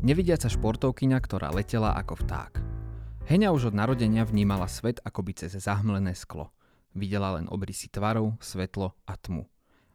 Nevidiaca 0.00 0.48
športovkyňa, 0.48 1.20
ktorá 1.20 1.52
letela 1.52 1.92
ako 1.92 2.24
vták. 2.24 2.56
Heňa 3.28 3.52
už 3.52 3.68
od 3.68 3.76
narodenia 3.76 4.24
vnímala 4.24 4.64
svet 4.64 4.96
akoby 5.04 5.44
cez 5.44 5.52
zahmlené 5.60 6.16
sklo. 6.16 6.56
Videla 6.96 7.36
len 7.36 7.44
obrysy 7.52 7.92
tvarov, 7.92 8.40
svetlo 8.40 8.96
a 9.04 9.12
tmu. 9.20 9.44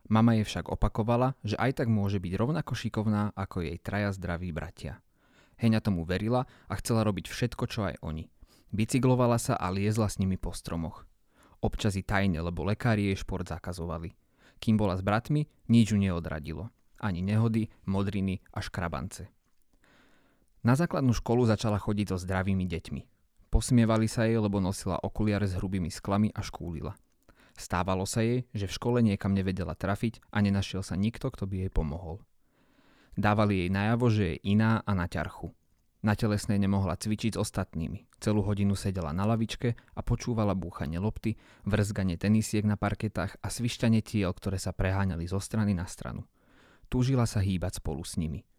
Mama 0.05 0.37
jej 0.37 0.45
však 0.45 0.69
opakovala, 0.69 1.33
že 1.41 1.57
aj 1.57 1.81
tak 1.81 1.87
môže 1.89 2.21
byť 2.21 2.37
rovnako 2.37 2.77
šikovná 2.77 3.33
ako 3.33 3.65
jej 3.65 3.81
traja 3.81 4.13
zdraví 4.13 4.53
bratia. 4.53 5.01
Heňa 5.57 5.81
tomu 5.81 6.05
verila 6.05 6.45
a 6.69 6.73
chcela 6.77 7.01
robiť 7.01 7.25
všetko, 7.25 7.63
čo 7.65 7.89
aj 7.89 7.97
oni. 8.05 8.29
Bicyklovala 8.77 9.41
sa 9.41 9.57
a 9.57 9.73
liezla 9.73 10.05
s 10.05 10.21
nimi 10.21 10.37
po 10.37 10.53
stromoch. 10.53 11.01
Občas 11.65 11.97
i 11.97 12.05
tajne, 12.05 12.45
lebo 12.45 12.61
lekári 12.61 13.09
jej 13.09 13.25
šport 13.25 13.49
zakazovali. 13.49 14.13
Kým 14.61 14.77
bola 14.77 14.93
s 14.93 15.01
bratmi, 15.01 15.49
nič 15.65 15.89
ju 15.89 15.97
neodradilo. 15.97 16.69
Ani 17.01 17.25
nehody, 17.25 17.73
modriny 17.89 18.45
a 18.53 18.61
škrabance. 18.61 19.34
Na 20.65 20.73
základnú 20.73 21.13
školu 21.13 21.45
začala 21.45 21.77
chodiť 21.77 22.09
so 22.09 22.17
zdravými 22.17 22.65
deťmi. 22.65 23.01
Posmievali 23.53 24.09
sa 24.09 24.25
jej, 24.25 24.41
lebo 24.41 24.57
nosila 24.57 24.97
okuliare 24.97 25.45
s 25.45 25.53
hrubými 25.61 25.93
sklami 25.93 26.33
a 26.33 26.41
škúlila. 26.41 26.97
Stávalo 27.53 28.09
sa 28.09 28.25
jej, 28.25 28.49
že 28.49 28.65
v 28.65 28.73
škole 28.73 28.99
niekam 29.05 29.37
nevedela 29.37 29.77
trafiť 29.77 30.25
a 30.33 30.41
nenašiel 30.41 30.81
sa 30.81 30.97
nikto, 30.97 31.29
kto 31.29 31.45
by 31.45 31.55
jej 31.61 31.71
pomohol. 31.71 32.17
Dávali 33.13 33.61
jej 33.61 33.69
najavo, 33.69 34.09
že 34.09 34.23
je 34.25 34.41
iná 34.57 34.81
a 34.81 34.91
na 34.97 35.05
ťarchu. 35.05 35.53
Na 36.01 36.17
telesnej 36.17 36.57
nemohla 36.57 36.97
cvičiť 36.97 37.37
s 37.37 37.41
ostatnými. 37.45 38.09
Celú 38.17 38.41
hodinu 38.41 38.73
sedela 38.73 39.13
na 39.13 39.29
lavičke 39.29 39.77
a 39.77 40.01
počúvala 40.01 40.57
búchanie 40.57 40.97
lopty, 40.97 41.37
vrzganie 41.69 42.17
tenisiek 42.17 42.65
na 42.65 42.73
parketách 42.73 43.37
a 43.37 43.47
svišťanie 43.53 44.01
tiel, 44.01 44.33
ktoré 44.33 44.57
sa 44.57 44.73
preháňali 44.73 45.29
zo 45.29 45.37
strany 45.37 45.77
na 45.77 45.85
stranu. 45.85 46.25
Túžila 46.89 47.29
sa 47.29 47.45
hýbať 47.45 47.85
spolu 47.85 48.01
s 48.01 48.17
nimi– 48.17 48.41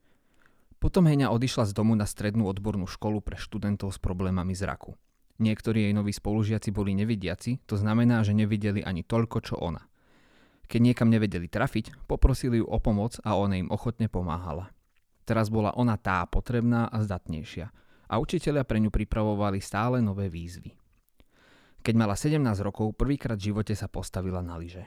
potom 0.87 1.03
Heňa 1.03 1.34
odišla 1.34 1.67
z 1.67 1.75
domu 1.75 1.98
na 1.98 2.06
strednú 2.06 2.47
odbornú 2.47 2.87
školu 2.87 3.19
pre 3.19 3.34
študentov 3.34 3.91
s 3.91 3.98
problémami 3.98 4.55
zraku. 4.55 4.95
Niektorí 5.42 5.91
jej 5.91 5.91
noví 5.91 6.15
spolužiaci 6.15 6.70
boli 6.70 6.95
nevidiaci, 6.95 7.59
to 7.67 7.75
znamená, 7.75 8.23
že 8.23 8.39
nevideli 8.39 8.87
ani 8.87 9.03
toľko, 9.03 9.37
čo 9.42 9.59
ona. 9.59 9.83
Keď 10.70 10.79
niekam 10.79 11.11
nevedeli 11.11 11.51
trafiť, 11.51 12.07
poprosili 12.07 12.62
ju 12.62 12.70
o 12.70 12.79
pomoc 12.79 13.19
a 13.27 13.34
ona 13.34 13.59
im 13.59 13.67
ochotne 13.67 14.07
pomáhala. 14.07 14.70
Teraz 15.27 15.51
bola 15.51 15.75
ona 15.75 15.98
tá 15.98 16.23
potrebná 16.23 16.87
a 16.87 17.03
zdatnejšia 17.03 17.67
a 18.07 18.23
učiteľia 18.23 18.62
pre 18.62 18.79
ňu 18.79 18.95
pripravovali 18.95 19.59
stále 19.59 19.98
nové 19.98 20.31
výzvy. 20.31 20.70
Keď 21.83 21.95
mala 21.98 22.14
17 22.14 22.39
rokov, 22.62 22.95
prvýkrát 22.95 23.34
v 23.34 23.51
živote 23.51 23.75
sa 23.75 23.91
postavila 23.91 24.39
na 24.39 24.55
lyže. 24.55 24.87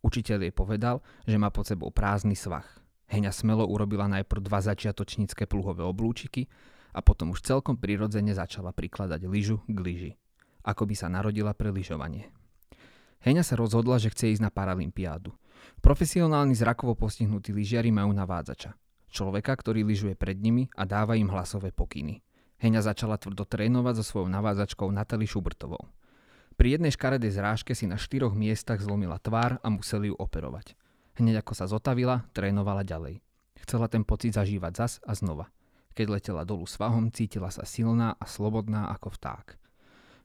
Učiteľ 0.00 0.48
jej 0.48 0.54
povedal, 0.56 1.04
že 1.28 1.36
má 1.36 1.52
pod 1.52 1.68
sebou 1.68 1.92
prázdny 1.92 2.32
svach– 2.32 2.64
Heňa 3.06 3.30
smelo 3.30 3.62
urobila 3.66 4.10
najprv 4.10 4.42
dva 4.42 4.58
začiatočnícke 4.62 5.46
pluhové 5.46 5.86
oblúčiky 5.86 6.50
a 6.90 7.04
potom 7.04 7.30
už 7.36 7.46
celkom 7.46 7.78
prirodzene 7.78 8.34
začala 8.34 8.74
prikladať 8.74 9.20
lyžu 9.30 9.62
k 9.70 9.78
lyži. 9.78 10.12
Ako 10.66 10.90
by 10.90 10.94
sa 10.98 11.06
narodila 11.06 11.54
pre 11.54 11.70
lyžovanie. 11.70 12.26
Heňa 13.22 13.46
sa 13.46 13.54
rozhodla, 13.54 14.02
že 14.02 14.10
chce 14.10 14.34
ísť 14.34 14.42
na 14.42 14.50
Paralympiádu. 14.50 15.30
Profesionálni 15.78 16.58
zrakovo 16.58 16.98
postihnutí 16.98 17.54
lyžiari 17.54 17.94
majú 17.94 18.10
navádzača. 18.10 18.74
Človeka, 19.06 19.54
ktorý 19.54 19.86
lyžuje 19.86 20.18
pred 20.18 20.36
nimi 20.42 20.66
a 20.74 20.82
dáva 20.82 21.14
im 21.14 21.30
hlasové 21.30 21.70
pokyny. 21.70 22.20
Heňa 22.58 22.82
začala 22.82 23.20
tvrdo 23.20 23.46
trénovať 23.46 24.02
so 24.02 24.04
svojou 24.04 24.28
navádzačkou 24.32 24.88
Natali 24.90 25.28
Šubertovou. 25.28 25.86
Pri 26.56 26.80
jednej 26.80 26.88
škaredej 26.88 27.36
zrážke 27.36 27.76
si 27.76 27.84
na 27.84 28.00
štyroch 28.00 28.32
miestach 28.32 28.80
zlomila 28.80 29.20
tvár 29.20 29.60
a 29.60 29.68
museli 29.68 30.08
ju 30.08 30.16
operovať. 30.16 30.72
Hneď 31.16 31.40
ako 31.40 31.52
sa 31.56 31.64
zotavila, 31.64 32.28
trénovala 32.36 32.84
ďalej. 32.84 33.24
Chcela 33.64 33.88
ten 33.88 34.04
pocit 34.04 34.36
zažívať 34.36 34.72
zas 34.76 34.92
a 35.00 35.16
znova. 35.16 35.48
Keď 35.96 36.12
letela 36.12 36.44
dolu 36.44 36.68
svahom, 36.68 37.08
cítila 37.08 37.48
sa 37.48 37.64
silná 37.64 38.20
a 38.20 38.24
slobodná 38.28 38.92
ako 38.92 39.16
vták. 39.16 39.56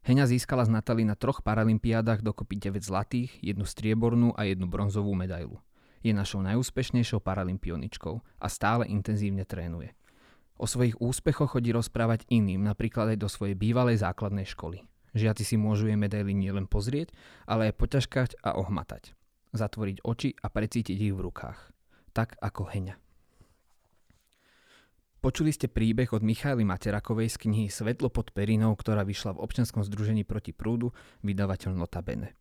Heňa 0.04 0.28
získala 0.28 0.68
z 0.68 0.76
Natali 0.76 1.08
na 1.08 1.16
troch 1.16 1.40
paralympiádach 1.48 2.20
dokopy 2.20 2.60
9 2.60 2.84
zlatých, 2.84 3.32
jednu 3.40 3.64
striebornú 3.64 4.36
a 4.36 4.44
jednu 4.44 4.68
bronzovú 4.68 5.16
medailu. 5.16 5.64
Je 6.04 6.12
našou 6.12 6.44
najúspešnejšou 6.44 7.24
paralympioničkou 7.24 8.44
a 8.44 8.48
stále 8.52 8.84
intenzívne 8.92 9.48
trénuje. 9.48 9.96
O 10.60 10.68
svojich 10.68 11.00
úspechoch 11.00 11.56
chodí 11.56 11.72
rozprávať 11.72 12.28
iným, 12.28 12.68
napríklad 12.68 13.16
aj 13.16 13.18
do 13.22 13.32
svojej 13.32 13.56
bývalej 13.56 14.04
základnej 14.04 14.44
školy. 14.44 14.84
Žiaci 15.16 15.44
si 15.48 15.56
môžu 15.56 15.88
jej 15.88 15.96
medaily 15.96 16.36
nielen 16.36 16.68
pozrieť, 16.68 17.16
ale 17.48 17.72
aj 17.72 17.80
poťažkať 17.80 18.30
a 18.44 18.60
ohmatať 18.60 19.16
zatvoriť 19.52 19.98
oči 20.04 20.36
a 20.40 20.48
precítiť 20.48 20.98
ich 20.98 21.14
v 21.14 21.24
rukách. 21.24 21.60
Tak 22.12 22.40
ako 22.40 22.68
Heňa. 22.68 22.96
Počuli 25.22 25.54
ste 25.54 25.70
príbeh 25.70 26.10
od 26.18 26.26
Michaily 26.26 26.66
Materakovej 26.66 27.30
z 27.30 27.46
knihy 27.46 27.70
Svetlo 27.70 28.10
pod 28.10 28.34
perinou, 28.34 28.74
ktorá 28.74 29.06
vyšla 29.06 29.38
v 29.38 29.46
občianskom 29.46 29.86
združení 29.86 30.26
proti 30.26 30.50
prúdu, 30.50 30.98
vydavateľ 31.22 31.78
Notabene. 31.78 32.34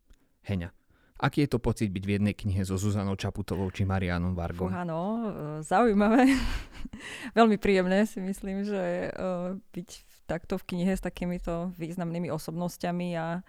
Heňa, 0.49 0.73
aký 1.21 1.45
je 1.45 1.53
to 1.53 1.61
pocit 1.61 1.93
byť 1.93 2.05
v 2.09 2.15
jednej 2.17 2.33
knihe 2.33 2.65
so 2.65 2.81
Zuzanou 2.81 3.21
Čaputovou 3.21 3.69
či 3.69 3.85
Marianom 3.85 4.33
Vargom? 4.33 4.73
Fú, 4.73 4.73
áno, 4.73 5.01
e, 5.01 5.21
zaujímavé. 5.61 6.33
Veľmi 7.39 7.61
príjemné 7.61 8.09
si 8.09 8.17
myslím, 8.25 8.65
že 8.65 9.13
e, 9.13 9.61
byť 9.61 9.89
takto 10.25 10.57
v 10.57 10.67
knihe 10.73 10.97
s 10.97 11.05
takýmito 11.05 11.77
významnými 11.77 12.33
osobnosťami 12.33 13.09
a 13.21 13.45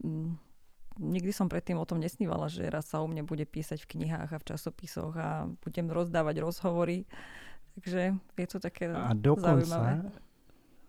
mm, 0.00 0.47
nikdy 0.98 1.30
som 1.30 1.46
predtým 1.46 1.78
o 1.78 1.86
tom 1.86 2.02
nesnívala, 2.02 2.50
že 2.50 2.66
raz 2.66 2.90
sa 2.90 3.00
o 3.00 3.06
mne 3.06 3.22
bude 3.24 3.46
písať 3.46 3.86
v 3.86 3.90
knihách 3.96 4.30
a 4.34 4.40
v 4.42 4.46
časopisoch 4.50 5.14
a 5.14 5.46
budem 5.62 5.88
rozdávať 5.88 6.42
rozhovory. 6.42 7.06
Takže 7.78 8.18
je 8.18 8.48
to 8.50 8.58
také 8.58 8.90
a 8.90 9.14
dokonca 9.14 9.62
zaujímavé. 9.62 10.10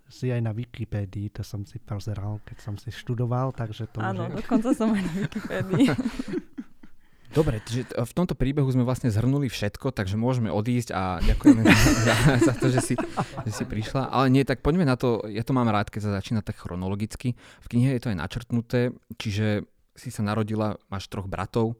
si 0.09 0.33
aj 0.33 0.41
na 0.41 0.51
Wikipédii, 0.57 1.29
to 1.29 1.45
som 1.45 1.61
si 1.69 1.77
pozeral, 1.77 2.41
keď 2.41 2.57
som 2.65 2.75
si 2.81 2.89
študoval, 2.89 3.53
takže 3.53 3.85
to 3.93 4.01
Áno, 4.01 4.25
už 4.25 4.33
je... 4.33 4.35
dokonca 4.41 4.69
som 4.73 4.89
aj 4.89 5.01
na 5.05 5.13
Wikipédii. 5.13 5.87
Dobre, 7.29 7.61
takže 7.61 7.85
v 7.93 8.13
tomto 8.17 8.33
príbehu 8.33 8.65
sme 8.73 8.81
vlastne 8.81 9.13
zhrnuli 9.13 9.53
všetko, 9.53 9.93
takže 9.93 10.17
môžeme 10.17 10.49
odísť 10.49 10.89
a 10.97 11.21
ďakujeme 11.21 11.61
za, 12.01 12.15
za 12.41 12.53
to, 12.57 12.73
že 12.73 12.81
si, 12.81 12.93
že 13.45 13.51
si 13.53 13.63
prišla. 13.69 14.09
Ale 14.09 14.33
nie, 14.33 14.41
tak 14.41 14.65
poďme 14.65 14.81
na 14.81 14.97
to, 14.97 15.21
ja 15.29 15.45
to 15.45 15.53
mám 15.53 15.69
rád, 15.69 15.93
keď 15.93 16.09
sa 16.09 16.15
začína 16.17 16.41
tak 16.41 16.57
chronologicky. 16.57 17.37
V 17.61 17.67
knihe 17.69 17.93
je 17.93 18.01
to 18.01 18.09
aj 18.09 18.17
načrtnuté, 18.17 18.97
čiže 19.21 19.69
si 19.99 20.09
sa 20.09 20.23
narodila, 20.23 20.79
máš 20.87 21.11
troch 21.11 21.27
bratov. 21.27 21.75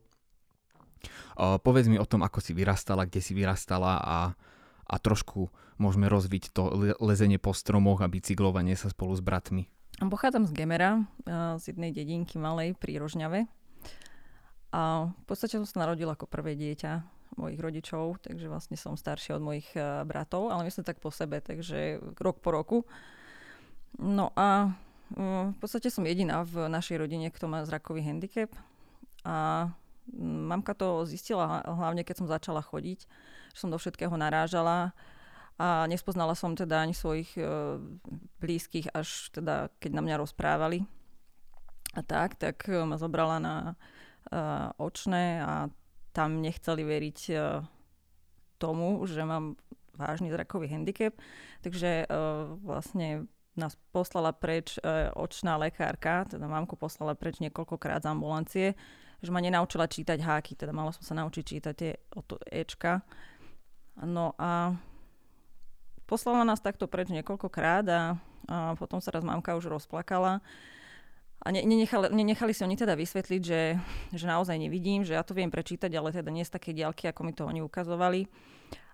Uh, 1.40 1.56
povedz 1.64 1.88
mi 1.88 1.96
o 1.96 2.04
tom, 2.04 2.28
ako 2.28 2.44
si 2.44 2.52
vyrastala, 2.52 3.08
kde 3.08 3.24
si 3.24 3.32
vyrastala 3.32 4.04
a, 4.04 4.20
a 4.84 4.96
trošku 5.00 5.48
môžeme 5.80 6.12
rozviť 6.12 6.52
to 6.52 6.68
lezenie 7.00 7.40
po 7.40 7.56
stromoch 7.56 8.04
a 8.04 8.12
bicyklovanie 8.12 8.76
sa 8.76 8.92
spolu 8.92 9.16
s 9.16 9.24
bratmi. 9.24 9.72
Pochádzam 10.00 10.48
z 10.48 10.52
Gemera, 10.52 11.08
z 11.60 11.64
jednej 11.72 11.96
dedinky 11.96 12.36
malej 12.36 12.76
pri 12.76 13.00
Rožňave. 13.00 13.48
A 14.76 15.12
v 15.12 15.26
podstate 15.28 15.56
som 15.56 15.64
sa 15.64 15.88
narodila 15.88 16.20
ako 16.20 16.28
prvé 16.28 16.60
dieťa 16.60 17.04
mojich 17.40 17.60
rodičov, 17.64 18.20
takže 18.20 18.52
vlastne 18.52 18.76
som 18.76 19.00
staršia 19.00 19.40
od 19.40 19.44
mojich 19.44 19.72
bratov, 20.04 20.52
ale 20.52 20.68
myslím 20.68 20.84
tak 20.84 21.00
po 21.00 21.12
sebe, 21.16 21.40
takže 21.40 22.04
rok 22.20 22.44
po 22.44 22.52
roku. 22.52 22.78
No 23.96 24.36
a 24.36 24.76
v 25.18 25.58
podstate 25.58 25.90
som 25.90 26.06
jediná 26.06 26.46
v 26.46 26.70
našej 26.70 27.02
rodine, 27.02 27.34
kto 27.34 27.50
má 27.50 27.66
zrakový 27.66 28.06
handicap. 28.06 28.54
A 29.26 29.70
mamka 30.22 30.74
to 30.74 31.06
zistila 31.06 31.62
hlavne, 31.66 32.06
keď 32.06 32.24
som 32.24 32.28
začala 32.30 32.62
chodiť, 32.62 33.00
že 33.54 33.60
som 33.60 33.74
do 33.74 33.78
všetkého 33.78 34.14
narážala 34.14 34.94
a 35.60 35.90
nespoznala 35.92 36.40
som 36.40 36.56
teda 36.56 36.80
ani 36.80 36.96
svojich 36.96 37.36
e, 37.36 37.44
blízkych, 38.40 38.96
až 38.96 39.28
teda 39.36 39.68
keď 39.84 39.92
na 39.92 40.02
mňa 40.08 40.16
rozprávali. 40.24 40.88
A 41.98 42.02
tak, 42.06 42.40
tak 42.40 42.64
ma 42.70 42.96
zobrala 42.96 43.44
na 43.44 43.56
e, 43.68 43.74
očné 44.80 45.44
a 45.44 45.68
tam 46.16 46.40
nechceli 46.40 46.88
veriť 46.88 47.20
e, 47.28 47.36
tomu, 48.56 49.04
že 49.04 49.28
mám 49.28 49.60
vážny 50.00 50.32
zrakový 50.32 50.72
handicap, 50.72 51.12
takže 51.60 52.08
vlastne 52.64 53.28
nás 53.58 53.74
poslala 53.90 54.36
preč 54.36 54.78
e, 54.78 55.10
očná 55.16 55.58
lekárka, 55.58 56.26
teda 56.30 56.46
mamku 56.46 56.78
poslala 56.78 57.18
preč 57.18 57.42
niekoľkokrát 57.42 58.06
z 58.06 58.10
ambulancie, 58.10 58.68
že 59.20 59.30
ma 59.34 59.42
nenaučila 59.44 59.90
čítať 59.90 60.20
háky, 60.22 60.56
teda 60.56 60.72
mala 60.72 60.94
som 60.96 61.04
sa 61.04 61.14
naučiť 61.18 61.44
čítať 61.44 61.74
tie 61.76 61.92
Ečka. 62.52 63.04
No 64.00 64.38
a 64.40 64.80
poslala 66.08 66.48
nás 66.48 66.64
takto 66.64 66.88
preč 66.88 67.12
niekoľkokrát 67.12 67.86
a, 67.92 68.02
a 68.48 68.56
potom 68.80 69.04
sa 69.04 69.12
raz 69.12 69.26
mamka 69.26 69.58
už 69.60 69.68
rozplakala. 69.68 70.40
A 71.40 71.56
ne, 71.56 71.64
nenechali, 71.64 72.12
nenechali 72.12 72.52
si 72.52 72.68
oni 72.68 72.76
teda 72.76 73.00
vysvetliť, 73.00 73.42
že, 73.44 73.80
že 74.12 74.26
naozaj 74.28 74.60
nevidím, 74.60 75.08
že 75.08 75.16
ja 75.16 75.24
to 75.24 75.32
viem 75.32 75.48
prečítať, 75.48 75.88
ale 75.96 76.12
teda 76.12 76.28
nie 76.36 76.44
z 76.44 76.52
také 76.52 76.76
diaľky, 76.76 77.08
ako 77.08 77.22
mi 77.24 77.32
to 77.32 77.48
oni 77.48 77.64
ukazovali. 77.64 78.28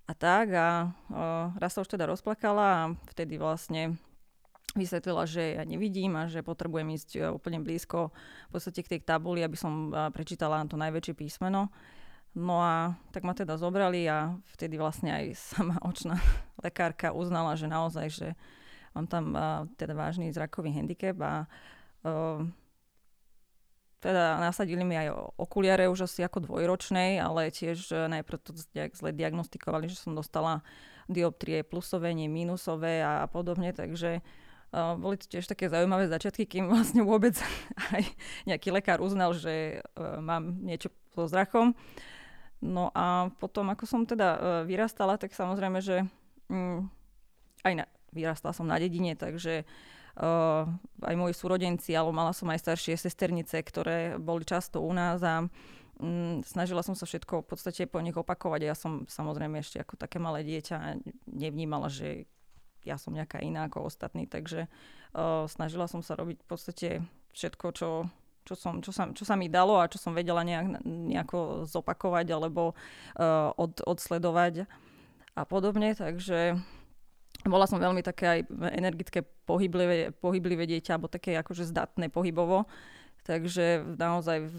A 0.05 0.13
tak 0.13 0.53
a 0.53 0.93
o, 1.09 1.49
raz 1.57 1.73
sa 1.73 1.81
už 1.81 1.89
teda 1.89 2.05
rozplakala 2.05 2.65
a 2.69 2.91
vtedy 3.09 3.41
vlastne 3.41 3.97
vysvetlila, 4.73 5.23
že 5.29 5.55
ja 5.55 5.63
nevidím 5.63 6.19
a 6.19 6.27
že 6.27 6.43
potrebujem 6.43 6.97
ísť 6.97 7.09
e, 7.15 7.19
úplne 7.31 7.63
blízko 7.63 8.11
v 8.49 8.51
podstate 8.51 8.83
k 8.83 8.97
tej 8.97 9.01
tabuli, 9.05 9.45
aby 9.45 9.55
som 9.55 9.93
prečítala 10.11 10.65
to 10.67 10.75
najväčšie 10.75 11.13
písmeno. 11.15 11.71
No 12.35 12.59
a 12.59 12.99
tak 13.15 13.23
ma 13.23 13.31
teda 13.31 13.55
zobrali 13.55 14.03
a 14.11 14.35
vtedy 14.57 14.75
vlastne 14.75 15.15
aj 15.15 15.25
sama 15.55 15.79
očná 15.85 16.19
lekárka 16.59 17.15
uznala, 17.15 17.55
že 17.55 17.71
naozaj, 17.71 18.07
že 18.11 18.27
mám 18.91 19.07
tam 19.07 19.35
teda 19.79 19.95
vážny 19.95 20.31
zrakový 20.31 20.71
handicap 20.75 21.15
a 21.23 21.33
teda 24.05 24.37
nasadili 24.37 24.85
mi 24.85 24.93
aj 24.93 25.09
okuliare 25.39 25.89
už 25.89 26.05
asi 26.05 26.21
ako 26.21 26.45
dvojročnej, 26.45 27.17
ale 27.17 27.49
tiež 27.49 27.89
e, 27.89 28.05
najprv 28.05 28.37
to 28.37 28.53
zle 28.93 29.09
diagnostikovali, 29.09 29.89
že 29.89 29.97
som 29.97 30.13
dostala 30.13 30.61
dioptrie 31.09 31.65
plusové, 31.65 32.13
nie 32.13 32.29
minusové 32.29 33.01
a, 33.01 33.25
a 33.25 33.27
podobne, 33.29 33.73
takže 33.73 34.21
uh, 34.21 34.44
boli 34.73 35.15
to 35.15 35.25
tiež 35.29 35.47
také 35.47 35.71
zaujímavé 35.71 36.09
začiatky, 36.11 36.45
kým 36.47 36.67
vlastne 36.71 37.05
vôbec 37.05 37.37
aj 37.95 38.03
nejaký 38.49 38.69
lekár 38.73 38.99
uznal, 38.99 39.35
že 39.35 39.83
uh, 39.95 40.19
mám 40.19 40.61
niečo 40.63 40.91
so 41.15 41.27
zrachom. 41.27 41.77
No 42.63 42.89
a 42.95 43.29
potom, 43.37 43.69
ako 43.71 43.85
som 43.85 44.01
teda 44.07 44.29
uh, 44.35 44.39
vyrastala, 44.65 45.19
tak 45.19 45.35
samozrejme, 45.35 45.79
že 45.79 46.07
um, 46.49 46.87
aj 47.63 47.73
na, 47.83 47.85
vyrastala 48.15 48.55
som 48.55 48.67
na 48.67 48.79
dedine, 48.79 49.13
takže 49.13 49.63
uh, 50.19 50.65
aj 51.03 51.15
moji 51.15 51.33
súrodenci, 51.35 51.91
alebo 51.93 52.15
mala 52.15 52.31
som 52.31 52.47
aj 52.51 52.63
staršie 52.63 52.95
sesternice, 52.99 53.59
ktoré 53.59 54.15
boli 54.19 54.47
často 54.47 54.81
u 54.81 54.91
nás 54.91 55.19
a 55.23 55.45
um, 55.99 56.41
snažila 56.43 56.83
som 56.83 56.95
sa 56.95 57.07
všetko 57.07 57.43
v 57.43 57.47
podstate 57.47 57.87
po 57.87 57.99
nich 57.99 58.15
opakovať. 58.15 58.61
Ja 58.63 58.75
som 58.75 59.05
samozrejme 59.07 59.59
ešte 59.59 59.79
ako 59.79 59.99
také 59.99 60.17
malé 60.19 60.43
dieťa 60.43 61.05
nevnímala, 61.27 61.91
že 61.91 62.27
ja 62.85 63.01
som 63.01 63.11
nejaká 63.11 63.41
iná 63.41 63.65
ako 63.65 63.89
ostatní, 63.89 64.29
takže 64.29 64.69
uh, 65.17 65.49
snažila 65.49 65.89
som 65.89 66.05
sa 66.05 66.13
robiť 66.15 66.37
v 66.41 66.47
podstate 66.47 66.89
všetko, 67.33 67.65
čo, 67.73 67.89
čo, 68.45 68.53
som, 68.53 68.79
čo, 68.79 68.93
sa, 68.93 69.09
čo 69.11 69.25
sa 69.25 69.35
mi 69.35 69.49
dalo 69.49 69.81
a 69.81 69.89
čo 69.89 69.97
som 69.97 70.13
vedela 70.13 70.45
nejak, 70.45 70.85
nejako 70.85 71.65
zopakovať 71.65 72.29
alebo 72.31 72.77
uh, 73.17 73.51
od, 73.57 73.81
odsledovať 73.81 74.69
a 75.35 75.41
podobne, 75.43 75.97
takže 75.97 76.55
bola 77.45 77.67
som 77.69 77.77
veľmi 77.77 78.01
také 78.01 78.25
aj 78.25 78.39
energické, 78.73 79.21
pohyblivé, 79.21 80.15
pohyblivé 80.17 80.65
dieťa, 80.65 80.97
alebo 80.97 81.11
také 81.11 81.37
akože 81.37 81.69
zdatné 81.69 82.09
pohybovo. 82.09 82.65
Takže 83.25 83.85
naozaj 83.97 84.49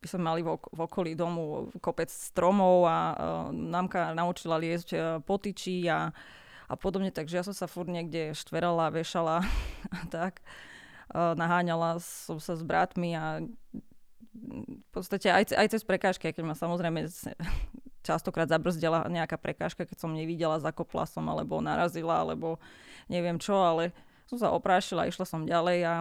by 0.00 0.06
sme 0.06 0.22
mali 0.22 0.40
v, 0.40 0.56
okolí 0.56 1.12
domu 1.12 1.68
kopec 1.78 2.08
stromov 2.08 2.88
a 2.88 2.96
uh, 2.96 3.14
námka 3.52 4.16
naučila 4.16 4.56
liesť 4.56 4.88
uh, 4.96 5.00
potyčí 5.20 5.84
a, 5.86 6.08
a 6.70 6.74
podobne, 6.78 7.10
takže 7.10 7.42
ja 7.42 7.44
som 7.44 7.50
sa 7.50 7.66
furt 7.66 7.90
niekde 7.90 8.30
štverala, 8.38 8.94
vešala 8.94 9.42
a 9.98 10.00
tak. 10.06 10.38
Naháňala 11.10 11.98
som 11.98 12.38
sa 12.38 12.54
s 12.54 12.62
bratmi 12.62 13.18
a 13.18 13.42
v 14.30 14.88
podstate 14.94 15.26
aj, 15.26 15.58
aj 15.58 15.66
cez 15.74 15.82
prekážky, 15.82 16.30
keď 16.30 16.46
ma 16.46 16.54
samozrejme 16.54 17.10
častokrát 18.06 18.46
zabrzdila 18.46 19.10
nejaká 19.10 19.34
prekážka, 19.34 19.82
keď 19.82 19.98
som 19.98 20.14
nevidela, 20.14 20.62
zakopla 20.62 21.10
som, 21.10 21.26
alebo 21.26 21.58
narazila, 21.58 22.22
alebo 22.22 22.62
neviem 23.10 23.42
čo, 23.42 23.58
ale 23.58 23.90
som 24.30 24.38
sa 24.38 24.54
oprášila, 24.54 25.10
išla 25.10 25.26
som 25.26 25.42
ďalej 25.42 25.78
a 25.82 25.94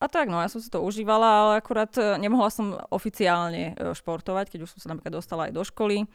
a 0.00 0.08
tak, 0.08 0.32
no 0.32 0.40
ja 0.40 0.48
som 0.48 0.64
si 0.64 0.72
to 0.72 0.80
užívala, 0.80 1.28
ale 1.28 1.52
akurát 1.60 1.92
e, 2.00 2.16
nemohla 2.16 2.48
som 2.48 2.72
oficiálne 2.88 3.76
e, 3.76 3.92
športovať, 3.92 4.48
keď 4.48 4.64
už 4.64 4.72
som 4.72 4.80
sa 4.80 4.88
napríklad 4.96 5.12
dostala 5.12 5.44
aj 5.44 5.52
do 5.52 5.60
školy. 5.60 6.08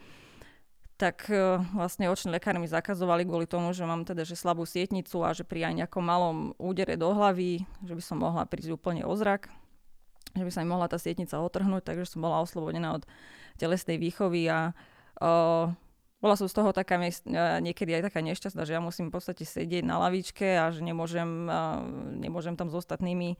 Tak 0.96 1.28
e, 1.28 1.60
vlastne 1.76 2.08
oční 2.08 2.32
lekári 2.32 2.56
mi 2.56 2.64
zakazovali 2.64 3.28
kvôli 3.28 3.44
tomu, 3.44 3.76
že 3.76 3.84
mám 3.84 4.08
teda 4.08 4.24
že 4.24 4.32
slabú 4.32 4.64
sietnicu 4.64 5.20
a 5.20 5.36
že 5.36 5.44
pri 5.44 5.68
aj 5.68 5.84
nejakom 5.84 6.00
malom 6.00 6.36
údere 6.56 6.96
do 6.96 7.12
hlavy, 7.12 7.68
že 7.84 7.92
by 7.92 8.02
som 8.02 8.24
mohla 8.24 8.48
prísť 8.48 8.72
úplne 8.72 9.04
o 9.04 9.12
zrak, 9.12 9.52
že 10.32 10.40
by 10.40 10.48
sa 10.48 10.64
mi 10.64 10.72
mohla 10.72 10.88
tá 10.88 10.96
sietnica 10.96 11.36
otrhnúť, 11.36 11.84
takže 11.84 12.16
som 12.16 12.24
bola 12.24 12.40
oslobodená 12.40 12.96
od 12.96 13.04
telesnej 13.60 14.00
výchovy 14.00 14.48
a 14.48 14.72
uh, 15.20 15.68
bola 16.16 16.34
som 16.36 16.48
z 16.48 16.56
toho 16.56 16.72
taká 16.72 16.96
niekedy 17.60 17.92
aj 17.92 18.08
taká 18.08 18.24
nešťastná, 18.24 18.64
že 18.64 18.76
ja 18.76 18.80
musím 18.80 19.12
v 19.12 19.20
podstate 19.20 19.44
sedieť 19.44 19.84
na 19.84 20.00
lavičke 20.00 20.48
a 20.56 20.72
že 20.72 20.80
nemôžem, 20.80 21.28
nemôžem 22.16 22.56
tam 22.56 22.72
s 22.72 22.74
ostatnými. 22.76 23.36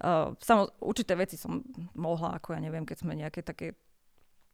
Uh, 0.00 0.32
samo, 0.40 0.72
určité 0.80 1.14
veci 1.20 1.36
som 1.36 1.60
mohla, 1.92 2.40
ako 2.40 2.56
ja 2.56 2.60
neviem, 2.64 2.88
keď 2.88 2.96
sme 3.04 3.12
nejaké 3.12 3.44
také 3.44 3.76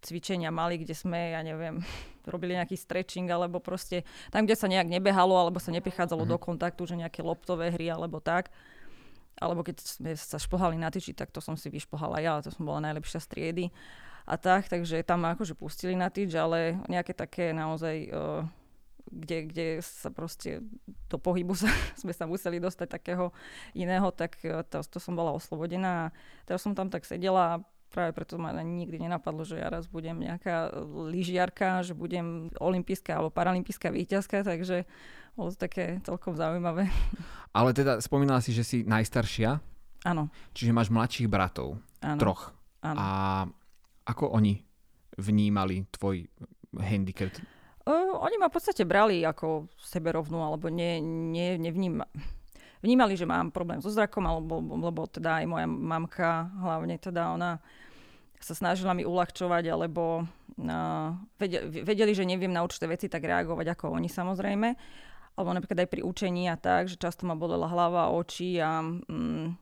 cvičenia 0.00 0.48
mali, 0.48 0.80
kde 0.80 0.96
sme, 0.96 1.36
ja 1.36 1.40
neviem, 1.44 1.84
robili 2.32 2.56
nejaký 2.56 2.76
stretching, 2.76 3.28
alebo 3.28 3.60
proste 3.60 4.02
tam, 4.32 4.44
kde 4.44 4.56
sa 4.56 4.66
nejak 4.66 4.88
nebehalo, 4.88 5.36
alebo 5.36 5.60
sa 5.60 5.72
neprichádzalo 5.72 6.24
mm-hmm. 6.24 6.40
do 6.40 6.44
kontaktu, 6.44 6.82
že 6.88 7.00
nejaké 7.00 7.20
loptové 7.20 7.72
hry, 7.72 7.92
alebo 7.92 8.18
tak. 8.18 8.48
Alebo 9.40 9.64
keď 9.64 9.80
sme 9.80 10.12
sa 10.16 10.36
šplhali 10.36 10.76
na 10.76 10.92
tyči, 10.92 11.16
tak 11.16 11.32
to 11.32 11.40
som 11.40 11.56
si 11.56 11.72
vyšplhala 11.72 12.20
ja, 12.20 12.44
to 12.44 12.52
som 12.52 12.68
bola 12.68 12.84
najlepšia 12.92 13.24
striedy. 13.24 13.72
A 14.28 14.36
tak, 14.36 14.68
takže 14.68 15.00
tam 15.02 15.24
ma 15.24 15.32
akože 15.32 15.56
pustili 15.56 15.96
na 15.96 16.12
týč, 16.12 16.36
ale 16.36 16.76
nejaké 16.86 17.16
také 17.16 17.56
naozaj, 17.56 17.96
uh, 18.12 18.44
kde, 19.08 19.38
kde 19.48 19.66
sa 19.82 20.12
proste 20.12 20.60
do 21.08 21.16
pohybu 21.16 21.56
sa, 21.60 21.72
sme 21.96 22.12
sa 22.12 22.28
museli 22.28 22.60
dostať 22.60 22.88
takého 22.88 23.32
iného, 23.72 24.12
tak 24.12 24.38
uh, 24.44 24.60
to, 24.62 24.84
to 24.86 24.98
som 25.00 25.16
bola 25.16 25.34
oslobodená 25.34 26.12
teraz 26.46 26.62
som 26.62 26.74
tam 26.74 26.90
tak 26.90 27.06
sedela 27.06 27.58
a 27.58 27.62
práve 27.90 28.14
preto 28.14 28.38
ma 28.38 28.54
nikdy 28.54 29.02
nenapadlo, 29.02 29.42
že 29.42 29.58
ja 29.58 29.68
raz 29.68 29.90
budem 29.90 30.22
nejaká 30.22 30.70
lyžiarka, 31.10 31.82
že 31.82 31.92
budem 31.92 32.48
olimpijská 32.62 33.18
alebo 33.18 33.34
paralympijská 33.34 33.90
výťazka, 33.90 34.46
takže 34.46 34.86
bolo 35.34 35.50
to 35.50 35.58
také 35.58 35.98
celkom 36.06 36.38
zaujímavé. 36.38 36.86
Ale 37.58 37.74
teda 37.74 37.98
spomínala 37.98 38.38
si, 38.38 38.54
že 38.54 38.62
si 38.62 38.86
najstaršia? 38.86 39.58
Áno. 40.06 40.30
Čiže 40.54 40.72
máš 40.72 40.88
mladších 40.88 41.28
bratov? 41.28 41.82
Áno. 42.00 42.20
Troch. 42.22 42.54
Áno. 42.80 42.96
A 42.96 43.06
ako 44.08 44.32
oni 44.32 44.56
vnímali 45.20 45.84
tvoj 45.92 46.24
handicap? 46.80 47.34
Uh, 47.84 48.16
oni 48.22 48.38
ma 48.38 48.48
v 48.48 48.54
podstate 48.54 48.86
brali 48.86 49.26
ako 49.26 49.68
seberovnú, 49.82 50.40
alebo 50.40 50.70
ne, 50.70 51.02
ne, 51.02 51.58
nevníma. 51.58 52.06
Vnímali, 52.80 53.12
že 53.12 53.28
mám 53.28 53.52
problém 53.52 53.82
so 53.84 53.92
zrakom, 53.92 54.24
alebo, 54.24 54.56
lebo 54.60 55.04
teda 55.04 55.44
aj 55.44 55.46
moja 55.48 55.66
mamka, 55.68 56.48
hlavne 56.64 56.96
teda 56.96 57.36
ona 57.36 57.60
sa 58.40 58.56
snažila 58.56 58.96
mi 58.96 59.04
uľahčovať, 59.04 59.64
alebo 59.68 60.24
uh, 60.24 61.10
vedeli, 61.84 62.12
že 62.16 62.24
neviem 62.24 62.52
na 62.52 62.64
určité 62.64 62.88
veci 62.88 63.06
tak 63.06 63.24
reagovať 63.24 63.76
ako 63.76 63.92
oni 63.92 64.08
samozrejme. 64.08 64.68
Alebo 65.38 65.50
napríklad 65.56 65.86
aj 65.86 65.90
pri 65.92 66.02
učení 66.02 66.50
a 66.50 66.56
tak, 66.58 66.90
že 66.90 67.00
často 67.00 67.24
ma 67.24 67.38
bolela 67.38 67.70
hlava, 67.70 68.12
oči 68.12 68.60
a 68.60 68.82
um, 68.82 69.54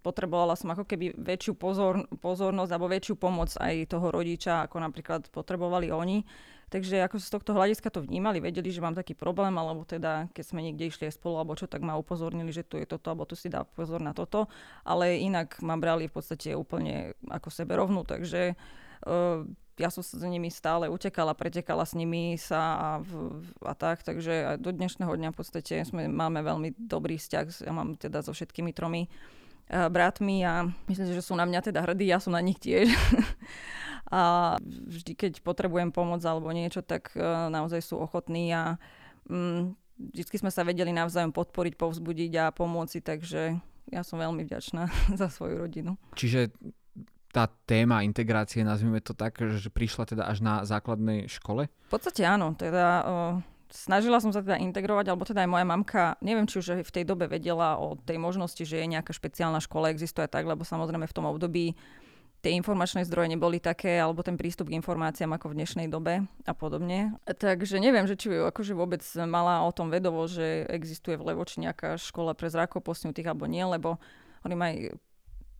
potrebovala 0.00 0.56
som 0.56 0.72
ako 0.72 0.88
keby 0.88 1.12
väčšiu 1.14 1.54
pozor, 1.54 2.08
pozornosť 2.24 2.70
alebo 2.72 2.88
väčšiu 2.88 3.14
pomoc 3.20 3.52
aj 3.60 3.90
toho 3.90 4.08
rodiča, 4.08 4.66
ako 4.66 4.76
napríklad 4.80 5.28
potrebovali 5.28 5.92
oni. 5.92 6.24
Takže 6.70 7.02
ako 7.02 7.18
z 7.18 7.28
tohto 7.34 7.50
hľadiska 7.50 7.90
to 7.90 8.06
vnímali, 8.06 8.38
vedeli, 8.38 8.70
že 8.70 8.78
mám 8.78 8.94
taký 8.94 9.18
problém, 9.18 9.50
alebo 9.58 9.82
teda 9.82 10.30
keď 10.30 10.44
sme 10.46 10.62
niekde 10.62 10.86
išli 10.86 11.10
spolu 11.10 11.42
alebo 11.42 11.58
čo, 11.58 11.66
tak 11.66 11.82
ma 11.82 11.98
upozornili, 11.98 12.54
že 12.54 12.62
tu 12.62 12.78
je 12.78 12.86
toto, 12.86 13.10
alebo 13.10 13.26
tu 13.26 13.34
si 13.34 13.50
dá 13.50 13.66
pozor 13.66 13.98
na 13.98 14.14
toto. 14.14 14.46
Ale 14.86 15.18
inak 15.18 15.58
ma 15.66 15.74
brali 15.74 16.06
v 16.06 16.14
podstate 16.14 16.54
úplne 16.54 17.18
ako 17.26 17.50
sebe 17.50 17.74
rovnú, 17.74 18.06
takže 18.06 18.54
uh, 19.02 19.42
ja 19.82 19.88
som 19.90 20.06
sa 20.06 20.14
s 20.14 20.22
nimi 20.22 20.46
stále 20.46 20.86
utekala, 20.86 21.34
pretekala 21.34 21.82
s 21.82 21.98
nimi 21.98 22.38
sa 22.38 22.62
a, 22.78 22.90
a 23.66 23.72
tak, 23.74 24.06
takže 24.06 24.62
do 24.62 24.70
dnešného 24.70 25.10
dňa 25.10 25.34
v 25.34 25.38
podstate 25.42 25.82
sme, 25.82 26.06
máme 26.06 26.38
veľmi 26.44 26.78
dobrý 26.78 27.18
vzťah, 27.18 27.66
ja 27.66 27.72
mám 27.74 27.98
teda 27.98 28.22
so 28.22 28.30
všetkými 28.30 28.70
tromi 28.70 29.10
Eh, 29.70 29.86
bratmi 29.86 30.42
a 30.42 30.66
myslím 30.90 31.14
že 31.14 31.22
sú 31.22 31.38
na 31.38 31.46
mňa 31.46 31.70
teda 31.70 31.86
hrdí, 31.86 32.10
ja 32.10 32.18
som 32.18 32.34
na 32.34 32.42
nich 32.42 32.58
tiež. 32.58 32.90
a 34.10 34.58
vždy, 34.66 35.14
keď 35.14 35.32
potrebujem 35.46 35.94
pomoc 35.94 36.18
alebo 36.26 36.50
niečo, 36.50 36.82
tak 36.82 37.14
uh, 37.14 37.46
naozaj 37.46 37.78
sú 37.78 38.02
ochotní 38.02 38.50
a 38.50 38.74
um, 39.30 39.78
vždy 39.96 40.36
sme 40.42 40.50
sa 40.50 40.66
vedeli 40.66 40.90
navzájom 40.90 41.30
podporiť, 41.30 41.78
povzbudiť 41.78 42.32
a 42.42 42.44
pomôcť 42.50 42.98
takže 43.06 43.62
ja 43.90 44.02
som 44.02 44.18
veľmi 44.18 44.42
vďačná 44.46 44.90
za 45.20 45.28
svoju 45.30 45.62
rodinu. 45.62 45.94
Čiže 46.18 46.50
tá 47.30 47.46
téma 47.46 48.02
integrácie, 48.02 48.66
nazvime 48.66 48.98
to 48.98 49.14
tak, 49.14 49.38
že 49.38 49.70
prišla 49.70 50.10
teda 50.10 50.26
až 50.26 50.42
na 50.42 50.66
základnej 50.66 51.30
škole? 51.30 51.70
V 51.70 51.90
podstate 51.94 52.26
áno, 52.26 52.58
teda 52.58 52.86
uh, 53.06 53.34
snažila 53.70 54.18
som 54.18 54.34
sa 54.34 54.42
teda 54.42 54.58
integrovať, 54.58 55.06
alebo 55.14 55.22
teda 55.22 55.46
aj 55.46 55.50
moja 55.50 55.66
mamka, 55.66 56.18
neviem, 56.20 56.50
či 56.50 56.58
už 56.58 56.82
v 56.82 56.90
tej 56.90 57.06
dobe 57.06 57.30
vedela 57.30 57.78
o 57.78 57.94
tej 57.94 58.18
možnosti, 58.18 58.60
že 58.66 58.82
je 58.82 58.86
nejaká 58.90 59.14
špeciálna 59.14 59.62
škola, 59.62 59.94
existuje 59.94 60.26
tak, 60.26 60.42
lebo 60.42 60.66
samozrejme 60.66 61.06
v 61.06 61.16
tom 61.16 61.30
období 61.30 61.78
tie 62.40 62.56
informačné 62.56 63.04
zdroje 63.04 63.28
neboli 63.28 63.60
také, 63.60 64.00
alebo 64.00 64.24
ten 64.24 64.40
prístup 64.40 64.72
k 64.72 64.76
informáciám 64.80 65.36
ako 65.36 65.52
v 65.52 65.56
dnešnej 65.60 65.86
dobe 65.92 66.24
a 66.48 66.52
podobne. 66.56 67.16
Takže 67.28 67.76
neviem, 67.76 68.08
že 68.08 68.16
či 68.16 68.32
akože 68.32 68.72
vôbec 68.72 69.04
mala 69.28 69.60
o 69.64 69.70
tom 69.72 69.92
vedovo, 69.92 70.24
že 70.24 70.64
existuje 70.72 71.20
v 71.20 71.32
Levoči 71.32 71.60
nejaká 71.60 72.00
škola 72.00 72.32
pre 72.32 72.48
zrakov 72.48 72.80
postnutých 72.80 73.28
alebo 73.28 73.44
nie, 73.44 73.62
lebo 73.62 74.00
oni 74.48 74.56
majú 74.56 74.96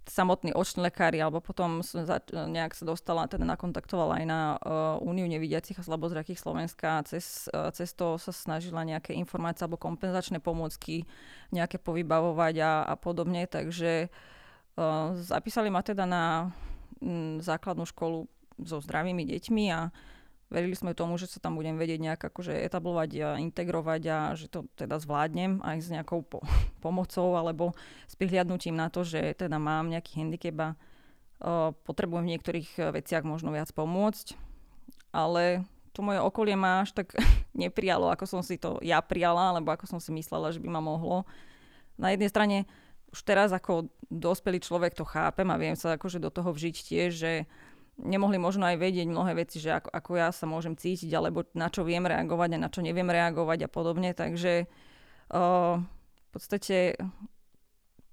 samotní 0.08 0.50
oční 0.56 0.88
lekári, 0.90 1.22
alebo 1.22 1.38
potom 1.38 1.84
som 1.86 2.02
nejak 2.26 2.74
sa 2.74 2.84
dostala, 2.88 3.30
teda 3.30 3.46
nakontaktovala 3.46 4.18
aj 4.18 4.24
na 4.26 4.40
uh, 4.58 4.98
Úniu 5.04 5.28
nevidiacich 5.30 5.78
a 5.78 5.86
slabozrakých 5.86 6.40
Slovenska 6.40 6.98
a 6.98 7.06
cez, 7.06 7.46
uh, 7.54 7.70
cez 7.70 7.94
to 7.94 8.18
sa 8.18 8.32
snažila 8.34 8.82
nejaké 8.82 9.14
informácie 9.14 9.62
alebo 9.62 9.78
kompenzačné 9.78 10.42
pomôcky 10.42 11.06
nejaké 11.54 11.78
povybavovať 11.78 12.54
a, 12.58 12.72
a 12.90 12.94
podobne, 12.98 13.46
takže 13.46 14.10
uh, 14.10 15.14
zapísali 15.14 15.70
ma 15.70 15.84
teda 15.84 16.08
na 16.08 16.50
základnú 17.40 17.88
školu 17.88 18.28
so 18.60 18.80
zdravými 18.84 19.24
deťmi 19.24 19.64
a 19.72 19.88
verili 20.50 20.74
sme 20.74 20.98
tomu, 20.98 21.16
že 21.16 21.30
sa 21.30 21.38
tam 21.38 21.54
budem 21.56 21.78
vedieť 21.78 22.00
nejak 22.02 22.20
akože 22.20 22.52
etablovať 22.66 23.10
a 23.22 23.28
integrovať 23.38 24.02
a 24.10 24.18
že 24.34 24.50
to 24.50 24.66
teda 24.74 24.98
zvládnem 24.98 25.62
aj 25.62 25.76
s 25.80 25.88
nejakou 25.88 26.26
po- 26.26 26.44
pomocou 26.84 27.38
alebo 27.38 27.72
s 28.10 28.18
prihliadnutím 28.18 28.74
na 28.74 28.90
to, 28.90 29.06
že 29.06 29.38
teda 29.38 29.56
mám 29.56 29.88
nejaký 29.88 30.20
handicap 30.20 30.56
a 30.58 30.68
uh, 30.74 31.70
potrebujem 31.86 32.26
v 32.26 32.32
niektorých 32.36 32.70
veciach 32.92 33.22
možno 33.22 33.54
viac 33.54 33.70
pomôcť. 33.70 34.36
Ale 35.10 35.66
to 35.90 36.06
moje 36.06 36.22
okolie 36.22 36.54
ma 36.58 36.82
až 36.82 36.98
tak 36.98 37.14
neprijalo, 37.54 38.10
ako 38.10 38.26
som 38.26 38.42
si 38.42 38.58
to 38.58 38.82
ja 38.82 38.98
prijala, 39.00 39.54
alebo 39.54 39.70
ako 39.70 39.86
som 39.86 39.98
si 40.02 40.10
myslela, 40.12 40.50
že 40.50 40.58
by 40.58 40.68
ma 40.68 40.82
mohlo. 40.82 41.24
Na 41.94 42.10
jednej 42.10 42.28
strane 42.28 42.58
už 43.10 43.20
teraz 43.26 43.50
ako 43.50 43.90
dospelý 44.06 44.62
človek 44.62 44.94
to 44.94 45.06
chápem 45.06 45.46
a 45.50 45.60
viem 45.60 45.74
sa 45.74 45.98
akože 45.98 46.22
do 46.22 46.30
toho 46.30 46.54
vžiť 46.54 46.76
tiež, 46.78 47.10
že 47.10 47.32
nemohli 48.00 48.40
možno 48.40 48.64
aj 48.64 48.80
vedieť 48.80 49.06
mnohé 49.10 49.36
veci, 49.36 49.60
že 49.60 49.76
ako, 49.76 49.90
ako 49.92 50.10
ja 50.16 50.28
sa 50.32 50.48
môžem 50.48 50.74
cítiť, 50.74 51.10
alebo 51.12 51.44
na 51.52 51.68
čo 51.68 51.84
viem 51.84 52.02
reagovať 52.02 52.56
a 52.56 52.62
na 52.62 52.68
čo 52.72 52.80
neviem 52.80 53.06
reagovať 53.06 53.66
a 53.66 53.68
podobne. 53.68 54.16
Takže 54.16 54.66
uh, 54.66 55.76
v 55.80 56.28
podstate 56.32 56.96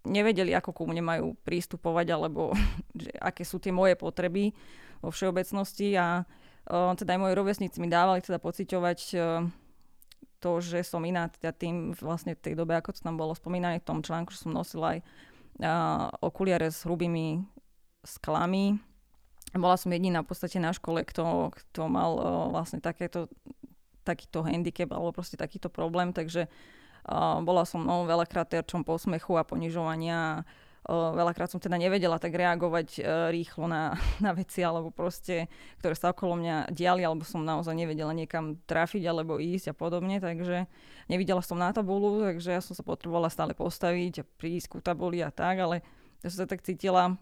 nevedeli, 0.08 0.52
ako 0.56 0.72
ku 0.76 0.84
mne 0.88 1.04
majú 1.04 1.28
prístupovať, 1.46 2.08
alebo 2.12 2.52
že 3.02 3.12
aké 3.18 3.48
sú 3.48 3.62
tie 3.64 3.72
moje 3.72 3.96
potreby 3.96 4.52
vo 5.00 5.14
všeobecnosti 5.14 5.96
a 5.96 6.26
uh, 6.26 6.94
teda 6.98 7.16
aj 7.16 7.22
moji 7.22 7.34
rovesníci 7.38 7.78
mi 7.80 7.88
dávali 7.88 8.20
teda 8.26 8.42
pociťovať 8.42 9.00
uh, 9.16 9.46
to, 10.38 10.62
že 10.62 10.86
som 10.86 11.02
iná 11.02 11.28
teda 11.28 11.54
tým 11.54 11.98
vlastne 11.98 12.38
v 12.38 12.44
tej 12.44 12.54
dobe, 12.54 12.78
ako 12.78 12.94
to 12.94 13.02
tam 13.02 13.18
bolo 13.18 13.34
spomínané 13.34 13.82
v 13.82 13.88
tom 13.88 14.00
článku, 14.06 14.34
že 14.34 14.46
som 14.46 14.54
nosila 14.54 14.98
aj 14.98 15.00
uh, 15.02 16.14
okuliare 16.22 16.70
s 16.70 16.86
hrubými 16.86 17.42
sklami. 18.06 18.78
Bola 19.58 19.76
som 19.80 19.90
jediná 19.90 20.22
v 20.22 20.30
podstate 20.30 20.62
na 20.62 20.76
škole, 20.76 21.02
kto, 21.02 21.52
kto 21.56 21.82
mal 21.90 22.12
uh, 22.18 22.26
vlastne 22.54 22.78
takéto, 22.78 23.32
takýto 24.06 24.46
handicap 24.46 24.94
alebo 24.94 25.16
proste 25.16 25.40
takýto 25.40 25.74
problém, 25.74 26.14
takže 26.14 26.46
uh, 26.46 27.42
bola 27.42 27.66
som 27.66 27.82
no, 27.82 28.06
veľakrát 28.06 28.48
terčom 28.48 28.86
posmechu 28.86 29.36
a 29.36 29.48
ponižovania 29.48 30.46
veľakrát 30.88 31.52
som 31.52 31.60
teda 31.60 31.76
nevedela 31.76 32.16
tak 32.16 32.32
reagovať 32.32 33.04
rýchlo 33.32 33.68
na, 33.68 34.00
na 34.24 34.32
veci 34.32 34.64
alebo 34.64 34.90
proste, 34.90 35.52
ktoré 35.84 35.94
sa 35.94 36.16
okolo 36.16 36.40
mňa 36.40 36.72
diali, 36.72 37.04
alebo 37.04 37.28
som 37.28 37.44
naozaj 37.44 37.76
nevedela 37.76 38.16
niekam 38.16 38.56
trafiť 38.64 39.04
alebo 39.04 39.38
ísť 39.38 39.72
a 39.72 39.76
podobne, 39.76 40.24
takže 40.24 40.66
nevidela 41.12 41.44
som 41.44 41.60
na 41.60 41.76
tabulu, 41.76 42.24
takže 42.24 42.56
ja 42.56 42.62
som 42.64 42.74
sa 42.74 42.84
potrebovala 42.88 43.28
stále 43.28 43.52
postaviť 43.52 44.24
a 44.24 44.28
prísť 44.40 44.68
ku 44.72 44.78
tabuli 44.80 45.20
a 45.20 45.30
tak, 45.30 45.60
ale 45.60 45.84
ja 46.24 46.28
som 46.32 46.44
sa 46.44 46.48
tak 46.48 46.64
cítila, 46.64 47.20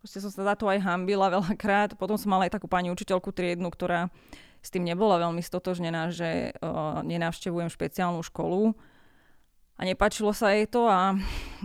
proste 0.00 0.22
som 0.22 0.30
sa 0.30 0.46
za 0.46 0.54
to 0.54 0.68
aj 0.68 0.84
hambila 0.84 1.32
veľakrát, 1.36 1.96
potom 1.96 2.20
som 2.20 2.30
mala 2.30 2.46
aj 2.46 2.60
takú 2.60 2.68
pani 2.68 2.92
učiteľku 2.92 3.32
triednu, 3.32 3.72
ktorá 3.72 4.12
s 4.60 4.68
tým 4.68 4.82
nebola 4.82 5.22
veľmi 5.22 5.42
stotožnená, 5.42 6.10
že 6.10 6.50
uh, 6.58 6.98
nenavštevujem 7.06 7.70
špeciálnu 7.70 8.18
školu, 8.26 8.74
a 9.76 9.82
nepačilo 9.84 10.32
sa 10.32 10.56
jej 10.56 10.64
to 10.64 10.88
a 10.88 11.12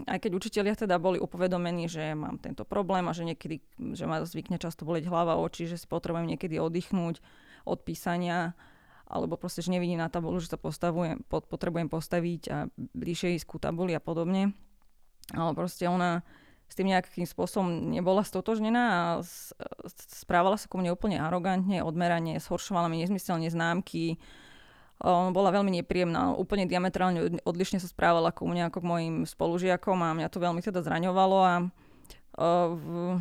aj 0.03 0.19
keď 0.19 0.31
učitelia 0.35 0.75
teda 0.75 0.99
boli 0.99 1.15
upovedomení, 1.15 1.87
že 1.87 2.11
mám 2.11 2.43
tento 2.43 2.67
problém 2.67 3.07
a 3.07 3.15
že 3.15 3.23
niekedy, 3.23 3.63
že 3.95 4.03
ma 4.03 4.19
zvykne 4.19 4.59
často 4.59 4.83
boleť 4.83 5.07
hlava, 5.07 5.39
oči, 5.39 5.71
že 5.71 5.79
si 5.79 5.87
potrebujem 5.87 6.27
niekedy 6.27 6.59
oddychnúť 6.59 7.23
od 7.63 7.79
písania, 7.87 8.51
alebo 9.07 9.39
proste, 9.39 9.63
že 9.63 9.71
nevidím 9.71 9.99
na 9.99 10.11
tabulu, 10.11 10.39
že 10.43 10.51
sa 10.51 10.59
postavujem, 10.59 11.23
potrebujem 11.27 11.87
postaviť 11.87 12.41
a 12.51 12.57
bližšie 12.75 13.39
ísť 13.39 13.47
ku 13.47 13.59
tabuli 13.59 13.95
a 13.95 14.03
podobne. 14.03 14.55
Ale 15.31 15.51
proste 15.55 15.87
ona 15.87 16.23
s 16.71 16.75
tým 16.75 16.87
nejakým 16.91 17.27
spôsobom 17.27 17.91
nebola 17.91 18.23
stotožnená 18.23 18.83
a 18.87 19.03
správala 20.15 20.55
sa 20.55 20.71
ku 20.71 20.79
mne 20.79 20.95
úplne 20.95 21.19
arogantne, 21.19 21.83
odmeranie, 21.83 22.39
zhoršovala 22.39 22.87
mi 22.87 23.03
nezmyselne 23.03 23.51
známky, 23.51 24.15
bola 25.01 25.49
veľmi 25.49 25.81
nepríjemná, 25.81 26.37
úplne 26.37 26.69
diametrálne 26.69 27.41
odlišne 27.41 27.81
sa 27.81 27.89
správala 27.89 28.29
ako 28.29 28.45
mňa, 28.45 28.69
ako 28.69 28.79
k 28.79 28.89
mojim 28.89 29.15
spolužiakom 29.25 29.97
a 29.97 30.13
mňa 30.13 30.29
to 30.29 30.37
veľmi 30.37 30.61
teda 30.61 30.85
zraňovalo 30.85 31.37
a 31.41 31.53
uh, 32.37 33.17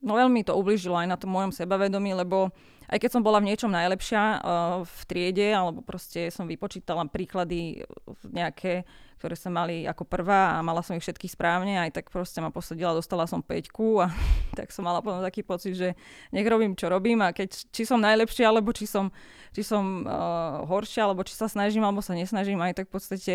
no 0.00 0.12
veľmi 0.16 0.40
to 0.48 0.56
ubližilo 0.56 0.96
aj 0.96 1.08
na 1.12 1.20
tom 1.20 1.36
mojom 1.36 1.52
sebavedomí, 1.52 2.16
lebo 2.16 2.48
aj 2.90 2.98
keď 2.98 3.10
som 3.14 3.22
bola 3.22 3.38
v 3.38 3.54
niečom 3.54 3.70
najlepšia 3.70 4.22
uh, 4.22 4.38
v 4.82 5.00
triede, 5.06 5.46
alebo 5.54 5.78
proste 5.78 6.26
som 6.34 6.50
vypočítala 6.50 7.06
príklady 7.06 7.86
nejaké, 8.26 8.82
ktoré 9.22 9.38
sa 9.38 9.46
mali 9.46 9.86
ako 9.86 10.02
prvá 10.02 10.58
a 10.58 10.64
mala 10.66 10.82
som 10.82 10.98
ich 10.98 11.06
všetkých 11.06 11.38
správne, 11.38 11.78
aj 11.78 12.02
tak 12.02 12.10
proste 12.10 12.42
ma 12.42 12.50
posadila, 12.50 12.98
dostala 12.98 13.30
som 13.30 13.46
peťku 13.46 14.02
a 14.02 14.10
tak 14.58 14.74
som 14.74 14.82
mala 14.82 14.98
potom 14.98 15.22
taký 15.22 15.46
pocit, 15.46 15.78
že 15.78 15.94
nech 16.34 16.46
robím, 16.50 16.74
čo 16.74 16.90
robím 16.90 17.22
a 17.22 17.30
keď, 17.30 17.70
či 17.70 17.86
som 17.86 18.02
najlepšia, 18.02 18.50
alebo 18.50 18.74
či 18.74 18.90
som, 18.90 19.14
či 19.54 19.62
som 19.62 20.02
uh, 20.02 20.66
horšia, 20.66 21.06
alebo 21.06 21.22
či 21.22 21.38
sa 21.38 21.46
snažím, 21.46 21.86
alebo 21.86 22.02
sa 22.02 22.18
nesnažím, 22.18 22.58
aj 22.58 22.82
tak 22.82 22.86
v 22.90 22.94
podstate 22.98 23.34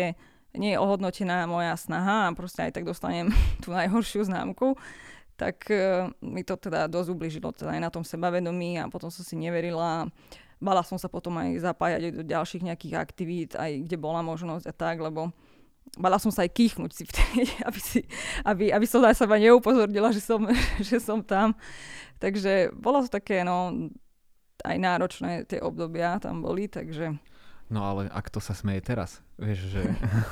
nie 0.52 0.76
je 0.76 0.80
ohodnotená 0.80 1.48
moja 1.48 1.76
snaha 1.80 2.28
a 2.28 2.36
proste 2.36 2.60
aj 2.60 2.76
tak 2.76 2.84
dostanem 2.84 3.32
tú 3.64 3.72
najhoršiu 3.72 4.28
známku 4.28 4.76
tak 5.36 5.68
uh, 5.68 6.08
mi 6.24 6.42
to 6.42 6.56
teda 6.56 6.88
dosť 6.88 7.08
ubližilo 7.12 7.52
teda 7.52 7.76
aj 7.76 7.80
na 7.80 7.90
tom 7.92 8.02
sebavedomí 8.02 8.80
a 8.80 8.88
potom 8.88 9.12
som 9.12 9.22
si 9.22 9.36
neverila. 9.36 10.08
Bala 10.56 10.80
som 10.80 10.96
sa 10.96 11.12
potom 11.12 11.36
aj 11.36 11.60
zapájať 11.60 12.16
do 12.16 12.24
ďalších 12.24 12.64
nejakých 12.64 12.94
aktivít, 12.96 13.50
aj 13.54 13.84
kde 13.84 13.96
bola 14.00 14.24
možnosť 14.24 14.64
a 14.64 14.72
tak, 14.72 15.04
lebo 15.04 15.30
Bala 15.94 16.18
som 16.18 16.34
sa 16.34 16.42
aj 16.42 16.50
kýchnuť 16.50 16.90
si 16.90 17.04
vtedy, 17.06 17.46
aby, 17.68 17.80
si, 17.80 18.00
aby, 18.42 18.74
aby 18.74 18.86
som 18.90 18.98
na 18.98 19.14
seba 19.14 19.38
neupozornila, 19.38 20.10
že 20.10 20.18
som, 20.18 20.42
že 20.88 20.98
som 20.98 21.22
tam. 21.22 21.54
Takže 22.18 22.74
bolo 22.74 23.06
to 23.06 23.08
také, 23.08 23.46
no, 23.46 23.70
aj 24.66 24.76
náročné 24.76 25.46
tie 25.46 25.62
obdobia 25.62 26.18
tam 26.18 26.42
boli, 26.42 26.66
takže... 26.66 27.14
No 27.66 27.82
ale 27.82 28.06
ak 28.14 28.30
to 28.30 28.38
sa 28.38 28.54
smeje 28.54 28.82
teraz, 28.82 29.22
vieš, 29.38 29.70
že 29.70 29.82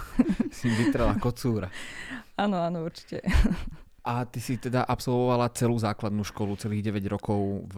si 0.56 0.66
vytrela 0.70 1.14
kocúra. 1.18 1.70
Áno, 2.34 2.58
áno, 2.58 2.82
určite. 2.82 3.22
A 4.04 4.28
ty 4.28 4.38
si 4.38 4.60
teda 4.60 4.84
absolvovala 4.84 5.48
celú 5.56 5.80
základnú 5.80 6.22
školu, 6.28 6.60
celých 6.60 6.92
9 6.92 7.08
rokov 7.08 7.64
v 7.72 7.76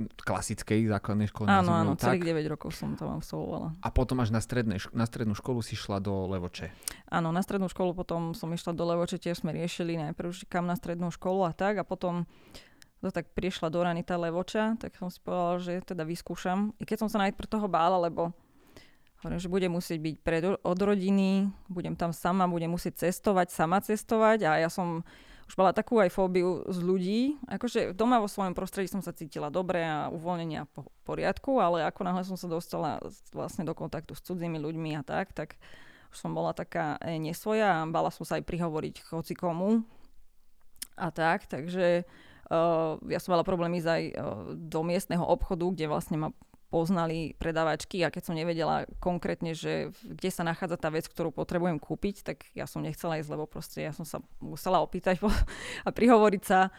klasickej 0.00 0.88
základnej 0.88 1.28
škole. 1.28 1.52
Áno, 1.52 1.72
áno, 1.72 1.92
tak. 1.96 2.16
celých 2.16 2.32
9 2.32 2.52
rokov 2.52 2.72
som 2.72 2.96
tam 2.96 3.20
absolvovala. 3.20 3.76
A 3.84 3.88
potom 3.92 4.20
až 4.24 4.32
na, 4.32 4.40
strednej, 4.40 4.80
na 4.96 5.04
strednú 5.04 5.36
školu 5.36 5.60
si 5.60 5.76
šla 5.76 6.00
do 6.00 6.28
Levoče. 6.32 6.72
Áno, 7.12 7.28
na 7.28 7.44
strednú 7.44 7.68
školu 7.68 7.92
potom 7.92 8.32
som 8.32 8.48
išla 8.48 8.72
do 8.72 8.84
Levoče, 8.88 9.20
tiež 9.20 9.44
sme 9.44 9.52
riešili 9.52 10.00
najprv, 10.00 10.32
že 10.32 10.44
kam 10.48 10.64
na 10.64 10.76
strednú 10.76 11.12
školu 11.12 11.44
a 11.44 11.52
tak. 11.52 11.76
A 11.76 11.84
potom 11.84 12.24
to 13.04 13.10
tak 13.12 13.34
prišla 13.36 13.68
do 13.68 13.82
Ranita 13.84 14.16
Levoča, 14.16 14.78
tak 14.80 14.96
som 14.96 15.12
si 15.12 15.18
povedala, 15.20 15.60
že 15.60 15.82
teda 15.84 16.06
vyskúšam. 16.08 16.72
I 16.80 16.88
keď 16.88 17.04
som 17.04 17.08
sa 17.12 17.20
najprv 17.28 17.48
toho 17.50 17.68
bála, 17.68 18.00
lebo 18.00 18.32
Hovorím, 19.22 19.38
že 19.38 19.54
budem 19.54 19.70
musieť 19.70 19.98
byť 20.02 20.16
pred, 20.26 20.42
od 20.42 20.78
rodiny, 20.82 21.46
budem 21.70 21.94
tam 21.94 22.10
sama, 22.10 22.50
budem 22.50 22.74
musieť 22.74 23.06
cestovať, 23.06 23.54
sama 23.54 23.78
cestovať 23.78 24.50
a 24.50 24.58
ja 24.58 24.66
som 24.66 25.06
už 25.46 25.54
mala 25.54 25.70
takú 25.70 26.02
aj 26.02 26.10
fóbiu 26.10 26.66
z 26.66 26.78
ľudí. 26.82 27.20
Akože 27.46 27.94
doma 27.94 28.18
vo 28.18 28.26
svojom 28.26 28.50
prostredí 28.50 28.90
som 28.90 28.98
sa 28.98 29.14
cítila 29.14 29.46
dobre 29.46 29.86
a 29.86 30.10
uvoľnenia 30.10 30.66
po 30.74 30.90
poriadku, 31.06 31.62
ale 31.62 31.86
ako 31.86 32.02
náhle 32.02 32.26
som 32.26 32.34
sa 32.34 32.50
dostala 32.50 32.98
vlastne 33.30 33.62
do 33.62 33.78
kontaktu 33.78 34.18
s 34.18 34.26
cudzími 34.26 34.58
ľuďmi 34.58 34.98
a 34.98 35.06
tak, 35.06 35.30
tak 35.30 35.54
už 36.10 36.18
som 36.18 36.34
bola 36.34 36.50
taká 36.50 36.98
e, 36.98 37.14
nesvoja 37.22 37.78
a 37.78 37.86
bala 37.86 38.10
som 38.10 38.26
sa 38.26 38.42
aj 38.42 38.48
prihovoriť 38.48 39.06
hoci 39.06 39.38
komu 39.38 39.86
a 40.98 41.14
tak, 41.14 41.46
takže 41.46 42.04
uh, 42.50 43.00
ja 43.08 43.16
som 43.16 43.32
mala 43.32 43.48
problémy 43.48 43.80
ísť 43.80 43.88
aj 43.88 44.02
uh, 44.12 44.14
do 44.52 44.80
miestneho 44.84 45.24
obchodu, 45.24 45.72
kde 45.72 45.86
vlastne 45.88 46.16
ma 46.20 46.28
poznali 46.72 47.36
predavačky 47.36 48.00
a 48.00 48.08
keď 48.08 48.22
som 48.24 48.34
nevedela 48.34 48.88
konkrétne, 48.96 49.52
že 49.52 49.92
kde 50.00 50.30
sa 50.32 50.40
nachádza 50.40 50.80
tá 50.80 50.88
vec, 50.88 51.04
ktorú 51.04 51.28
potrebujem 51.28 51.76
kúpiť, 51.76 52.24
tak 52.24 52.48
ja 52.56 52.64
som 52.64 52.80
nechcela 52.80 53.20
ísť, 53.20 53.28
lebo 53.28 53.44
proste 53.44 53.84
ja 53.84 53.92
som 53.92 54.08
sa 54.08 54.24
musela 54.40 54.80
opýtať 54.80 55.20
a 55.86 55.92
prihovoriť 55.92 56.42
sa. 56.48 56.72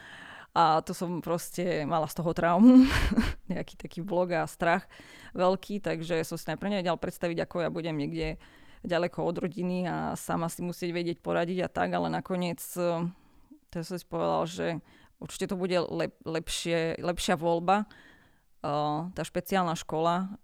A 0.54 0.86
to 0.86 0.94
som 0.94 1.18
proste 1.18 1.82
mala 1.82 2.06
z 2.06 2.14
toho 2.18 2.30
traumu, 2.30 2.86
nejaký 3.54 3.74
taký 3.74 4.02
blog 4.02 4.34
a 4.34 4.46
strach 4.46 4.86
veľký, 5.34 5.82
takže 5.82 6.22
som 6.26 6.38
si 6.38 6.46
najprv 6.46 6.78
nevedela 6.78 6.98
predstaviť, 6.98 7.42
ako 7.42 7.66
ja 7.66 7.70
budem 7.74 7.98
niekde 7.98 8.38
ďaleko 8.86 9.18
od 9.26 9.36
rodiny 9.42 9.86
a 9.90 10.14
sama 10.14 10.46
si 10.46 10.62
musieť 10.62 10.94
vedieť 10.94 11.18
poradiť 11.18 11.58
a 11.66 11.68
tak, 11.70 11.90
ale 11.90 12.06
nakoniec 12.06 12.62
to 13.74 13.82
som 13.82 13.98
si 13.98 14.06
povedala, 14.06 14.46
že 14.46 14.66
určite 15.18 15.50
to 15.50 15.56
bude 15.58 15.74
lep, 15.90 16.14
lepšie, 16.22 17.02
lepšia 17.02 17.34
voľba, 17.34 17.90
tá 19.12 19.22
špeciálna 19.22 19.76
škola, 19.76 20.40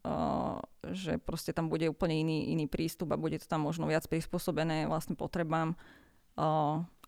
že 0.93 1.17
proste 1.17 1.57
tam 1.57 1.73
bude 1.73 1.89
úplne 1.89 2.21
iný, 2.21 2.53
iný 2.53 2.69
prístup 2.69 3.17
a 3.17 3.21
bude 3.21 3.41
to 3.41 3.49
tam 3.49 3.65
možno 3.65 3.89
viac 3.89 4.05
prispôsobené 4.05 4.85
vlastne 4.85 5.17
potrebám 5.17 5.73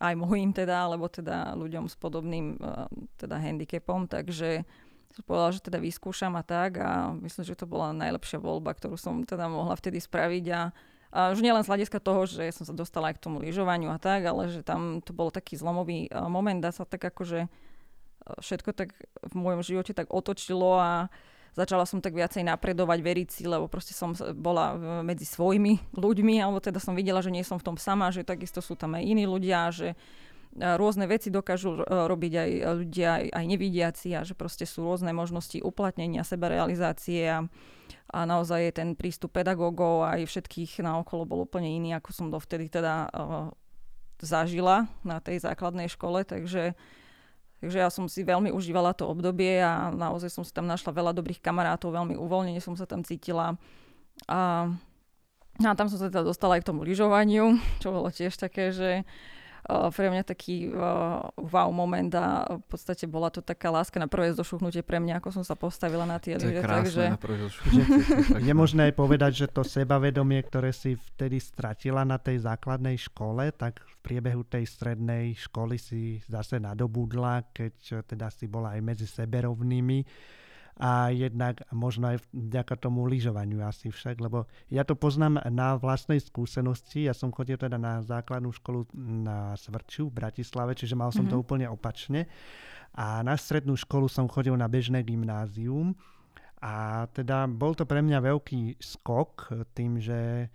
aj 0.01 0.15
mojim 0.17 0.57
teda, 0.57 0.89
alebo 0.89 1.13
teda 1.13 1.53
ľuďom 1.57 1.89
s 1.89 1.97
podobným 2.01 2.57
teda 3.21 3.37
handicapom, 3.37 4.09
takže 4.09 4.65
som 5.13 5.23
povedala, 5.29 5.53
že 5.53 5.61
teda 5.61 5.79
vyskúšam 5.85 6.33
a 6.41 6.43
tak 6.45 6.81
a 6.81 7.13
myslím, 7.21 7.45
že 7.45 7.61
to 7.61 7.69
bola 7.69 7.93
najlepšia 7.93 8.41
voľba, 8.41 8.73
ktorú 8.73 8.97
som 8.97 9.29
teda 9.29 9.45
mohla 9.53 9.77
vtedy 9.77 10.01
spraviť. 10.01 10.45
A, 10.57 10.73
a 11.13 11.19
už 11.37 11.45
nielen 11.45 11.61
z 11.61 11.69
hľadiska 11.69 12.01
toho, 12.01 12.25
že 12.25 12.49
som 12.57 12.65
sa 12.65 12.73
dostala 12.73 13.13
aj 13.13 13.21
k 13.21 13.25
tomu 13.29 13.37
lyžovaniu 13.45 13.93
a 13.93 14.01
tak, 14.01 14.25
ale 14.25 14.49
že 14.49 14.65
tam 14.65 15.05
to 15.05 15.13
bol 15.13 15.29
taký 15.29 15.61
zlomový 15.61 16.09
moment, 16.33 16.65
dá 16.65 16.73
sa 16.73 16.89
tak 16.89 17.05
akože 17.13 17.53
všetko 18.41 18.71
tak 18.73 18.95
v 19.23 19.35
môjom 19.35 19.63
živote 19.63 19.93
tak 19.93 20.11
otočilo 20.11 20.79
a 20.79 21.11
začala 21.53 21.85
som 21.85 22.01
tak 22.01 22.17
viacej 22.17 22.49
napredovať, 22.49 22.99
veriť 23.05 23.29
si, 23.29 23.45
lebo 23.45 23.69
proste 23.69 23.93
som 23.93 24.17
bola 24.37 24.77
medzi 25.05 25.29
svojimi 25.29 25.93
ľuďmi, 25.93 26.41
alebo 26.41 26.65
teda 26.65 26.81
som 26.81 26.97
videla, 26.97 27.21
že 27.21 27.35
nie 27.35 27.45
som 27.45 27.61
v 27.61 27.67
tom 27.73 27.77
sama, 27.77 28.09
že 28.09 28.25
takisto 28.25 28.65
sú 28.65 28.73
tam 28.73 28.97
aj 28.97 29.05
iní 29.05 29.29
ľudia, 29.29 29.69
že 29.69 29.93
rôzne 30.53 31.09
veci 31.09 31.33
dokážu 31.33 31.81
e, 31.81 31.85
robiť 31.89 32.33
aj 32.37 32.51
ľudia, 32.77 33.11
aj, 33.33 33.45
nevidiaci 33.49 34.13
a 34.13 34.21
že 34.21 34.37
proste 34.37 34.69
sú 34.69 34.85
rôzne 34.85 35.09
možnosti 35.17 35.57
uplatnenia, 35.65 36.29
sebarealizácie 36.29 37.25
a, 37.25 37.41
a 38.13 38.19
naozaj 38.29 38.77
ten 38.77 38.93
prístup 38.93 39.33
pedagógov 39.33 40.05
aj 40.05 40.29
všetkých 40.29 40.85
naokolo 40.85 41.25
bol 41.25 41.49
úplne 41.49 41.73
iný, 41.73 41.97
ako 41.97 42.11
som 42.13 42.27
dovtedy 42.29 42.69
teda 42.69 43.09
uh, 43.09 43.49
zažila 44.21 44.93
na 45.01 45.25
tej 45.25 45.41
základnej 45.41 45.89
škole, 45.89 46.21
takže 46.29 46.77
Takže 47.63 47.79
ja 47.79 47.95
som 47.95 48.11
si 48.11 48.27
veľmi 48.27 48.51
užívala 48.51 48.91
to 48.91 49.07
obdobie 49.07 49.63
a 49.63 49.95
naozaj 49.95 50.35
som 50.35 50.43
si 50.43 50.51
tam 50.51 50.67
našla 50.67 50.91
veľa 50.91 51.15
dobrých 51.15 51.39
kamarátov, 51.39 51.95
veľmi 51.95 52.19
uvoľnene 52.19 52.59
som 52.59 52.75
sa 52.75 52.91
tam 52.91 53.07
cítila. 53.07 53.55
A, 54.27 54.67
a 55.63 55.73
tam 55.79 55.87
som 55.87 55.95
sa 55.95 56.11
teda 56.11 56.27
dostala 56.27 56.59
aj 56.59 56.67
k 56.67 56.69
tomu 56.75 56.83
lyžovaniu, 56.83 57.63
čo 57.79 57.95
bolo 57.95 58.11
tiež 58.11 58.35
také, 58.35 58.75
že 58.75 59.07
pre 59.69 60.07
mňa 60.11 60.23
taký 60.27 60.75
wow 61.39 61.71
moment 61.71 62.11
a 62.19 62.59
v 62.59 62.67
podstate 62.67 63.07
bola 63.07 63.31
to 63.31 63.39
taká 63.39 63.71
láska 63.71 64.03
na 64.03 64.11
prvé 64.11 64.35
zošuchnutie 64.35 64.83
pre 64.83 64.99
mňa, 64.99 65.23
ako 65.23 65.31
som 65.31 65.45
sa 65.47 65.55
postavila 65.55 66.03
na 66.03 66.19
tie 66.19 66.35
lyže. 66.35 66.63
Takže... 66.63 67.05
Je 68.49 68.55
možné 68.55 68.91
aj 68.91 68.95
povedať, 68.99 69.33
že 69.45 69.47
to 69.47 69.63
sebavedomie, 69.63 70.43
ktoré 70.43 70.75
si 70.75 70.99
vtedy 70.99 71.39
stratila 71.39 72.03
na 72.03 72.19
tej 72.19 72.43
základnej 72.43 72.99
škole, 72.99 73.55
tak 73.55 73.79
v 73.87 73.95
priebehu 74.03 74.43
tej 74.43 74.67
strednej 74.67 75.39
školy 75.39 75.79
si 75.79 76.19
zase 76.27 76.59
nadobudla, 76.59 77.55
keď 77.55 78.03
teda 78.03 78.35
si 78.35 78.51
bola 78.51 78.75
aj 78.75 78.81
medzi 78.83 79.07
seberovnými 79.07 80.03
a 80.81 81.13
jednak 81.13 81.61
možno 81.69 82.17
aj 82.17 82.25
vďaka 82.33 82.75
tomu 82.81 83.05
lyžovaniu 83.05 83.61
asi 83.61 83.93
však, 83.93 84.17
lebo 84.25 84.49
ja 84.73 84.89
to 84.89 84.97
poznám 84.97 85.45
na 85.53 85.77
vlastnej 85.77 86.17
skúsenosti. 86.17 87.05
Ja 87.05 87.13
som 87.13 87.29
chodil 87.29 87.61
teda 87.61 87.77
na 87.77 88.01
základnú 88.01 88.49
školu 88.57 88.89
na 88.97 89.53
Svrču 89.61 90.09
v 90.09 90.17
Bratislave, 90.25 90.73
čiže 90.73 90.97
mal 90.97 91.13
som 91.13 91.29
mm-hmm. 91.29 91.33
to 91.33 91.37
mhm. 91.37 91.45
úplne 91.45 91.67
opačne. 91.69 92.25
A 92.97 93.21
na 93.25 93.37
strednú 93.37 93.77
školu 93.77 94.09
som 94.09 94.29
chodil 94.29 94.57
na 94.57 94.69
bežné 94.69 95.05
gymnázium. 95.05 95.97
A 96.63 97.05
teda 97.11 97.51
bol 97.51 97.75
to 97.75 97.83
pre 97.83 97.99
mňa 97.99 98.23
veľký 98.23 98.79
skok 98.79 99.51
tým, 99.75 99.99
že 99.99 100.47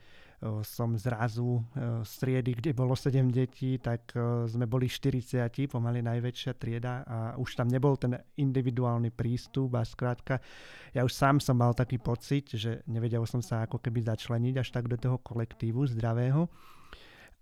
som 0.61 0.93
zrazu 0.93 1.65
z 2.05 2.11
triedy, 2.21 2.61
kde 2.61 2.71
bolo 2.77 2.93
7 2.93 3.25
detí, 3.33 3.81
tak 3.81 4.13
sme 4.45 4.69
boli 4.69 4.85
40, 4.85 5.49
pomaly 5.65 6.05
najväčšia 6.05 6.53
trieda 6.53 7.01
a 7.01 7.17
už 7.41 7.57
tam 7.57 7.65
nebol 7.65 7.97
ten 7.97 8.13
individuálny 8.37 9.09
prístup 9.09 9.73
a 9.73 9.81
skrátka 9.81 10.37
ja 10.93 11.01
už 11.01 11.13
sám 11.13 11.41
som 11.41 11.57
mal 11.57 11.73
taký 11.73 11.97
pocit, 11.97 12.53
že 12.53 12.81
nevedel 12.85 13.25
som 13.25 13.41
sa 13.41 13.65
ako 13.65 13.81
keby 13.81 14.05
začleniť 14.05 14.55
až 14.61 14.69
tak 14.73 14.85
do 14.89 14.97
toho 14.97 15.17
kolektívu 15.21 15.85
zdravého. 15.93 16.49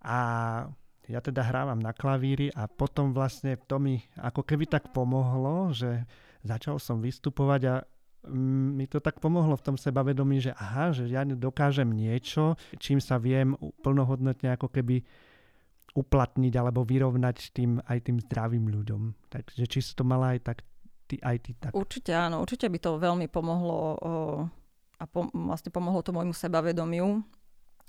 A 0.03 0.19
ja 1.05 1.19
teda 1.21 1.45
hrávam 1.45 1.77
na 1.77 1.93
klavíri 1.93 2.49
a 2.51 2.65
potom 2.65 3.13
vlastne 3.13 3.59
to 3.69 3.77
mi 3.77 4.01
ako 4.17 4.41
keby 4.41 4.65
tak 4.65 4.89
pomohlo, 4.89 5.69
že 5.69 6.03
začal 6.41 6.81
som 6.81 6.99
vystupovať 6.99 7.61
a 7.69 7.75
mi 8.33 8.85
to 8.89 8.99
tak 9.01 9.21
pomohlo 9.21 9.55
v 9.57 9.65
tom 9.65 9.77
sebavedomí, 9.77 10.41
že 10.41 10.51
aha, 10.55 10.91
že 10.91 11.09
ja 11.09 11.25
dokážem 11.25 11.89
niečo, 11.89 12.57
čím 12.77 13.01
sa 13.01 13.21
viem 13.21 13.57
plnohodnotne 13.81 14.53
ako 14.55 14.69
keby 14.69 15.05
uplatniť 15.95 16.53
alebo 16.59 16.83
vyrovnať 16.83 17.55
tým 17.55 17.79
aj 17.87 17.97
tým 18.03 18.19
zdravým 18.27 18.67
ľuďom. 18.67 19.31
Takže 19.31 19.63
či 19.65 19.79
si 19.79 19.95
to 19.95 20.03
mala 20.03 20.35
aj 20.35 20.39
tak, 20.43 20.57
ty, 21.07 21.15
aj 21.23 21.37
ty 21.39 21.51
tak. 21.55 21.71
Určite 21.71 22.11
áno, 22.11 22.43
určite 22.43 22.67
by 22.67 22.79
to 22.83 22.99
veľmi 22.99 23.31
pomohlo 23.31 23.77
o, 23.79 23.89
a 24.99 25.03
po, 25.07 25.31
vlastne 25.31 25.71
pomohlo 25.71 26.03
to 26.03 26.11
môjmu 26.11 26.35
sebavedomiu, 26.35 27.23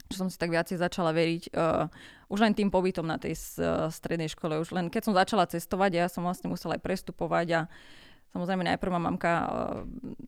že 0.07 0.16
som 0.22 0.31
si 0.31 0.38
tak 0.38 0.55
viacej 0.55 0.79
začala 0.79 1.11
veriť 1.11 1.51
uh, 1.51 1.88
už 2.31 2.38
len 2.44 2.55
tým 2.55 2.70
pobytom 2.70 3.03
na 3.03 3.18
tej 3.18 3.35
uh, 3.59 3.90
strednej 3.90 4.31
škole. 4.31 4.61
Už 4.61 4.70
len 4.70 4.87
keď 4.87 5.03
som 5.11 5.14
začala 5.16 5.49
cestovať, 5.51 5.90
ja 5.99 6.07
som 6.07 6.22
vlastne 6.22 6.46
musela 6.46 6.79
aj 6.79 6.85
prestupovať 6.85 7.46
a 7.57 7.61
Samozrejme, 8.37 8.68
najprv 8.68 8.92
ma 8.92 9.01
mamka 9.01 9.33
uh, 9.33 9.49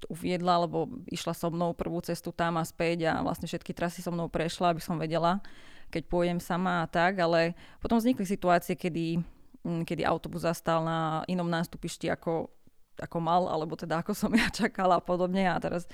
uviedla, 0.08 0.64
lebo 0.64 0.88
išla 1.12 1.36
so 1.36 1.52
mnou 1.52 1.76
prvú 1.76 2.00
cestu 2.00 2.32
tam 2.32 2.56
a 2.56 2.64
späť 2.64 3.12
a 3.12 3.20
vlastne 3.20 3.44
všetky 3.44 3.76
trasy 3.76 4.00
so 4.00 4.08
mnou 4.08 4.32
prešla, 4.32 4.72
aby 4.72 4.80
som 4.80 4.96
vedela, 4.96 5.44
keď 5.92 6.08
pôjdem 6.08 6.40
sama 6.40 6.80
a 6.80 6.88
tak, 6.88 7.20
ale 7.20 7.52
potom 7.84 8.00
vznikli 8.00 8.24
situácie, 8.24 8.80
kedy, 8.80 9.20
um, 9.60 9.84
kedy 9.84 10.08
autobus 10.08 10.48
zastal 10.48 10.80
na 10.88 11.20
inom 11.28 11.52
nástupišti 11.52 12.08
ako, 12.08 12.48
ako 12.96 13.18
mal, 13.20 13.44
alebo 13.44 13.76
teda 13.76 14.00
ako 14.00 14.16
som 14.16 14.32
ja 14.40 14.48
čakala 14.48 14.96
a 14.96 15.04
podobne 15.04 15.44
a 15.44 15.60
teraz 15.60 15.84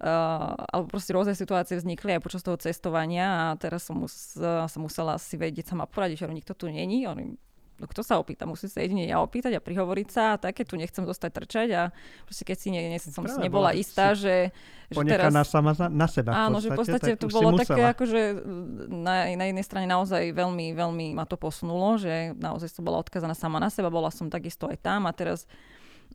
Uh, 0.00 0.56
alebo 0.72 0.96
proste 0.96 1.12
rôzne 1.12 1.36
situácie 1.36 1.76
vznikli 1.76 2.16
aj 2.16 2.24
počas 2.24 2.40
toho 2.40 2.56
cestovania 2.56 3.52
a 3.52 3.60
teraz 3.60 3.84
som, 3.84 4.00
mus, 4.00 4.32
uh, 4.40 4.64
som 4.64 4.80
musela 4.80 5.20
si 5.20 5.36
vedieť 5.36 5.76
sama 5.76 5.84
poradiť, 5.84 6.24
že 6.24 6.32
nikto 6.32 6.56
tu 6.56 6.72
není. 6.72 7.04
Oni 7.04 7.36
no 7.80 7.88
kto 7.88 8.04
sa 8.04 8.20
opýta, 8.20 8.44
musí 8.44 8.68
sa 8.68 8.84
jedine 8.84 9.08
ja 9.08 9.24
opýtať 9.24 9.56
a 9.56 9.60
prihovoriť 9.64 10.08
sa 10.12 10.36
a 10.36 10.40
také 10.40 10.68
tu 10.68 10.76
nechcem 10.76 11.08
zostať 11.08 11.30
trčať 11.32 11.68
a 11.72 11.82
proste 12.28 12.44
keď 12.44 12.56
si 12.60 12.68
ne, 12.68 12.80
ne, 12.92 12.98
som 13.00 13.24
si 13.24 13.38
nebola 13.40 13.72
istá, 13.72 14.12
že, 14.12 14.52
že 14.92 15.00
teraz... 15.08 15.32
sama 15.48 15.72
za, 15.72 15.88
na 15.88 16.04
seba 16.04 16.36
Áno, 16.36 16.60
že 16.60 16.68
v 16.68 16.76
podstate 16.76 17.16
to 17.16 17.32
bolo 17.32 17.56
také 17.56 17.88
akože 17.88 18.44
na, 18.92 19.32
na 19.32 19.44
jednej 19.48 19.64
strane 19.64 19.88
naozaj 19.88 20.36
veľmi, 20.36 20.76
veľmi 20.76 21.16
ma 21.16 21.24
to 21.24 21.40
posunulo, 21.40 21.96
že 21.96 22.36
naozaj 22.36 22.68
som 22.68 22.84
bola 22.84 23.00
odkazaná 23.00 23.32
sama 23.32 23.56
na 23.56 23.72
seba, 23.72 23.88
bola 23.88 24.12
som 24.12 24.28
takisto 24.28 24.68
aj 24.68 24.76
tam 24.84 25.08
a 25.08 25.12
teraz 25.16 25.48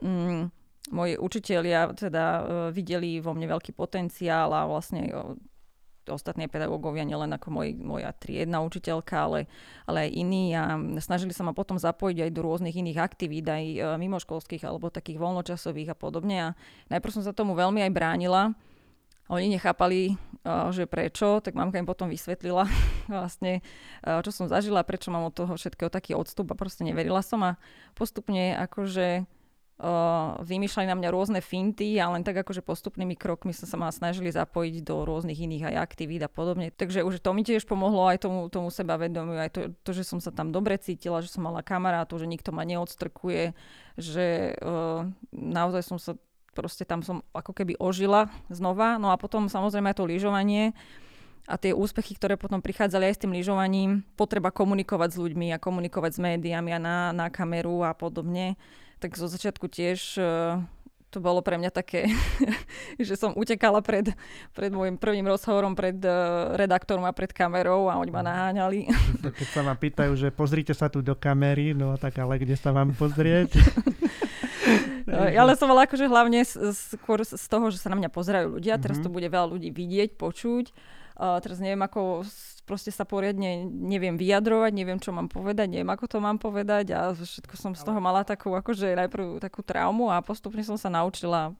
mm, 0.05 0.53
moji 0.93 1.17
učitelia 1.17 1.89
teda 1.97 2.25
uh, 2.25 2.43
videli 2.69 3.17
vo 3.17 3.33
mne 3.33 3.49
veľký 3.57 3.73
potenciál 3.73 4.53
a 4.53 4.69
vlastne 4.69 5.09
uh, 5.09 5.33
ostatní 6.13 6.45
pedagógovia, 6.45 7.07
nielen 7.07 7.33
ako 7.33 7.49
môj, 7.49 7.73
moja 7.81 8.13
triedna 8.13 8.61
učiteľka, 8.61 9.15
ale, 9.15 9.39
ale 9.89 10.05
aj 10.05 10.11
iní 10.13 10.53
a 10.53 10.77
snažili 11.01 11.33
sa 11.33 11.41
ma 11.41 11.57
potom 11.57 11.81
zapojiť 11.81 12.29
aj 12.29 12.31
do 12.35 12.41
rôznych 12.45 12.77
iných 12.77 13.01
aktivít, 13.01 13.49
aj 13.49 13.63
e, 13.65 13.77
mimoškolských 13.97 14.61
alebo 14.67 14.93
takých 14.93 15.17
voľnočasových 15.17 15.93
a 15.93 15.97
podobne. 15.97 16.37
A 16.37 16.49
najprv 16.93 17.15
som 17.15 17.23
sa 17.25 17.33
tomu 17.33 17.57
veľmi 17.57 17.81
aj 17.81 17.91
bránila. 17.95 18.53
Oni 19.25 19.49
nechápali, 19.49 20.13
e, 20.13 20.15
že 20.69 20.85
prečo, 20.85 21.41
tak 21.41 21.57
mamka 21.57 21.81
im 21.81 21.89
potom 21.89 22.05
vysvetlila 22.13 22.69
vlastne, 23.09 23.65
e, 24.05 24.21
čo 24.21 24.29
som 24.29 24.45
zažila, 24.45 24.85
prečo 24.85 25.09
mám 25.09 25.25
od 25.25 25.33
toho 25.33 25.57
všetkého 25.57 25.89
taký 25.89 26.13
odstup 26.13 26.53
a 26.53 26.59
proste 26.59 26.85
neverila 26.85 27.25
som 27.25 27.41
a 27.41 27.57
postupne 27.97 28.53
akože 28.53 29.25
Vymýšľali 30.39 30.87
na 30.87 30.95
mňa 30.95 31.09
rôzne 31.11 31.39
finty 31.43 31.99
a 31.99 32.07
len 32.07 32.23
tak 32.23 32.39
akože 32.39 32.63
postupnými 32.63 33.19
krokmi 33.19 33.51
sa 33.51 33.67
sa 33.67 33.75
ma 33.75 33.91
snažili 33.91 34.31
zapojiť 34.31 34.87
do 34.87 35.03
rôznych 35.03 35.35
iných 35.35 35.67
aj 35.67 35.75
aktivít 35.83 36.23
a 36.23 36.31
podobne. 36.31 36.71
Takže 36.71 37.03
už 37.03 37.19
to 37.19 37.35
mi 37.35 37.43
tiež 37.43 37.67
pomohlo 37.67 38.07
aj 38.07 38.23
tomu, 38.23 38.47
tomu 38.47 38.71
sebavedomiu, 38.71 39.35
aj 39.35 39.51
to, 39.51 39.61
to, 39.83 39.91
že 39.91 40.07
som 40.07 40.23
sa 40.23 40.31
tam 40.31 40.55
dobre 40.55 40.79
cítila, 40.79 41.19
že 41.19 41.27
som 41.27 41.43
mala 41.43 41.59
kamarátov, 41.59 42.23
že 42.23 42.31
nikto 42.31 42.55
ma 42.55 42.63
neodstrkuje, 42.63 43.51
že 43.99 44.55
uh, 44.63 45.11
naozaj 45.35 45.83
som 45.83 45.99
sa 45.99 46.15
proste 46.55 46.87
tam 46.87 47.03
som 47.03 47.19
ako 47.35 47.51
keby 47.51 47.75
ožila 47.75 48.31
znova. 48.47 48.95
No 48.95 49.11
a 49.11 49.19
potom 49.19 49.51
samozrejme 49.51 49.91
aj 49.91 49.99
to 49.99 50.07
lyžovanie 50.07 50.71
a 51.51 51.59
tie 51.59 51.75
úspechy, 51.75 52.15
ktoré 52.15 52.39
potom 52.39 52.63
prichádzali 52.63 53.11
aj 53.11 53.15
s 53.19 53.21
tým 53.27 53.35
lyžovaním, 53.35 54.07
potreba 54.15 54.55
komunikovať 54.55 55.09
s 55.13 55.17
ľuďmi 55.19 55.51
a 55.51 55.59
komunikovať 55.59 56.11
s 56.15 56.23
médiami 56.23 56.71
a 56.71 56.79
na, 56.79 56.97
na 57.11 57.27
kameru 57.27 57.83
a 57.83 57.91
podobne 57.91 58.55
tak 59.05 59.21
zo 59.21 59.29
začiatku 59.29 59.69
tiež 59.69 60.17
uh, 60.17 60.57
to 61.13 61.21
bolo 61.21 61.45
pre 61.45 61.61
mňa 61.61 61.69
také, 61.69 62.09
že 62.97 63.13
som 63.13 63.37
utekala 63.37 63.85
pred, 63.85 64.17
pred 64.57 64.73
môjim 64.73 64.97
prvým 64.97 65.29
rozhovorom 65.29 65.77
pred 65.77 65.93
uh, 66.01 66.57
redaktorom 66.57 67.05
a 67.05 67.13
pred 67.13 67.29
kamerou 67.29 67.85
a 67.85 68.01
oni 68.01 68.09
ma 68.09 68.25
naháňali. 68.25 68.89
Keď 69.21 69.47
sa 69.53 69.61
ma 69.61 69.77
pýtajú, 69.77 70.17
že 70.17 70.33
pozrite 70.33 70.73
sa 70.73 70.89
tu 70.89 71.05
do 71.05 71.13
kamery, 71.13 71.77
no 71.77 71.93
tak 72.01 72.17
ale 72.17 72.41
kde 72.41 72.57
sa 72.57 72.73
mám 72.73 72.97
pozrieť? 72.97 73.53
no, 75.05 75.21
ale 75.21 75.53
som 75.53 75.69
bola 75.69 75.85
akože 75.85 76.09
hlavne 76.09 76.41
skôr 76.73 77.21
z 77.21 77.45
toho, 77.45 77.69
že 77.69 77.77
sa 77.77 77.93
na 77.93 78.01
mňa 78.01 78.09
pozerajú 78.09 78.57
ľudia, 78.57 78.81
teraz 78.81 78.97
mm-hmm. 78.97 79.13
to 79.13 79.15
bude 79.21 79.29
veľa 79.29 79.53
ľudí 79.53 79.69
vidieť, 79.69 80.17
počuť 80.17 80.97
Uh, 81.15 81.39
teraz 81.39 81.63
neviem, 81.63 81.79
ako 81.79 82.27
proste 82.65 82.89
sa 82.89 83.05
poriadne 83.05 83.63
neviem 83.69 84.17
vyjadrovať, 84.17 84.71
neviem, 84.73 84.97
čo 84.97 85.13
mám 85.13 85.29
povedať, 85.29 85.69
neviem, 85.69 85.89
ako 85.93 86.05
to 86.09 86.17
mám 86.17 86.41
povedať 86.41 86.91
a 86.91 87.13
všetko 87.13 87.55
som 87.55 87.71
z 87.77 87.85
toho 87.85 88.01
mala 88.01 88.25
takú, 88.25 88.51
akože 88.57 88.97
najprv 88.97 89.37
takú 89.39 89.61
traumu 89.61 90.09
a 90.09 90.19
postupne 90.25 90.65
som 90.65 90.75
sa 90.75 90.89
naučila 90.89 91.53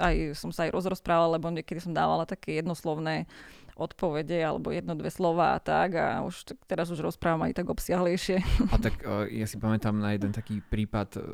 aj 0.00 0.38
som 0.38 0.48
sa 0.48 0.64
aj 0.64 0.72
rozrozprávala, 0.72 1.36
lebo 1.36 1.52
niekedy 1.52 1.84
som 1.84 1.92
dávala 1.92 2.24
také 2.24 2.64
jednoslovné 2.64 3.28
odpovede 3.76 4.36
alebo 4.40 4.68
jedno, 4.68 4.92
dve 4.96 5.08
slova 5.08 5.56
a 5.56 5.58
tak 5.60 5.96
a 5.96 6.20
už 6.24 6.56
teraz 6.68 6.92
už 6.92 7.00
rozprávam 7.00 7.48
aj 7.48 7.56
tak 7.56 7.66
obsiahlejšie. 7.72 8.40
A 8.68 8.76
tak 8.76 9.00
uh, 9.04 9.24
ja 9.28 9.48
si 9.48 9.56
pamätám 9.56 9.96
na 9.96 10.12
jeden 10.12 10.32
taký 10.32 10.60
prípad 10.60 11.08
uh, 11.18 11.24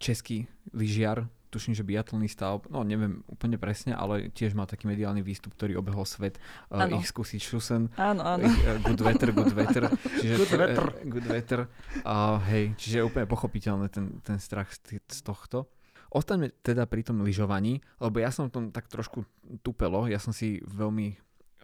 český 0.00 0.48
lyžiar, 0.72 1.28
tuším, 1.54 1.78
že 1.78 1.86
biatlonista, 1.86 2.58
no 2.66 2.82
neviem 2.82 3.22
úplne 3.30 3.54
presne, 3.54 3.94
ale 3.94 4.34
tiež 4.34 4.58
mal 4.58 4.66
taký 4.66 4.90
mediálny 4.90 5.22
výstup, 5.22 5.54
ktorý 5.54 5.78
obehol 5.78 6.02
svet. 6.02 6.42
Uh, 6.66 6.90
ich 6.98 7.06
skúsiť 7.06 7.38
šusen. 7.38 7.94
Áno, 7.94 8.26
áno. 8.26 8.50
Uh, 8.50 8.82
good 8.82 8.98
weather, 8.98 9.30
good 9.30 9.54
weather. 9.54 9.86
Čiže, 10.20 10.34
good 10.42 10.54
weather. 10.58 10.86
Uh, 10.90 11.06
good 11.06 11.26
weather. 11.30 11.60
Uh, 12.02 12.42
hej, 12.50 12.74
čiže 12.74 12.94
je 12.98 13.04
úplne 13.06 13.30
pochopiteľné 13.30 13.86
ten, 13.94 14.18
ten 14.26 14.42
strach 14.42 14.74
z, 14.74 14.98
z 14.98 15.20
tohto. 15.22 15.70
Ostaňme 16.10 16.50
teda 16.62 16.86
pri 16.90 17.06
tom 17.06 17.22
lyžovaní, 17.22 17.82
lebo 17.98 18.18
ja 18.18 18.34
som 18.34 18.50
tom 18.50 18.70
tak 18.70 18.86
trošku 18.86 19.26
tupelo, 19.66 20.06
ja 20.06 20.18
som 20.18 20.30
si 20.30 20.62
veľmi 20.62 21.18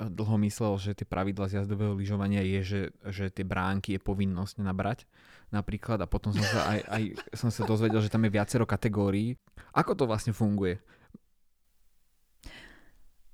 dlho 0.09 0.37
myslel, 0.48 0.81
že 0.81 0.96
tie 0.96 1.05
pravidla 1.05 1.50
z 1.50 1.61
jazdového 1.61 1.92
lyžovania 1.92 2.40
je, 2.40 2.61
že, 2.64 2.83
že 3.12 3.24
tie 3.29 3.44
bránky 3.44 3.98
je 3.98 4.00
povinnosť 4.00 4.64
nabrať 4.64 5.05
napríklad 5.50 5.98
a 6.02 6.06
potom 6.06 6.30
som 6.30 6.42
sa 6.46 6.66
aj, 6.70 6.80
aj 6.86 7.02
som 7.34 7.50
sa 7.50 7.66
dozvedel, 7.66 7.98
že 8.02 8.10
tam 8.10 8.22
je 8.26 8.34
viacero 8.34 8.64
kategórií. 8.66 9.34
Ako 9.74 9.98
to 9.98 10.06
vlastne 10.06 10.34
funguje? 10.34 10.78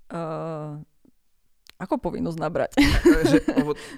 Uh, 0.06 0.80
ako 1.76 2.00
povinnosť 2.00 2.38
nabrať? 2.40 2.72
že, 3.28 3.44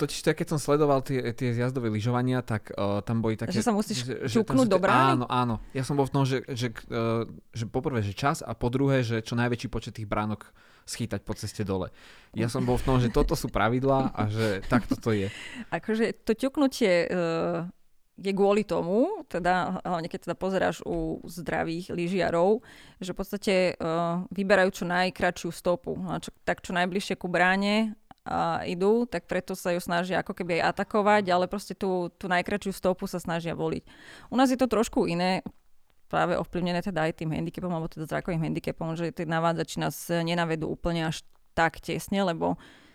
totiž 0.02 0.18
to, 0.26 0.34
keď 0.34 0.46
som 0.50 0.58
sledoval 0.58 0.98
tie, 1.06 1.30
tie 1.30 1.54
zjazdové 1.54 1.94
lyžovania, 1.94 2.42
tak 2.42 2.74
uh, 2.74 2.98
tam 3.06 3.22
boli 3.22 3.38
také... 3.38 3.54
Že 3.54 3.62
sa 3.62 3.74
musíš 3.74 3.98
že, 4.02 4.42
ťuknúť 4.42 4.66
do 4.66 4.82
brány? 4.82 5.22
Áno, 5.22 5.26
áno. 5.30 5.54
Ja 5.70 5.86
som 5.86 5.94
bol 5.94 6.10
v 6.10 6.12
tom, 6.18 6.26
že, 6.26 6.42
že, 6.50 6.74
uh, 6.90 7.22
že 7.54 7.70
poprvé, 7.70 8.02
že 8.02 8.18
čas 8.18 8.42
a 8.42 8.50
po 8.58 8.66
druhé, 8.66 9.06
že 9.06 9.22
čo 9.22 9.38
najväčší 9.38 9.70
počet 9.70 9.94
tých 9.94 10.10
bránok 10.10 10.50
schytať 10.88 11.20
po 11.22 11.36
ceste 11.36 11.62
dole. 11.62 11.92
Ja 12.32 12.48
som 12.48 12.64
bol 12.64 12.80
v 12.80 12.86
tom, 12.88 12.96
že 12.98 13.12
toto 13.12 13.36
sú 13.36 13.52
pravidlá 13.52 14.10
a 14.16 14.26
že 14.26 14.64
takto 14.72 14.96
to 14.96 15.12
je. 15.12 15.28
Akože 15.68 16.16
to 16.24 16.32
ťuknutie 16.32 17.06
uh, 17.12 17.68
je 18.18 18.32
kvôli 18.34 18.66
tomu, 18.66 19.22
teda 19.30 19.78
hlavne 19.86 20.10
keď 20.10 20.28
teda 20.28 20.36
pozeráš 20.36 20.82
u 20.82 21.22
zdravých 21.22 21.94
lyžiarov, 21.94 22.66
že 22.98 23.14
v 23.14 23.18
podstate 23.18 23.54
uh, 23.78 24.26
vyberajú 24.34 24.82
čo 24.82 24.84
najkračšiu 24.90 25.50
stopu. 25.54 25.94
A 26.10 26.18
čo, 26.18 26.34
tak 26.42 26.60
čo 26.60 26.74
najbližšie 26.74 27.14
ku 27.14 27.30
bráne 27.30 27.94
a 28.28 28.60
idú, 28.68 29.08
tak 29.08 29.24
preto 29.24 29.56
sa 29.56 29.72
ju 29.72 29.80
snažia 29.80 30.20
ako 30.20 30.36
keby 30.36 30.60
aj 30.60 30.76
atakovať, 30.76 31.24
ale 31.32 31.48
proste 31.48 31.72
tú, 31.72 32.12
tú 32.20 32.28
najkračšiu 32.28 32.76
stopu 32.76 33.08
sa 33.08 33.22
snažia 33.22 33.56
voliť. 33.56 33.86
U 34.28 34.36
nás 34.36 34.52
je 34.52 34.58
to 34.60 34.68
trošku 34.68 35.08
iné, 35.08 35.40
práve 36.12 36.36
ovplyvnené 36.36 36.84
teda 36.84 37.08
aj 37.08 37.24
tým 37.24 37.32
handicapom, 37.32 37.72
alebo 37.72 37.88
teda 37.88 38.04
zrakovým 38.04 38.44
handicapom, 38.44 38.98
že 39.00 39.16
tie 39.16 39.24
navádzači 39.24 39.76
nás 39.80 39.96
nenavedú 40.10 40.68
úplne 40.68 41.08
až 41.08 41.24
tak 41.56 41.80
tesne, 41.80 42.20
lebo 42.20 42.54
uh, 42.54 42.87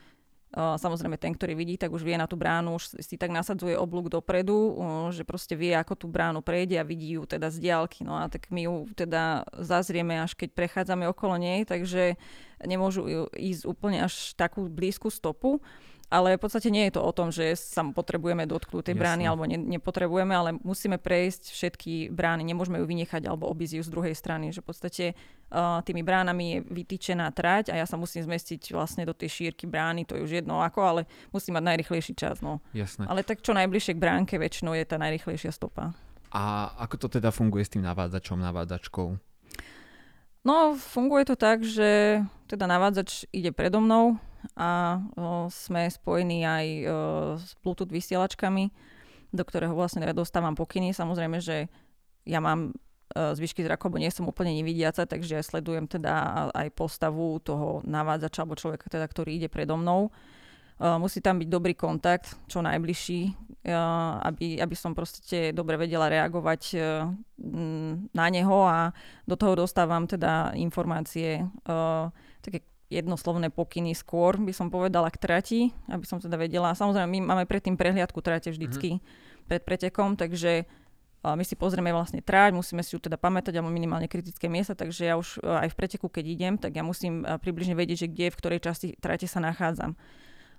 samozrejme 0.54 1.18
ten, 1.18 1.34
ktorý 1.34 1.58
vidí, 1.58 1.76
tak 1.82 1.90
už 1.90 2.06
vie 2.06 2.14
na 2.14 2.30
tú 2.30 2.38
bránu, 2.38 2.78
už 2.78 3.02
si 3.02 3.18
tak 3.18 3.34
nasadzuje 3.34 3.74
oblúk 3.74 4.14
dopredu, 4.14 4.78
že 5.10 5.26
proste 5.26 5.58
vie, 5.58 5.74
ako 5.74 5.94
tú 5.98 6.06
bránu 6.06 6.46
prejde 6.46 6.78
a 6.78 6.86
vidí 6.86 7.18
ju 7.18 7.26
teda 7.26 7.50
z 7.50 7.58
diálky. 7.58 8.06
No 8.06 8.14
a 8.14 8.30
tak 8.30 8.54
my 8.54 8.70
ju 8.70 8.86
teda 8.94 9.50
zazrieme, 9.58 10.22
až 10.22 10.38
keď 10.38 10.54
prechádzame 10.54 11.10
okolo 11.10 11.42
nej, 11.42 11.66
takže 11.66 12.16
nemôžu 12.62 13.28
ísť 13.34 13.66
úplne 13.66 14.06
až 14.06 14.38
takú 14.38 14.70
blízku 14.70 15.10
stopu 15.10 15.60
ale 16.14 16.38
v 16.38 16.42
podstate 16.46 16.70
nie 16.70 16.86
je 16.86 16.94
to 16.94 17.02
o 17.02 17.10
tom, 17.10 17.34
že 17.34 17.58
sa 17.58 17.82
potrebujeme 17.82 18.46
dotknúť 18.46 18.94
tej 18.94 18.96
brány 19.02 19.26
alebo 19.26 19.50
ne, 19.50 19.58
nepotrebujeme, 19.58 20.30
ale 20.30 20.50
musíme 20.62 21.02
prejsť 21.02 21.50
všetky 21.50 22.14
brány, 22.14 22.46
nemôžeme 22.46 22.78
ju 22.78 22.86
vynechať 22.86 23.26
alebo 23.26 23.50
obísť 23.50 23.82
ju 23.82 23.84
z 23.84 23.90
druhej 23.90 24.14
strany, 24.14 24.54
že 24.54 24.62
v 24.62 24.68
podstate 24.70 25.06
uh, 25.18 25.82
tými 25.82 26.06
bránami 26.06 26.46
je 26.46 26.58
vytýčená 26.70 27.34
trať 27.34 27.74
a 27.74 27.82
ja 27.82 27.90
sa 27.90 27.98
musím 27.98 28.30
zmestiť 28.30 28.78
vlastne 28.78 29.10
do 29.10 29.18
tej 29.18 29.34
šírky 29.34 29.66
brány, 29.66 30.06
to 30.06 30.14
je 30.14 30.22
už 30.22 30.46
jedno 30.46 30.62
ako, 30.62 30.80
ale 30.86 31.02
musím 31.34 31.58
mať 31.58 31.66
najrychlejší 31.74 32.14
čas. 32.14 32.46
No. 32.46 32.62
Jasné. 32.78 33.10
Ale 33.10 33.26
tak 33.26 33.42
čo 33.42 33.58
najbližšie 33.58 33.98
k 33.98 34.04
bránke 34.04 34.38
väčšinou 34.38 34.78
je 34.78 34.86
tá 34.86 35.02
najrychlejšia 35.02 35.50
stopa. 35.50 35.98
A 36.30 36.74
ako 36.78 37.10
to 37.10 37.18
teda 37.18 37.34
funguje 37.34 37.66
s 37.66 37.74
tým 37.74 37.82
navádzačom, 37.86 38.38
navádzačkou? 38.38 39.33
No, 40.44 40.76
funguje 40.76 41.24
to 41.24 41.36
tak, 41.40 41.64
že 41.64 42.20
teda 42.52 42.68
navádzač 42.68 43.32
ide 43.32 43.56
predo 43.56 43.80
mnou, 43.80 44.20
a 44.56 45.00
o, 45.16 45.48
sme 45.48 45.88
spojení 45.88 46.44
aj 46.44 46.66
o, 46.68 46.92
s 47.40 47.56
Bluetooth 47.64 47.90
vysielačkami, 47.90 48.70
do 49.32 49.44
ktorého 49.44 49.74
vlastne 49.74 50.04
dostávam 50.12 50.54
pokyny. 50.54 50.92
Samozrejme, 50.92 51.40
že 51.40 51.72
ja 52.28 52.44
mám 52.44 52.70
e, 52.70 52.72
zvyšky 53.16 53.64
zraku, 53.64 53.90
lebo 53.90 54.04
nie 54.04 54.12
som 54.14 54.28
úplne 54.28 54.54
nevidiaca, 54.54 55.08
takže 55.08 55.42
sledujem 55.42 55.88
teda 55.90 56.48
aj 56.54 56.68
postavu 56.76 57.40
toho 57.42 57.82
navádzača 57.88 58.44
alebo 58.44 58.60
človeka, 58.60 58.92
teda, 58.92 59.08
ktorý 59.08 59.40
ide 59.40 59.50
predo 59.50 59.80
mnou. 59.80 60.12
Uh, 60.82 60.98
musí 60.98 61.22
tam 61.22 61.38
byť 61.38 61.50
dobrý 61.50 61.78
kontakt, 61.78 62.34
čo 62.50 62.66
najbližší, 62.66 63.22
uh, 63.30 64.18
aby, 64.26 64.58
aby 64.58 64.76
som 64.76 64.98
proste 64.98 65.54
dobre 65.54 65.78
vedela 65.78 66.10
reagovať 66.10 66.62
uh, 66.74 67.08
na 68.10 68.26
neho 68.34 68.60
a 68.66 68.90
do 69.30 69.38
toho 69.38 69.54
dostávam 69.54 70.10
teda 70.10 70.58
informácie 70.58 71.46
také 72.44 72.66
jednoslovné 72.88 73.50
pokyny 73.50 73.98
skôr, 73.98 74.38
by 74.38 74.54
som 74.54 74.70
povedala 74.70 75.10
k 75.10 75.18
trati, 75.18 75.60
aby 75.90 76.06
som 76.06 76.22
teda 76.22 76.38
vedela. 76.38 76.78
Samozrejme, 76.78 77.10
my 77.10 77.20
máme 77.26 77.46
predtým 77.50 77.74
prehliadku 77.74 78.22
trate 78.22 78.54
vždycky 78.54 78.98
mm-hmm. 78.98 79.50
pred 79.50 79.62
pretekom, 79.66 80.14
takže 80.14 80.70
my 81.24 81.42
si 81.48 81.56
pozrieme 81.56 81.90
vlastne 81.96 82.20
trať, 82.20 82.52
musíme 82.52 82.84
si 82.84 82.94
ju 82.94 83.00
teda 83.00 83.16
pamätať, 83.16 83.56
alebo 83.56 83.72
minimálne 83.72 84.12
kritické 84.12 84.52
miesta, 84.52 84.76
takže 84.76 85.08
ja 85.08 85.16
už 85.16 85.40
aj 85.40 85.72
v 85.72 85.78
preteku, 85.80 86.12
keď 86.12 86.26
idem, 86.28 86.54
tak 86.60 86.76
ja 86.76 86.84
musím 86.84 87.24
približne 87.24 87.80
vedieť, 87.80 88.06
že 88.06 88.12
kde, 88.12 88.28
v 88.30 88.40
ktorej 88.44 88.60
časti 88.60 88.88
trate 89.00 89.26
sa 89.26 89.40
nachádzam. 89.40 89.96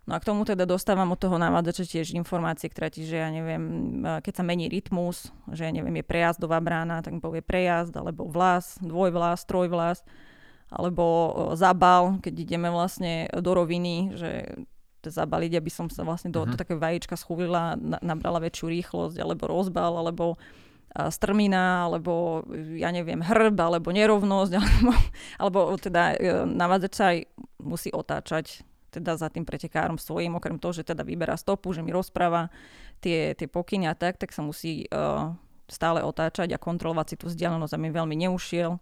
No 0.05 0.12
a 0.12 0.21
k 0.21 0.29
tomu 0.29 0.45
teda 0.45 0.69
dostávam 0.69 1.09
od 1.09 1.21
toho 1.21 1.40
návádzača 1.40 1.85
tiež 1.88 2.12
informácie 2.12 2.69
k 2.69 2.77
trati, 2.77 3.09
že 3.09 3.25
ja 3.25 3.33
neviem, 3.33 3.64
keď 4.21 4.33
sa 4.37 4.45
mení 4.45 4.69
rytmus, 4.69 5.33
že 5.49 5.64
ja 5.64 5.73
neviem, 5.73 5.97
je 6.01 6.05
prejazdová 6.05 6.61
brána, 6.61 7.01
tak 7.01 7.17
mi 7.17 7.25
povie 7.25 7.40
prejazd, 7.40 7.97
alebo 7.97 8.29
vlas, 8.29 8.77
dvojvlas, 8.85 9.49
trojvlas 9.49 10.05
alebo 10.75 11.07
zabal, 11.55 12.19
keď 12.19 12.35
ideme 12.35 12.67
vlastne 12.73 13.31
do 13.31 13.51
roviny, 13.55 14.19
že 14.19 14.59
zabaliť, 15.05 15.61
aby 15.61 15.71
som 15.71 15.93
sa 15.93 16.01
vlastne 16.01 16.33
do, 16.33 16.43
uh-huh. 16.43 16.57
do 16.57 16.61
také 16.61 16.75
vajíčka 16.81 17.14
schúlila, 17.21 17.77
na, 17.77 18.01
nabrala 18.01 18.40
väčšiu 18.40 18.73
rýchlosť, 18.73 19.21
alebo 19.21 19.45
rozbal, 19.45 20.01
alebo 20.01 20.40
strmina, 20.95 21.90
alebo 21.90 22.47
ja 22.79 22.88
neviem, 22.88 23.21
hrb, 23.21 23.59
alebo 23.61 23.93
nerovnosť, 23.93 24.53
alebo, 24.61 24.93
alebo 25.37 25.59
teda 25.77 26.17
e, 26.17 26.47
navádzač 26.49 26.93
sa 26.97 27.05
aj 27.12 27.19
musí 27.61 27.90
otáčať 27.93 28.64
teda 28.94 29.18
za 29.18 29.26
tým 29.26 29.42
pretekárom 29.42 29.98
svojím, 29.98 30.38
okrem 30.38 30.62
toho, 30.62 30.70
že 30.70 30.87
teda 30.87 31.02
vyberá 31.02 31.35
stopu, 31.35 31.74
že 31.74 31.83
mi 31.83 31.90
rozpráva 31.90 32.54
tie, 33.02 33.35
tie 33.35 33.50
pokyny 33.50 33.90
a 33.90 33.98
tak, 33.98 34.16
tak 34.16 34.30
sa 34.30 34.46
musí 34.46 34.87
uh, 34.94 35.35
stále 35.66 36.07
otáčať 36.07 36.54
a 36.54 36.62
kontrolovať 36.62 37.07
si 37.11 37.16
tú 37.18 37.24
vzdialenosť, 37.26 37.72
aby 37.74 37.88
veľmi 37.90 38.16
neušiel 38.28 38.78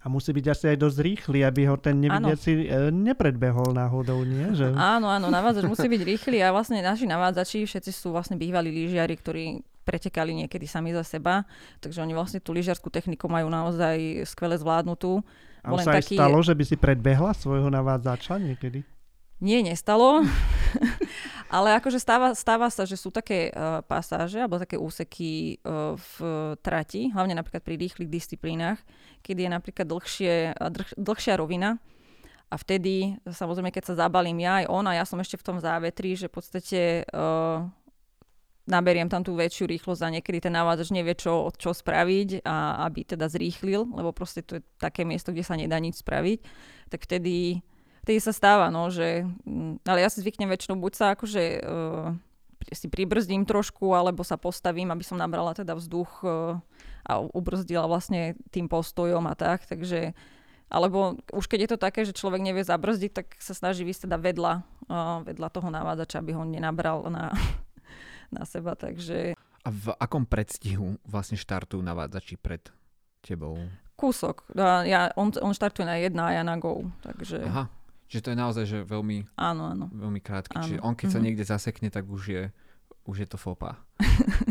a 0.00 0.08
musí 0.08 0.32
byť 0.32 0.46
asi 0.48 0.64
aj 0.72 0.76
dosť 0.80 0.98
rýchly, 1.04 1.38
aby 1.44 1.68
ho 1.68 1.76
ten 1.76 2.00
nevidiaci 2.00 2.72
ano. 2.72 2.88
E, 2.88 2.88
nepredbehol 2.88 3.76
náhodou, 3.76 4.24
nie? 4.24 4.48
Že... 4.56 4.72
Áno, 4.72 5.12
áno, 5.12 5.28
navádzač 5.36 5.68
musí 5.68 5.86
byť 5.92 6.02
rýchly 6.08 6.40
a 6.40 6.48
vlastne 6.56 6.80
naši 6.80 7.04
navádzači 7.04 7.68
všetci 7.68 7.92
sú 7.92 8.16
vlastne 8.16 8.40
bývalí 8.40 8.72
lyžiari, 8.72 9.12
ktorí 9.12 9.60
pretekali 9.84 10.32
niekedy 10.32 10.64
sami 10.64 10.96
za 10.96 11.04
seba, 11.04 11.44
takže 11.84 12.00
oni 12.00 12.16
vlastne 12.16 12.40
tú 12.40 12.56
lyžiarskú 12.56 12.88
techniku 12.88 13.28
majú 13.28 13.52
naozaj 13.52 14.24
skvele 14.24 14.56
zvládnutú. 14.56 15.20
A 15.60 15.76
už 15.76 15.84
sa 15.84 16.00
taký... 16.00 16.16
aj 16.16 16.24
stalo, 16.24 16.38
že 16.40 16.56
by 16.56 16.64
si 16.64 16.76
predbehla 16.80 17.36
svojho 17.36 17.68
navádzača 17.68 18.40
niekedy? 18.40 18.80
Nie, 19.40 19.64
nestalo. 19.64 20.20
Ale 21.50 21.74
akože 21.82 21.98
stáva, 21.98 22.30
stáva 22.38 22.70
sa, 22.70 22.86
že 22.86 22.94
sú 22.94 23.10
také 23.10 23.50
uh, 23.50 23.82
pasáže 23.82 24.38
alebo 24.38 24.62
také 24.62 24.78
úseky 24.78 25.58
uh, 25.66 25.98
v 25.98 26.14
trati, 26.62 27.10
hlavne 27.10 27.34
napríklad 27.34 27.58
pri 27.66 27.74
rýchlych 27.74 28.06
disciplínach, 28.06 28.78
kedy 29.26 29.48
je 29.48 29.50
napríklad 29.50 29.86
dlhšie, 29.90 30.54
dlh, 30.54 30.90
dlhšia 30.94 31.34
rovina 31.34 31.82
a 32.50 32.54
vtedy, 32.54 33.18
samozrejme, 33.26 33.74
keď 33.74 33.82
sa 33.90 34.06
zabalím 34.06 34.46
ja 34.46 34.62
aj 34.62 34.66
on 34.70 34.84
a 34.86 34.98
ja 34.98 35.02
som 35.02 35.18
ešte 35.18 35.42
v 35.42 35.46
tom 35.46 35.58
závetri, 35.58 36.14
že 36.14 36.30
v 36.30 36.34
podstate 36.38 36.80
uh, 37.10 37.66
naberiem 38.70 39.10
tam 39.10 39.26
tú 39.26 39.34
väčšiu 39.34 39.66
rýchlosť 39.66 40.02
a 40.06 40.14
niekedy 40.18 40.38
ten 40.38 40.54
návádzač 40.54 40.94
nevie, 40.94 41.18
čo, 41.18 41.50
čo 41.58 41.74
spraviť 41.74 42.46
a 42.46 42.86
aby 42.86 43.06
teda 43.06 43.26
zrýchlil, 43.26 43.90
lebo 43.90 44.14
proste 44.14 44.46
to 44.46 44.58
je 44.58 44.62
také 44.78 45.02
miesto, 45.02 45.34
kde 45.34 45.42
sa 45.42 45.58
nedá 45.58 45.82
nič 45.82 45.98
spraviť, 45.98 46.38
tak 46.94 47.02
vtedy 47.10 47.66
vtedy 48.04 48.18
sa 48.18 48.32
stáva, 48.32 48.72
no, 48.72 48.88
že, 48.88 49.28
mm, 49.44 49.84
ale 49.84 50.04
ja 50.04 50.08
si 50.08 50.24
zvyknem 50.24 50.50
väčšinou 50.50 50.76
buď 50.80 50.92
sa 50.96 51.06
akože 51.12 51.42
uh, 51.62 52.12
si 52.70 52.86
pribrzdím 52.92 53.48
trošku, 53.48 53.96
alebo 53.96 54.20
sa 54.22 54.36
postavím, 54.36 54.92
aby 54.92 55.04
som 55.04 55.16
nabrala 55.16 55.56
teda 55.56 55.72
vzduch 55.76 56.10
uh, 56.22 56.60
a 57.04 57.12
ubrzdila 57.20 57.88
vlastne 57.88 58.36
tým 58.52 58.68
postojom 58.68 59.24
a 59.28 59.34
tak, 59.34 59.64
takže 59.64 60.12
alebo 60.70 61.18
už 61.34 61.50
keď 61.50 61.58
je 61.66 61.70
to 61.74 61.78
také, 61.82 62.00
že 62.06 62.14
človek 62.14 62.46
nevie 62.46 62.62
zabrzdiť, 62.62 63.10
tak 63.10 63.26
sa 63.42 63.58
snaží 63.58 63.82
vysť 63.82 64.06
teda 64.06 64.22
vedľa 64.22 64.62
vedľa 65.26 65.48
toho 65.50 65.68
navádzača, 65.70 66.18
aby 66.18 66.32
ho 66.34 66.42
nenabral 66.42 67.06
na, 67.06 67.30
na 68.36 68.42
seba, 68.42 68.74
takže... 68.74 69.38
A 69.60 69.68
v 69.68 69.92
akom 70.00 70.24
predstihu 70.24 70.96
vlastne 71.04 71.36
štartujú 71.36 71.84
navádzači 71.84 72.40
pred 72.40 72.64
tebou? 73.20 73.60
Kúsok. 73.94 74.48
Ja, 74.56 75.12
on, 75.20 75.28
on 75.44 75.52
štartuje 75.52 75.84
na 75.84 76.00
jedna 76.00 76.32
a 76.32 76.34
ja 76.40 76.42
na 76.42 76.56
go, 76.56 76.88
takže... 77.04 77.44
Aha, 77.44 77.68
čiže 78.10 78.26
to 78.26 78.30
je 78.34 78.38
naozaj 78.38 78.64
že 78.66 78.78
veľmi, 78.82 79.38
áno, 79.38 79.70
áno. 79.70 79.86
veľmi 79.94 80.18
krátky. 80.18 80.58
Áno. 80.58 80.64
Čiže 80.66 80.78
on 80.82 80.98
keď 80.98 81.06
mm-hmm. 81.06 81.14
sa 81.14 81.18
mhm. 81.18 81.24
niekde 81.24 81.44
zasekne, 81.46 81.88
tak 81.94 82.04
už 82.10 82.22
je, 82.26 82.42
už 83.06 83.16
je 83.22 83.28
to 83.30 83.38
fopa. 83.38 83.78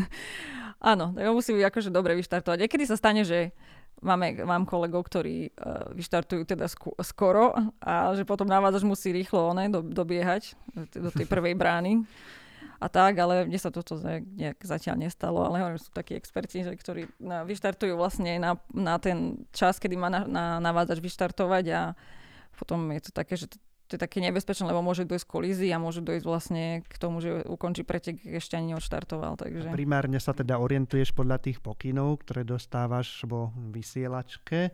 áno, 0.90 1.12
tak 1.12 1.28
musí 1.36 1.52
byť 1.52 1.64
akože 1.68 1.90
dobre 1.92 2.16
vyštartovať. 2.16 2.64
Niekedy 2.64 2.88
sa 2.88 2.96
stane, 2.96 3.22
že 3.22 3.52
máme, 4.00 4.40
mám 4.48 4.64
kolegov, 4.64 5.04
ktorí 5.06 5.52
uh, 5.52 5.92
vyštartujú 5.92 6.48
teda 6.48 6.66
sk- 6.66 6.96
skoro 7.04 7.52
a 7.84 8.16
že 8.16 8.24
potom 8.24 8.48
návádzač 8.48 8.82
musí 8.88 9.12
rýchlo 9.12 9.52
one, 9.52 9.68
do, 9.68 9.84
dobiehať 9.84 10.56
do 10.96 11.12
tej 11.12 11.28
prvej 11.32 11.52
brány 11.52 12.08
a 12.80 12.88
tak, 12.88 13.20
ale 13.20 13.44
mne 13.44 13.60
sa 13.60 13.68
toto 13.68 14.00
nejak 14.00 14.64
zatiaľ 14.64 15.04
nestalo, 15.04 15.44
ale 15.44 15.60
hovorím, 15.60 15.76
sú 15.76 15.92
takí 15.92 16.16
experti, 16.16 16.64
že, 16.64 16.72
ktorí 16.72 17.12
na, 17.20 17.44
vyštartujú 17.44 17.92
vlastne 17.92 18.40
na, 18.40 18.56
na 18.72 18.96
ten 18.96 19.44
čas, 19.52 19.76
kedy 19.76 20.00
má 20.00 20.08
na, 20.08 20.24
na, 20.24 20.44
navádzač 20.64 21.04
vyštartovať 21.04 21.64
a 21.76 21.80
potom 22.60 22.92
je 22.92 23.00
to 23.08 23.10
také, 23.16 23.40
že 23.40 23.48
to 23.90 23.98
je 23.98 24.06
také 24.06 24.22
nebezpečné, 24.22 24.70
lebo 24.70 24.86
môže 24.86 25.02
dojsť 25.02 25.26
kolízii 25.26 25.74
a 25.74 25.82
môže 25.82 25.98
dojsť 25.98 26.22
vlastne 26.22 26.86
k 26.86 26.94
tomu, 26.94 27.18
že 27.18 27.42
ukončí 27.42 27.82
pretek 27.82 28.22
ešte 28.22 28.54
ani 28.54 28.76
neodštartoval. 28.76 29.34
Takže... 29.34 29.66
A 29.66 29.74
primárne 29.74 30.22
sa 30.22 30.30
teda 30.30 30.62
orientuješ 30.62 31.10
podľa 31.10 31.42
tých 31.42 31.58
pokynov, 31.58 32.22
ktoré 32.22 32.46
dostávaš 32.46 33.26
vo 33.26 33.50
vysielačke, 33.74 34.70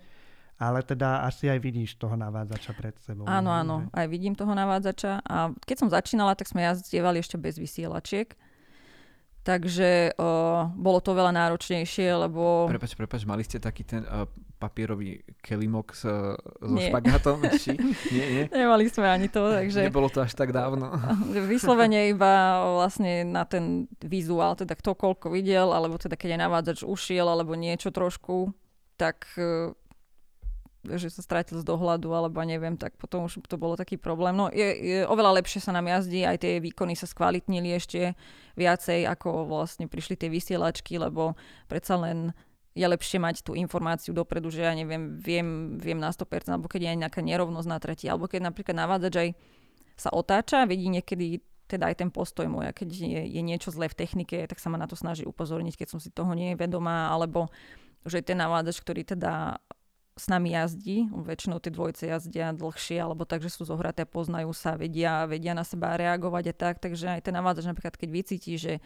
ale 0.61 0.85
teda 0.85 1.25
asi 1.25 1.49
aj 1.49 1.64
vidíš 1.64 1.96
toho 1.96 2.12
navádzača 2.12 2.72
pred 2.77 2.92
sebou. 3.01 3.25
Áno, 3.25 3.49
áno, 3.49 3.88
aj 3.96 4.05
vidím 4.05 4.37
toho 4.37 4.53
navádzača 4.53 5.25
a 5.25 5.49
keď 5.64 5.77
som 5.81 5.88
začínala, 5.88 6.37
tak 6.37 6.53
sme 6.53 6.68
jazdievali 6.68 7.25
ešte 7.25 7.40
bez 7.40 7.57
vysielačiek 7.57 8.37
Takže 9.46 10.18
uh, 10.18 10.66
bolo 10.74 10.98
to 10.98 11.14
veľa 11.14 11.30
náročnejšie, 11.30 12.18
lebo... 12.18 12.66
Prepač, 12.66 12.98
prepač, 12.98 13.22
mali 13.22 13.46
ste 13.46 13.62
taký 13.62 13.87
ten 13.87 14.02
uh, 14.02 14.26
papierový 14.59 15.22
kelimok 15.38 15.94
s, 15.94 16.02
so 16.02 16.74
nie. 16.74 16.90
špagátom? 16.90 17.46
Či? 17.62 17.78
Nie, 18.11 18.26
nie? 18.26 18.44
Nemali 18.50 18.90
sme 18.90 19.06
ani 19.06 19.30
to, 19.30 19.46
takže... 19.46 19.87
Nebolo 19.87 20.11
to 20.11 20.26
až 20.26 20.35
tak 20.35 20.50
dávno. 20.50 20.90
Vyslovene 21.54 22.11
iba 22.11 22.59
vlastne 22.74 23.22
na 23.22 23.46
ten 23.46 23.87
vizuál, 24.02 24.59
teda 24.59 24.74
kto 24.74 24.98
koľko 24.98 25.30
videl, 25.30 25.70
alebo 25.70 25.94
teda 25.94 26.18
keď 26.18 26.35
je 26.35 26.42
navádzač 26.42 26.78
ušiel, 26.82 27.30
alebo 27.30 27.54
niečo 27.54 27.94
trošku, 27.94 28.50
tak 28.98 29.30
uh, 29.38 29.70
že 30.94 31.11
sa 31.11 31.20
strátil 31.20 31.59
z 31.59 31.66
dohľadu 31.66 32.07
alebo 32.14 32.38
neviem, 32.46 32.79
tak 32.79 32.94
potom 32.94 33.27
už 33.27 33.42
to 33.51 33.59
bolo 33.59 33.75
taký 33.75 33.99
problém. 33.99 34.38
No 34.38 34.46
je, 34.55 34.64
je 34.79 34.99
oveľa 35.11 35.42
lepšie 35.42 35.59
sa 35.59 35.75
nám 35.75 35.90
jazdí, 35.90 36.22
aj 36.22 36.46
tie 36.46 36.62
výkony 36.62 36.94
sa 36.94 37.11
skvalitnili 37.11 37.75
ešte 37.75 38.14
viacej, 38.55 39.11
ako 39.11 39.51
vlastne 39.51 39.90
prišli 39.90 40.14
tie 40.14 40.31
vysielačky, 40.31 40.96
lebo 41.03 41.35
predsa 41.66 41.99
len 41.99 42.31
je 42.77 42.85
lepšie 42.85 43.18
mať 43.18 43.42
tú 43.42 43.57
informáciu 43.57 44.12
dopredu, 44.12 44.53
že 44.53 44.62
ja 44.62 44.72
neviem, 44.77 45.16
viem, 45.16 45.81
viem 45.81 45.96
na 45.96 46.12
100%, 46.12 46.53
alebo 46.53 46.68
keď 46.68 46.92
je 46.92 47.01
nejaká 47.01 47.25
nerovnosť 47.25 47.68
na 47.68 47.79
tretí, 47.81 48.05
alebo 48.07 48.29
keď 48.29 48.53
napríklad 48.53 48.77
navádzač 48.77 49.14
aj 49.16 49.29
sa 49.96 50.12
otáča, 50.12 50.68
vidí 50.68 50.92
niekedy 50.92 51.40
teda 51.66 51.90
aj 51.90 51.96
ten 51.99 52.11
postoj 52.14 52.46
môj, 52.46 52.70
keď 52.70 52.88
je, 52.94 53.22
je 53.27 53.42
niečo 53.42 53.75
zlé 53.75 53.90
v 53.90 53.99
technike, 53.99 54.46
tak 54.46 54.62
sa 54.62 54.70
ma 54.70 54.79
na 54.79 54.87
to 54.87 54.94
snaží 54.94 55.27
upozorniť, 55.27 55.75
keď 55.75 55.88
som 55.88 55.99
si 55.99 56.14
toho 56.14 56.31
nie 56.37 56.55
je 56.55 56.61
vedomá, 56.61 57.11
alebo 57.11 57.51
že 58.07 58.22
ten 58.22 58.38
navádzač, 58.38 58.77
ktorý 58.87 59.03
teda 59.03 59.59
s 60.16 60.33
nami 60.33 60.57
jazdí, 60.57 61.12
väčšinou 61.12 61.61
tie 61.61 61.68
dvojce 61.68 62.09
jazdia 62.09 62.57
dlhšie, 62.57 62.96
alebo 62.96 63.29
tak, 63.29 63.44
že 63.44 63.52
sú 63.52 63.68
zohraté, 63.68 64.09
poznajú 64.09 64.57
sa, 64.57 64.81
vedia, 64.81 65.29
vedia 65.29 65.52
na 65.52 65.61
seba 65.61 65.92
reagovať 66.00 66.44
a 66.50 66.55
tak, 66.57 66.81
takže 66.81 67.20
aj 67.20 67.29
ten 67.29 67.37
navádzač 67.37 67.68
napríklad, 67.68 68.00
keď 68.00 68.09
vycíti, 68.09 68.57
že 68.57 68.81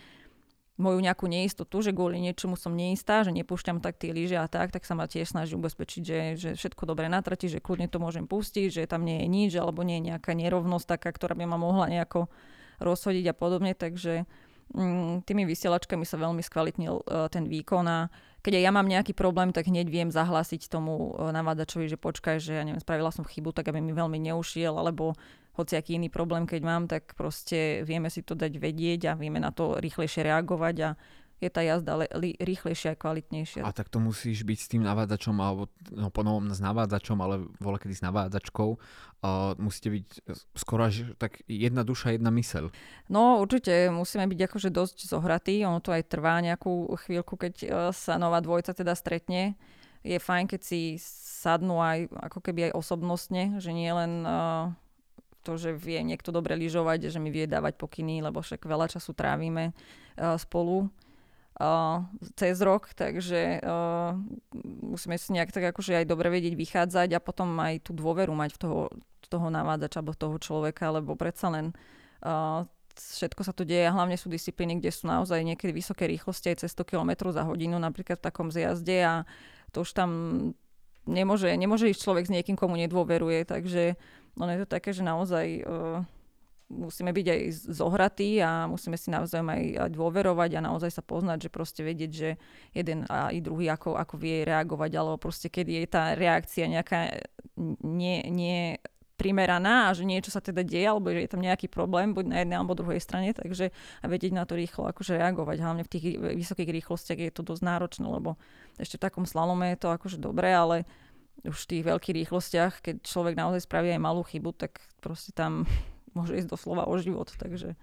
moju 0.80 0.98
nejakú 0.98 1.28
neistotu, 1.28 1.84
že 1.84 1.94
kvôli 1.94 2.18
niečomu 2.18 2.56
som 2.56 2.72
neistá, 2.72 3.22
že 3.22 3.30
nepúšťam 3.36 3.84
tak 3.84 4.00
tie 4.00 4.10
lyže 4.10 4.40
a 4.40 4.48
tak, 4.48 4.72
tak 4.72 4.82
sa 4.88 4.96
ma 4.96 5.04
tiež 5.04 5.30
snaží 5.30 5.54
ubezpečiť, 5.54 6.02
že, 6.02 6.18
že 6.34 6.50
všetko 6.56 6.88
dobre 6.88 7.06
natrati, 7.06 7.46
že 7.46 7.60
kľudne 7.60 7.86
to 7.86 8.00
môžem 8.00 8.24
pustiť, 8.24 8.82
že 8.82 8.90
tam 8.90 9.04
nie 9.04 9.22
je 9.22 9.28
nič, 9.28 9.52
alebo 9.60 9.84
nie 9.84 10.00
je 10.00 10.16
nejaká 10.16 10.32
nerovnosť 10.32 10.98
taká, 10.98 11.12
ktorá 11.12 11.36
by 11.36 11.44
ma 11.46 11.60
mohla 11.60 11.86
nejako 11.86 12.32
rozhodiť 12.80 13.30
a 13.30 13.34
podobne, 13.36 13.76
takže 13.76 14.24
mm, 14.72 15.28
tými 15.28 15.44
vysielačkami 15.44 16.08
sa 16.08 16.16
veľmi 16.16 16.40
skvalitnil 16.40 16.94
uh, 17.04 17.28
ten 17.28 17.44
výkon 17.44 17.84
a 17.86 18.08
keď 18.40 18.60
ja 18.60 18.72
mám 18.72 18.88
nejaký 18.88 19.12
problém, 19.12 19.52
tak 19.52 19.68
hneď 19.68 19.86
viem 19.88 20.08
zahlásiť 20.08 20.72
tomu 20.72 21.12
e, 21.16 21.28
navádzačovi, 21.28 21.86
že 21.92 22.00
počkaj, 22.00 22.36
že 22.40 22.56
ja 22.56 22.64
neviem, 22.64 22.80
spravila 22.80 23.12
som 23.12 23.24
chybu, 23.24 23.52
tak 23.52 23.68
aby 23.68 23.84
mi 23.84 23.92
veľmi 23.92 24.16
neušiel, 24.32 24.76
alebo 24.76 25.16
aký 25.60 26.00
iný 26.00 26.08
problém, 26.08 26.48
keď 26.48 26.60
mám, 26.64 26.88
tak 26.88 27.12
proste 27.12 27.84
vieme 27.84 28.08
si 28.08 28.24
to 28.24 28.32
dať 28.32 28.56
vedieť 28.56 29.12
a 29.12 29.18
vieme 29.18 29.36
na 29.36 29.52
to 29.52 29.76
rýchlejšie 29.76 30.24
reagovať 30.24 30.76
a 30.80 30.90
je 31.40 31.48
tá 31.48 31.64
jazda 31.64 31.96
le, 31.96 32.06
li, 32.20 32.36
rýchlejšia 32.36 32.92
a 32.92 33.00
kvalitnejšia. 33.00 33.64
A 33.64 33.72
tak 33.72 33.88
to 33.88 33.96
musíš 33.96 34.44
byť 34.44 34.58
s 34.60 34.68
tým 34.68 34.84
navádzačom, 34.84 35.32
alebo 35.40 35.72
no, 35.88 36.12
ponovom 36.12 36.52
s 36.52 36.60
navádzačom, 36.60 37.16
ale 37.16 37.48
voľa 37.56 37.80
kedy 37.80 37.94
s 37.96 38.04
navádzačkou. 38.04 38.70
Uh, 39.20 39.56
musíte 39.56 39.88
byť 39.88 40.06
skoro 40.56 40.88
až 40.88 41.16
tak 41.16 41.40
jedna 41.48 41.80
duša, 41.80 42.16
jedna 42.16 42.28
mysel. 42.36 42.68
No 43.08 43.40
určite 43.40 43.88
musíme 43.88 44.28
byť 44.28 44.40
akože 44.52 44.68
dosť 44.68 45.08
zohratí. 45.08 45.64
Ono 45.64 45.80
to 45.80 45.96
aj 45.96 46.12
trvá 46.12 46.44
nejakú 46.44 46.92
chvíľku, 47.08 47.40
keď 47.40 47.54
uh, 47.64 47.68
sa 47.96 48.20
nová 48.20 48.44
dvojca 48.44 48.76
teda 48.76 48.92
stretne. 48.92 49.56
Je 50.04 50.16
fajn, 50.16 50.44
keď 50.48 50.60
si 50.60 50.96
sadnú 51.00 51.80
aj 51.80 52.08
ako 52.32 52.40
keby 52.44 52.68
aj 52.68 52.76
osobnostne, 52.76 53.60
že 53.60 53.72
nie 53.72 53.88
len 53.88 54.24
uh, 54.24 54.72
to, 55.40 55.56
že 55.56 55.72
vie 55.72 56.00
niekto 56.04 56.32
dobre 56.32 56.52
lyžovať, 56.52 57.08
že 57.08 57.20
mi 57.20 57.32
vie 57.32 57.48
dávať 57.48 57.80
pokyny, 57.80 58.20
lebo 58.20 58.44
však 58.44 58.60
veľa 58.64 58.92
času 58.92 59.16
trávime 59.16 59.72
uh, 59.72 60.36
spolu 60.36 60.92
uh, 61.60 62.08
cez 62.34 62.56
rok, 62.64 62.90
takže 62.96 63.60
uh, 63.60 64.16
musíme 64.80 65.20
si 65.20 65.36
nejak 65.36 65.52
tak 65.52 65.76
akože 65.76 66.02
aj 66.02 66.06
dobre 66.08 66.32
vedieť 66.32 66.56
vychádzať 66.56 67.08
a 67.14 67.20
potom 67.20 67.52
aj 67.60 67.84
tú 67.84 67.92
dôveru 67.92 68.32
mať 68.32 68.56
v 68.56 68.58
toho, 68.58 68.80
toho 69.28 69.46
navádzača 69.52 70.00
alebo 70.00 70.16
toho 70.16 70.36
človeka, 70.40 70.90
lebo 70.90 71.14
predsa 71.14 71.52
len 71.52 71.76
uh, 72.24 72.64
všetko 72.96 73.46
sa 73.46 73.52
tu 73.52 73.62
deje 73.68 73.86
a 73.86 73.94
hlavne 73.94 74.18
sú 74.18 74.32
disciplíny, 74.32 74.80
kde 74.80 74.90
sú 74.90 75.06
naozaj 75.06 75.40
niekedy 75.44 75.70
vysoké 75.70 76.08
rýchlosti 76.10 76.56
aj 76.56 76.66
cez 76.66 76.74
100 76.74 76.90
km 76.90 77.30
za 77.30 77.46
hodinu, 77.46 77.78
napríklad 77.78 78.18
v 78.18 78.26
takom 78.26 78.48
zjazde 78.50 78.98
a 79.04 79.14
to 79.70 79.86
už 79.86 79.94
tam 79.94 80.10
nemôže, 81.06 81.48
nemôže 81.54 81.88
ísť 81.88 82.02
človek 82.02 82.24
s 82.26 82.34
niekým, 82.34 82.58
komu 82.58 82.74
nedôveruje, 82.76 83.46
takže 83.46 83.94
ono 84.34 84.50
je 84.56 84.60
to 84.66 84.68
také, 84.68 84.90
že 84.90 85.06
naozaj 85.06 85.46
uh, 85.62 86.02
musíme 86.70 87.10
byť 87.10 87.26
aj 87.26 87.40
zohratí 87.74 88.38
a 88.38 88.70
musíme 88.70 88.94
si 88.94 89.10
navzájom 89.10 89.50
aj, 89.50 89.90
dôverovať 89.90 90.50
a 90.56 90.64
naozaj 90.64 90.94
sa 90.94 91.02
poznať, 91.02 91.50
že 91.50 91.50
proste 91.50 91.82
vedieť, 91.82 92.10
že 92.14 92.30
jeden 92.70 93.04
a 93.10 93.34
i 93.34 93.42
druhý 93.42 93.66
ako, 93.74 93.98
ako 93.98 94.14
vie 94.16 94.46
reagovať, 94.46 94.90
alebo 94.94 95.18
proste 95.18 95.50
kedy 95.50 95.82
je 95.82 95.86
tá 95.90 96.14
reakcia 96.14 96.70
nejaká 96.70 97.26
nie, 97.82 98.22
nie 98.30 98.78
primeraná 99.20 99.90
a 99.90 99.94
že 99.94 100.08
niečo 100.08 100.32
sa 100.32 100.40
teda 100.40 100.64
deje, 100.64 100.88
alebo 100.88 101.12
že 101.12 101.28
je 101.28 101.32
tam 101.36 101.44
nejaký 101.44 101.68
problém, 101.68 102.16
buď 102.16 102.24
na 102.24 102.36
jednej 102.40 102.56
alebo 102.56 102.72
druhej 102.72 103.04
strane, 103.04 103.36
takže 103.36 103.68
a 104.00 104.04
vedieť 104.08 104.32
na 104.32 104.48
to 104.48 104.56
rýchlo 104.56 104.88
akože 104.88 105.20
reagovať, 105.20 105.56
hlavne 105.60 105.84
v 105.84 105.92
tých 105.92 106.04
vysokých 106.16 106.72
rýchlostiach 106.80 107.20
je 107.20 107.32
to 107.34 107.44
dosť 107.44 107.60
náročné, 107.60 108.08
lebo 108.08 108.40
ešte 108.80 108.96
v 108.96 109.04
takom 109.04 109.28
slalome 109.28 109.76
je 109.76 109.78
to 109.84 109.92
akože 109.92 110.16
dobré, 110.16 110.56
ale 110.56 110.88
už 111.44 111.68
v 111.68 111.70
tých 111.76 111.84
veľkých 111.84 112.16
rýchlostiach, 112.24 112.72
keď 112.80 112.96
človek 113.04 113.36
naozaj 113.36 113.68
spraví 113.68 113.92
aj 113.92 114.00
malú 114.00 114.24
chybu, 114.24 114.56
tak 114.56 114.80
proste 115.04 115.36
tam 115.36 115.68
môže 116.14 116.36
ísť 116.36 116.50
doslova 116.50 116.86
o 116.86 116.94
život, 116.98 117.30
takže... 117.36 117.74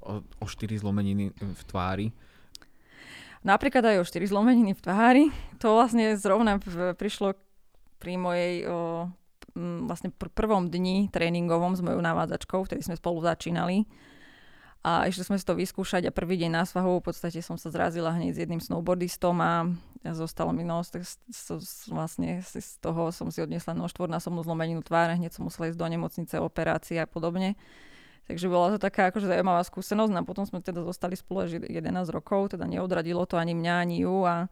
O, 0.00 0.24
o 0.24 0.46
štyri 0.48 0.80
zlomeniny 0.80 1.36
v 1.36 1.62
tvári? 1.68 2.08
Napríklad 3.44 3.84
aj 3.84 3.96
o 4.00 4.08
štyri 4.08 4.28
zlomeniny 4.28 4.72
v 4.76 4.80
tvári. 4.80 5.24
To 5.60 5.76
vlastne 5.76 6.16
zrovna 6.16 6.60
prišlo 6.96 7.36
pri 8.00 8.16
mojej 8.16 8.64
o, 8.68 9.08
vlastne 9.84 10.12
pr- 10.12 10.32
prvom 10.32 10.72
dni 10.72 11.12
tréningovom 11.12 11.76
s 11.76 11.84
mojou 11.84 12.00
navádzačkou, 12.00 12.64
vtedy 12.64 12.80
sme 12.84 12.96
spolu 12.96 13.20
začínali. 13.24 13.84
A 14.80 15.04
išli 15.04 15.28
sme 15.28 15.36
si 15.36 15.44
to 15.44 15.52
vyskúšať 15.52 16.08
a 16.08 16.14
prvý 16.14 16.40
deň 16.40 16.50
na 16.56 16.64
svahu 16.64 17.04
v 17.04 17.12
podstate 17.12 17.44
som 17.44 17.60
sa 17.60 17.68
zrazila 17.68 18.16
hneď 18.16 18.32
s 18.32 18.40
jedným 18.40 18.64
snowboardistom 18.64 19.36
a 19.44 19.68
zostalo 20.16 20.56
mi 20.56 20.64
nos, 20.64 20.88
tak 20.88 21.04
vlastne 21.92 22.40
z 22.40 22.80
toho 22.80 23.12
som 23.12 23.28
si 23.28 23.44
odnesla 23.44 23.76
no 23.76 23.84
štvornásobnú 23.92 24.40
zlomeninu 24.40 24.80
tváre, 24.80 25.20
hneď 25.20 25.36
som 25.36 25.44
musela 25.44 25.68
ísť 25.68 25.76
do 25.76 25.84
nemocnice, 25.84 26.40
operácie 26.40 26.96
a 26.96 27.04
podobne. 27.04 27.60
Takže 28.24 28.48
bola 28.48 28.72
to 28.72 28.78
taká 28.80 29.12
akože 29.12 29.28
zaujímavá 29.28 29.60
skúsenosť 29.68 30.12
no 30.16 30.18
a 30.22 30.24
potom 30.24 30.48
sme 30.48 30.64
teda 30.64 30.80
zostali 30.80 31.12
spolu 31.12 31.44
až 31.44 31.60
11 31.60 31.92
rokov, 32.08 32.56
teda 32.56 32.64
neodradilo 32.64 33.28
to 33.28 33.36
ani 33.36 33.52
mňa, 33.52 33.74
ani 33.84 34.08
ju 34.08 34.24
a 34.24 34.48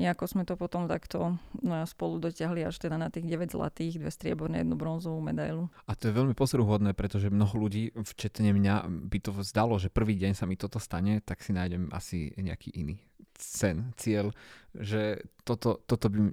nejako 0.00 0.24
sme 0.24 0.42
to 0.48 0.56
potom 0.56 0.88
takto 0.88 1.36
no, 1.60 1.84
spolu 1.84 2.16
dotiahli 2.16 2.64
až 2.64 2.80
teda 2.80 2.96
na 2.96 3.12
tých 3.12 3.28
9 3.28 3.52
zlatých, 3.52 4.00
dve 4.00 4.08
strieborné, 4.08 4.64
jednu 4.64 4.80
bronzovú 4.80 5.20
medailu. 5.20 5.68
A 5.84 5.92
to 5.92 6.08
je 6.08 6.16
veľmi 6.16 6.32
posruhodné, 6.32 6.96
pretože 6.96 7.28
mnoho 7.28 7.52
ľudí, 7.52 7.92
včetne 7.92 8.56
mňa, 8.56 8.88
by 8.88 9.18
to 9.20 9.30
zdalo, 9.44 9.76
že 9.76 9.92
prvý 9.92 10.16
deň 10.16 10.32
sa 10.32 10.48
mi 10.48 10.56
toto 10.56 10.80
stane, 10.80 11.20
tak 11.20 11.44
si 11.44 11.52
nájdem 11.52 11.92
asi 11.92 12.32
nejaký 12.40 12.72
iný 12.80 12.96
sen, 13.40 13.92
cieľ, 13.96 14.32
že 14.76 15.24
toto, 15.44 15.80
toto 15.88 16.12
by 16.12 16.32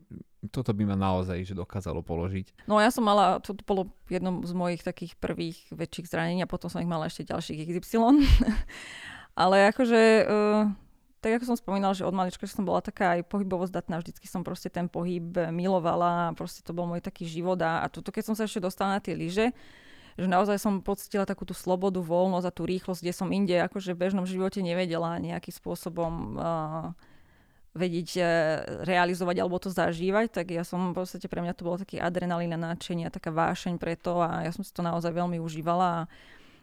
toto 0.52 0.72
by 0.72 0.84
ma 0.88 0.96
naozaj 0.96 1.44
že 1.44 1.58
dokázalo 1.58 2.06
položiť. 2.06 2.70
No 2.70 2.80
ja 2.80 2.94
som 2.94 3.04
mala, 3.04 3.42
to 3.44 3.58
bolo 3.66 3.92
jedno 4.08 4.46
z 4.46 4.54
mojich 4.54 4.82
takých 4.86 5.18
prvých 5.20 5.60
väčších 5.74 6.08
zranení 6.08 6.46
a 6.46 6.50
potom 6.50 6.72
som 6.72 6.80
ich 6.80 6.90
mala 6.90 7.10
ešte 7.10 7.28
ďalších 7.28 7.82
XY. 7.82 8.24
Ale 9.42 9.70
akože, 9.70 10.02
uh, 10.26 10.72
tak 11.18 11.42
ako 11.42 11.54
som 11.54 11.58
spomínala, 11.58 11.98
že 11.98 12.06
od 12.06 12.14
malička 12.14 12.46
som 12.46 12.62
bola 12.62 12.80
taká 12.80 13.18
aj 13.18 13.26
pohybovo 13.26 13.66
zdatná, 13.66 13.98
vždycky 13.98 14.30
som 14.30 14.46
proste 14.46 14.70
ten 14.70 14.86
pohyb 14.86 15.50
milovala, 15.50 16.38
proste 16.38 16.62
to 16.62 16.78
bol 16.78 16.86
môj 16.86 17.02
taký 17.02 17.26
život 17.26 17.58
a, 17.66 17.82
a 17.82 17.90
tuto, 17.90 18.14
keď 18.14 18.24
som 18.32 18.36
sa 18.38 18.46
ešte 18.46 18.62
dostala 18.62 18.98
na 18.98 19.02
tie 19.02 19.18
lyže, 19.18 19.50
že 20.18 20.26
naozaj 20.26 20.58
som 20.58 20.82
pocitila 20.82 21.30
takú 21.30 21.46
tú 21.46 21.54
slobodu, 21.54 22.02
voľnosť 22.02 22.48
a 22.50 22.56
tú 22.56 22.66
rýchlosť, 22.66 23.02
kde 23.06 23.14
som 23.14 23.30
inde 23.30 23.54
akože 23.54 23.94
v 23.94 24.02
bežnom 24.02 24.26
živote 24.26 24.62
nevedela 24.66 25.22
nejakým 25.22 25.54
spôsobom 25.54 26.38
uh, 26.38 26.94
vedieť 27.78 28.10
uh, 28.18 28.26
realizovať 28.86 29.36
alebo 29.42 29.62
to 29.62 29.70
zažívať, 29.70 30.34
tak 30.34 30.54
ja 30.54 30.66
som 30.66 30.94
v 30.94 31.02
podstate 31.02 31.30
pre 31.30 31.46
mňa 31.46 31.54
to 31.54 31.66
bolo 31.66 31.78
taký 31.78 32.02
adrenalín 32.02 32.54
a 32.58 32.62
náčenie, 32.62 33.10
taká 33.14 33.30
vášeň 33.30 33.78
pre 33.78 33.94
to 33.94 34.22
a 34.22 34.46
ja 34.46 34.52
som 34.54 34.66
si 34.66 34.74
to 34.74 34.82
naozaj 34.82 35.14
veľmi 35.14 35.38
užívala 35.38 36.06
a 36.06 36.08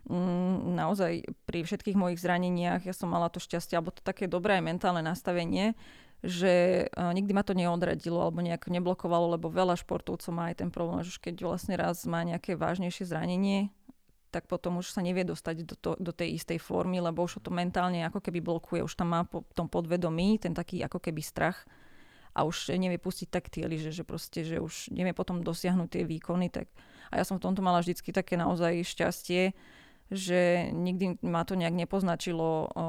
mm, 0.08 0.74
naozaj 0.76 1.24
pri 1.44 1.64
všetkých 1.64 1.96
mojich 1.96 2.20
zraneniach 2.20 2.84
ja 2.84 2.94
som 2.94 3.12
mala 3.12 3.28
to 3.28 3.42
šťastie 3.42 3.76
alebo 3.76 3.94
to 3.94 4.04
také 4.04 4.28
dobré 4.28 4.60
mentálne 4.60 5.00
nastavenie, 5.00 5.76
že 6.24 6.86
uh, 6.88 7.12
nikdy 7.12 7.32
ma 7.36 7.44
to 7.44 7.52
neodradilo 7.52 8.16
alebo 8.16 8.40
nejak 8.40 8.72
neblokovalo, 8.72 9.36
lebo 9.36 9.52
veľa 9.52 9.76
športovcov 9.76 10.32
má 10.32 10.48
aj 10.52 10.64
ten 10.64 10.70
problém, 10.72 11.04
že 11.04 11.20
keď 11.20 11.44
vlastne 11.44 11.76
raz 11.76 12.04
má 12.08 12.24
nejaké 12.24 12.56
vážnejšie 12.56 13.04
zranenie, 13.04 13.68
tak 14.34 14.50
potom 14.50 14.82
už 14.82 14.90
sa 14.90 14.98
nevie 14.98 15.22
dostať 15.22 15.56
do, 15.62 15.76
to, 15.78 15.90
do 16.00 16.10
tej 16.10 16.34
istej 16.40 16.58
formy, 16.58 16.98
lebo 16.98 17.22
už 17.22 17.38
to 17.38 17.54
mentálne 17.54 18.02
ako 18.02 18.18
keby 18.18 18.42
blokuje, 18.42 18.82
už 18.82 18.98
tam 18.98 19.14
má 19.14 19.22
po 19.22 19.46
tom 19.54 19.70
podvedomí 19.70 20.42
ten 20.42 20.50
taký 20.50 20.82
ako 20.82 20.98
keby 20.98 21.22
strach 21.22 21.62
a 22.34 22.42
už 22.42 22.74
nevie 22.74 22.98
pustiť 22.98 23.30
tak 23.30 23.46
tie 23.46 23.62
lyže, 23.70 23.94
že 23.94 24.02
proste, 24.02 24.42
že 24.42 24.58
už 24.58 24.90
nevie 24.90 25.14
potom 25.14 25.46
dosiahnuť 25.46 25.86
tie 25.86 26.02
výkony. 26.02 26.50
Tak... 26.50 26.66
A 27.14 27.22
ja 27.22 27.24
som 27.24 27.38
v 27.38 27.46
tomto 27.46 27.62
mala 27.62 27.78
vždycky 27.78 28.10
také 28.10 28.34
naozaj 28.34 28.82
šťastie, 28.82 29.54
že 30.14 30.70
nikdy 30.70 31.18
ma 31.26 31.42
to 31.42 31.58
nejak 31.58 31.74
nepoznačilo 31.74 32.70
o, 32.70 32.84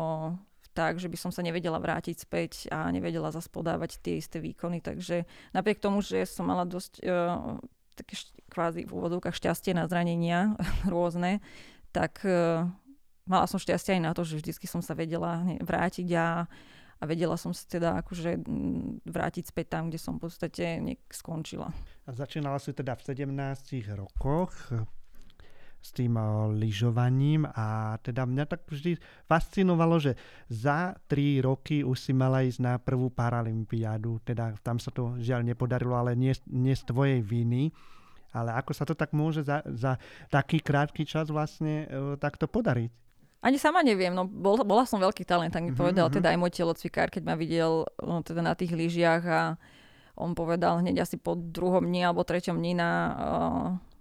tak, 0.75 0.99
že 0.99 1.07
by 1.07 1.17
som 1.17 1.31
sa 1.31 1.39
nevedela 1.39 1.79
vrátiť 1.79 2.15
späť 2.19 2.51
a 2.67 2.91
nevedela 2.91 3.31
zase 3.31 3.47
podávať 3.47 4.03
tie 4.03 4.19
isté 4.19 4.43
výkony. 4.43 4.83
Takže 4.83 5.23
napriek 5.55 5.79
tomu, 5.79 6.03
že 6.03 6.27
som 6.27 6.51
mala 6.51 6.67
dosť 6.67 6.99
uh, 7.01 7.55
také 7.95 8.19
kvázi 8.51 8.83
v 8.83 8.91
úvodovkách 8.91 9.33
šťastie 9.33 9.71
na 9.71 9.87
zranenia 9.87 10.59
rôzne, 10.93 11.39
tak 11.95 12.19
uh, 12.27 12.67
mala 13.23 13.47
som 13.47 13.55
šťastie 13.55 13.97
aj 13.97 14.03
na 14.03 14.11
to, 14.11 14.27
že 14.27 14.43
vždycky 14.43 14.67
som 14.67 14.83
sa 14.83 14.91
vedela 14.99 15.47
vrátiť 15.63 16.11
a, 16.19 16.43
a 16.99 17.03
vedela 17.07 17.39
som 17.39 17.55
sa 17.55 17.63
teda 17.71 18.03
akože 18.03 18.43
vrátiť 19.07 19.43
späť 19.47 19.79
tam, 19.79 19.87
kde 19.87 19.99
som 20.03 20.19
v 20.19 20.27
podstate 20.27 20.83
skončila. 21.07 21.71
A 22.05 22.11
začínala 22.11 22.59
si 22.59 22.75
teda 22.75 22.99
v 22.99 23.31
17 23.31 23.31
rokoch 23.95 24.51
s 25.85 25.93
tým 25.93 26.17
lyžovaním 26.57 27.45
a 27.45 27.97
teda 28.01 28.25
mňa 28.25 28.45
tak 28.49 28.65
vždy 28.65 28.97
fascinovalo, 29.29 30.01
že 30.01 30.17
za 30.49 30.97
tri 31.05 31.37
roky 31.37 31.85
už 31.85 32.09
si 32.09 32.09
mala 32.09 32.41
ísť 32.41 32.59
na 32.65 32.73
prvú 32.81 33.13
paralympiádu, 33.13 34.17
teda 34.25 34.57
tam 34.65 34.81
sa 34.81 34.89
to 34.89 35.13
žiaľ 35.21 35.45
nepodarilo, 35.45 35.93
ale 35.93 36.17
nie, 36.17 36.33
nie 36.49 36.73
z 36.73 36.89
tvojej 36.89 37.21
viny. 37.21 37.69
Ale 38.33 38.51
ako 38.51 38.71
sa 38.75 38.83
to 38.83 38.97
tak 38.97 39.15
môže 39.15 39.47
za, 39.47 39.63
za 39.63 39.95
taký 40.27 40.59
krátky 40.59 41.07
čas 41.07 41.31
vlastne 41.31 41.87
e, 41.87 42.19
takto 42.19 42.51
podariť? 42.51 42.91
Ani 43.39 43.55
sama 43.55 43.79
neviem, 43.79 44.11
no 44.11 44.27
bol, 44.27 44.59
bola 44.65 44.83
som 44.83 44.99
veľký 44.99 45.23
talent, 45.23 45.53
tak 45.53 45.63
mi 45.63 45.71
mm-hmm. 45.71 45.79
povedal 45.79 46.09
mhm. 46.09 46.15
teda 46.19 46.27
aj 46.33 46.37
môj 46.41 46.51
telocvikár, 46.51 47.07
keď 47.13 47.23
ma 47.29 47.35
videl 47.37 47.85
no, 48.01 48.25
teda 48.25 48.41
na 48.41 48.57
tých 48.57 48.73
lyžiach 48.73 49.23
a 49.23 49.41
on 50.17 50.33
povedal 50.33 50.79
hneď 50.79 51.05
asi 51.05 51.15
po 51.19 51.35
druhom 51.35 51.83
dni 51.83 52.07
alebo 52.07 52.27
treťom 52.27 52.55
dni 52.55 52.73
na, 52.75 52.91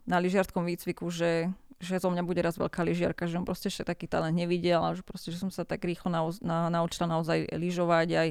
na 0.07 0.17
lyžiarskom 0.23 0.63
výcviku, 0.63 1.11
že 1.11 1.51
že 1.79 1.99
zo 1.99 2.11
mňa 2.11 2.23
bude 2.23 2.41
raz 2.43 2.59
veľká 2.59 2.83
lyžiarka, 2.83 3.27
že 3.27 3.39
on 3.39 3.47
proste 3.47 3.71
ešte 3.71 3.87
taký 3.87 4.07
talent 4.07 4.35
nevidel 4.35 4.83
a 4.83 4.95
že 4.95 5.03
proste, 5.03 5.35
že 5.35 5.39
som 5.41 5.51
sa 5.51 5.67
tak 5.67 5.83
rýchlo 5.83 6.11
nau, 6.11 6.31
na, 6.43 6.71
naučila 6.71 7.11
naozaj 7.11 7.51
lyžovať 7.55 8.09
aj, 8.15 8.29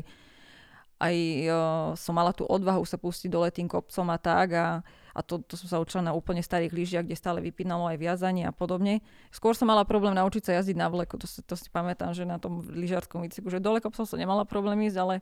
aj 1.04 1.16
uh, 1.48 1.56
som 2.00 2.14
mala 2.16 2.32
tú 2.32 2.48
odvahu 2.48 2.84
sa 2.88 2.96
pustiť 2.96 3.28
dole 3.28 3.52
tým 3.52 3.68
kopcom 3.68 4.08
a 4.14 4.18
tak 4.18 4.48
a, 4.56 4.68
a 5.14 5.20
to, 5.22 5.44
to 5.44 5.60
som 5.60 5.68
sa 5.68 5.78
učila 5.84 6.02
na 6.02 6.14
úplne 6.16 6.40
starých 6.40 6.74
lyžiach, 6.74 7.06
kde 7.06 7.20
stále 7.20 7.40
vypínalo 7.44 7.86
aj 7.92 7.98
viazanie 8.00 8.48
a 8.48 8.54
podobne. 8.56 9.04
Skôr 9.30 9.54
som 9.54 9.68
mala 9.68 9.84
problém 9.84 10.16
naučiť 10.16 10.44
sa 10.48 10.52
jazdiť 10.62 10.78
na 10.80 10.88
vleku, 10.90 11.20
to 11.20 11.28
si, 11.28 11.44
to 11.44 11.54
si 11.60 11.68
pamätám, 11.68 12.16
že 12.16 12.24
na 12.24 12.40
tom 12.40 12.64
lyžiarskom 12.64 13.22
výciku, 13.22 13.52
že 13.52 13.64
dole 13.64 13.84
kopcom 13.84 14.08
som 14.08 14.18
nemala 14.18 14.48
problém 14.48 14.88
ísť, 14.88 14.98
ale 14.98 15.16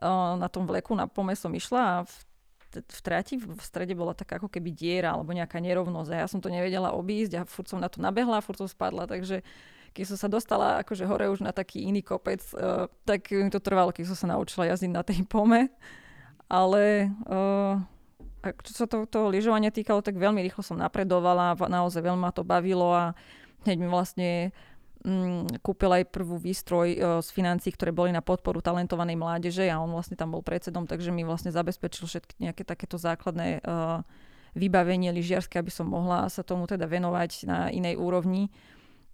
uh, 0.00 0.34
na 0.40 0.48
tom 0.48 0.64
vleku 0.64 0.96
na 0.96 1.06
pome 1.06 1.36
som 1.36 1.52
išla 1.52 1.82
a 1.82 1.96
v 2.04 2.14
v 2.74 3.00
trati 3.00 3.38
v 3.40 3.62
strede 3.62 3.94
bola 3.96 4.12
taká 4.12 4.36
ako 4.36 4.50
keby 4.52 4.70
diera 4.74 5.14
alebo 5.14 5.32
nejaká 5.32 5.62
nerovnosť 5.62 6.10
a 6.12 6.16
ja 6.22 6.26
som 6.28 6.40
to 6.42 6.52
nevedela 6.52 6.92
obísť 6.92 7.32
a 7.38 7.40
furt 7.48 7.70
som 7.70 7.80
na 7.80 7.88
to 7.88 8.02
nabehla, 8.02 8.44
furt 8.44 8.60
som 8.60 8.68
spadla, 8.68 9.08
takže 9.08 9.40
keď 9.96 10.04
som 10.12 10.18
sa 10.20 10.28
dostala 10.28 10.84
akože 10.84 11.08
hore 11.08 11.32
už 11.32 11.40
na 11.40 11.56
taký 11.56 11.88
iný 11.88 12.04
kopec, 12.04 12.44
uh, 12.52 12.84
tak 13.08 13.32
mi 13.32 13.48
to 13.48 13.64
trvalo, 13.64 13.96
keď 13.96 14.12
som 14.12 14.16
sa 14.18 14.36
naučila 14.36 14.68
jazdiť 14.68 14.92
na 14.92 15.00
tej 15.00 15.24
pome. 15.24 15.72
Ale 16.52 17.08
uh, 17.24 17.80
čo 18.60 18.72
sa 18.76 18.86
to, 18.86 19.08
toho 19.08 19.32
lyžovania 19.32 19.72
týkalo, 19.72 20.04
tak 20.04 20.20
veľmi 20.20 20.44
rýchlo 20.44 20.60
som 20.60 20.76
napredovala, 20.76 21.56
naozaj 21.56 22.04
veľmi 22.04 22.22
ma 22.22 22.30
to 22.30 22.44
bavilo 22.44 22.92
a 22.92 23.16
hneď 23.64 23.76
mi 23.80 23.88
vlastne 23.88 24.52
kúpil 25.62 25.90
aj 26.02 26.10
prvú 26.10 26.34
výstroj 26.34 26.88
uh, 26.98 26.98
z 27.22 27.28
financí, 27.30 27.70
ktoré 27.70 27.94
boli 27.94 28.10
na 28.10 28.24
podporu 28.24 28.58
talentovanej 28.58 29.14
mládeže 29.14 29.64
a 29.70 29.78
on 29.78 29.94
vlastne 29.94 30.18
tam 30.18 30.34
bol 30.34 30.42
predsedom, 30.42 30.90
takže 30.90 31.14
mi 31.14 31.22
vlastne 31.22 31.54
zabezpečil 31.54 32.10
všetky 32.10 32.42
nejaké 32.42 32.66
takéto 32.66 32.98
základné 32.98 33.62
uh, 33.62 34.02
vybavenie 34.58 35.14
lyžiarske, 35.14 35.62
aby 35.62 35.70
som 35.70 35.86
mohla 35.86 36.26
sa 36.26 36.42
tomu 36.42 36.66
teda 36.66 36.90
venovať 36.90 37.46
na 37.46 37.58
inej 37.70 37.94
úrovni. 38.02 38.50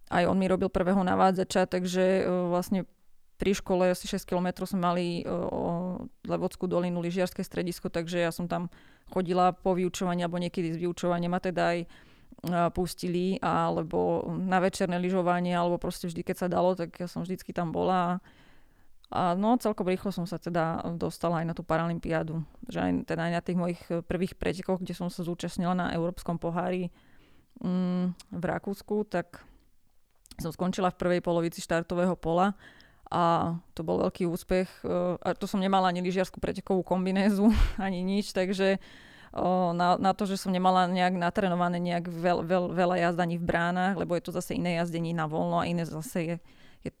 Aj 0.09 0.25
on 0.25 0.37
mi 0.39 0.49
robil 0.49 0.73
prvého 0.73 1.05
navádzača, 1.05 1.69
takže 1.69 2.25
uh, 2.25 2.49
vlastne 2.49 2.89
pri 3.37 3.53
škole 3.53 3.91
asi 3.91 4.07
6 4.07 4.29
km 4.29 4.63
sme 4.63 4.79
mali 4.79 5.05
Levodskú 6.23 6.63
dolinu 6.63 7.03
lyžiarske 7.03 7.43
stredisko, 7.43 7.91
takže 7.91 8.23
ja 8.23 8.31
som 8.31 8.47
tam 8.47 8.71
chodila 9.11 9.51
po 9.51 9.75
vyučovaní 9.75 10.23
alebo 10.23 10.39
niekedy 10.39 10.71
z 10.71 10.79
vyučovania 10.79 11.27
a 11.27 11.43
teda 11.43 11.63
aj 11.75 11.79
pustili, 12.75 13.39
alebo 13.39 14.27
na 14.35 14.59
večerné 14.59 14.99
lyžovanie, 14.99 15.55
alebo 15.55 15.79
proste 15.79 16.11
vždy, 16.11 16.21
keď 16.27 16.35
sa 16.35 16.47
dalo, 16.51 16.75
tak 16.75 16.91
ja 16.99 17.07
som 17.07 17.23
vždycky 17.23 17.55
tam 17.55 17.71
bola. 17.71 18.19
A 19.13 19.37
no 19.37 19.55
celkom 19.61 19.85
rýchlo 19.85 20.09
som 20.09 20.25
sa 20.25 20.41
teda 20.41 20.81
dostala 20.97 21.39
aj 21.39 21.45
na 21.45 21.53
tú 21.53 21.61
Paralympiádu. 21.61 22.41
Že 22.67 22.79
aj, 22.81 22.91
teda 23.07 23.21
aj 23.29 23.33
na 23.37 23.41
tých 23.45 23.57
mojich 23.57 23.81
prvých 24.09 24.33
pretekoch, 24.35 24.81
kde 24.81 24.97
som 24.97 25.07
sa 25.07 25.21
zúčastnila 25.21 25.77
na 25.77 25.93
Európskom 25.93 26.41
pohári 26.41 26.89
mm, 27.61 28.17
v 28.33 28.43
Rakúsku, 28.43 29.05
tak 29.05 29.45
som 30.41 30.49
skončila 30.49 30.89
v 30.89 30.99
prvej 30.99 31.21
polovici 31.21 31.61
štartového 31.61 32.17
pola 32.17 32.57
a 33.13 33.53
to 33.77 33.85
bol 33.85 34.01
veľký 34.01 34.25
úspech. 34.25 34.81
A 35.21 35.37
to 35.37 35.45
som 35.45 35.61
nemala 35.61 35.93
ani 35.93 36.01
lyžiarskú 36.01 36.41
pretekovú 36.41 36.81
kombinézu, 36.81 37.53
ani 37.77 38.01
nič, 38.01 38.33
takže 38.33 38.81
na, 39.73 39.97
na 39.97 40.11
to, 40.13 40.29
že 40.29 40.37
som 40.37 40.53
nemala 40.53 40.85
nejak 40.85 41.17
natrenované 41.17 41.81
nejak 41.81 42.05
veľ, 42.05 42.45
veľ, 42.45 42.63
veľa 42.69 42.95
jazdaní 43.09 43.41
v 43.41 43.45
bránach, 43.49 43.97
lebo 43.97 44.13
je 44.13 44.23
to 44.29 44.31
zase 44.31 44.53
iné 44.53 44.77
jazdenie 44.77 45.17
na 45.17 45.25
voľno 45.25 45.57
a 45.57 45.65
iné 45.65 45.89
zase 45.89 46.19
je, 46.21 46.35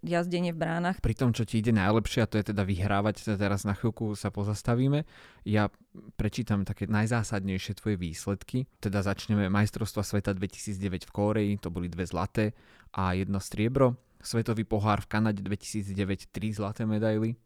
jazdenie 0.01 0.49
v 0.49 0.59
bránach. 0.65 0.97
Pri 0.97 1.13
tom, 1.13 1.29
čo 1.29 1.45
ti 1.45 1.61
ide 1.61 1.69
najlepšie, 1.69 2.25
a 2.25 2.29
to 2.29 2.41
je 2.41 2.49
teda 2.49 2.65
vyhrávať, 2.65 3.37
teraz 3.37 3.67
na 3.67 3.77
chvíľku 3.77 4.17
sa 4.17 4.33
pozastavíme, 4.33 5.05
ja 5.45 5.69
prečítam 6.17 6.65
také 6.65 6.89
najzásadnejšie 6.89 7.77
tvoje 7.77 8.01
výsledky. 8.01 8.65
Teda 8.81 9.05
začneme 9.05 9.51
majstrovstva 9.53 10.01
sveta 10.01 10.33
2009 10.33 11.05
v 11.05 11.11
Kóreji, 11.13 11.51
to 11.61 11.69
boli 11.69 11.85
dve 11.85 12.09
zlaté 12.09 12.57
a 12.95 13.13
jedno 13.13 13.37
striebro. 13.37 13.93
Svetový 14.23 14.63
pohár 14.63 15.03
v 15.03 15.19
Kanade 15.19 15.43
2009, 15.43 16.31
tri 16.31 16.55
zlaté 16.55 16.87
medaily 16.87 17.37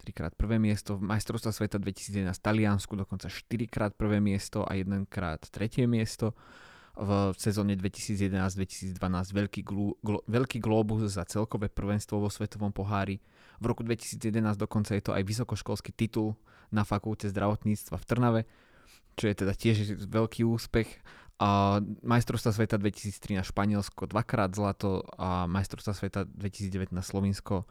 trikrát 0.00 0.32
prvé 0.32 0.56
miesto, 0.56 0.96
v 0.96 1.04
majstrovstva 1.04 1.52
sveta 1.52 1.76
2011 1.76 2.32
v 2.32 2.42
Taliansku 2.42 2.96
dokonca 2.96 3.28
4 3.28 3.68
krát 3.68 3.92
prvé 3.92 4.16
miesto 4.18 4.64
a 4.64 4.72
jedenkrát 4.72 5.44
tretie 5.52 5.84
miesto. 5.84 6.32
V 7.00 7.32
sezóne 7.38 7.78
2011-2012 7.78 8.98
veľký, 9.32 9.60
glu, 9.62 9.94
glo, 10.02 10.20
veľký 10.26 10.58
globus 10.58 11.06
za 11.06 11.22
celkové 11.24 11.70
prvenstvo 11.70 12.18
vo 12.18 12.28
svetovom 12.28 12.74
pohári. 12.74 13.22
V 13.62 13.64
roku 13.70 13.86
2011 13.86 14.58
dokonca 14.58 14.98
je 14.98 15.02
to 15.04 15.14
aj 15.14 15.22
vysokoškolský 15.22 15.94
titul 15.94 16.34
na 16.74 16.82
fakulte 16.82 17.30
zdravotníctva 17.30 17.96
v 17.96 18.04
Trnave, 18.04 18.40
čo 19.14 19.30
je 19.30 19.34
teda 19.38 19.52
tiež 19.54 20.02
veľký 20.08 20.44
úspech. 20.44 20.88
A 21.40 21.80
majstrovstva 22.04 22.52
sveta 22.52 22.76
2013 22.76 23.48
Španielsko 23.48 24.04
dvakrát 24.10 24.52
zlato 24.52 25.00
a 25.16 25.48
majstrovstva 25.48 25.96
sveta 25.96 26.20
2019 26.28 26.92
Slovinsko 27.00 27.64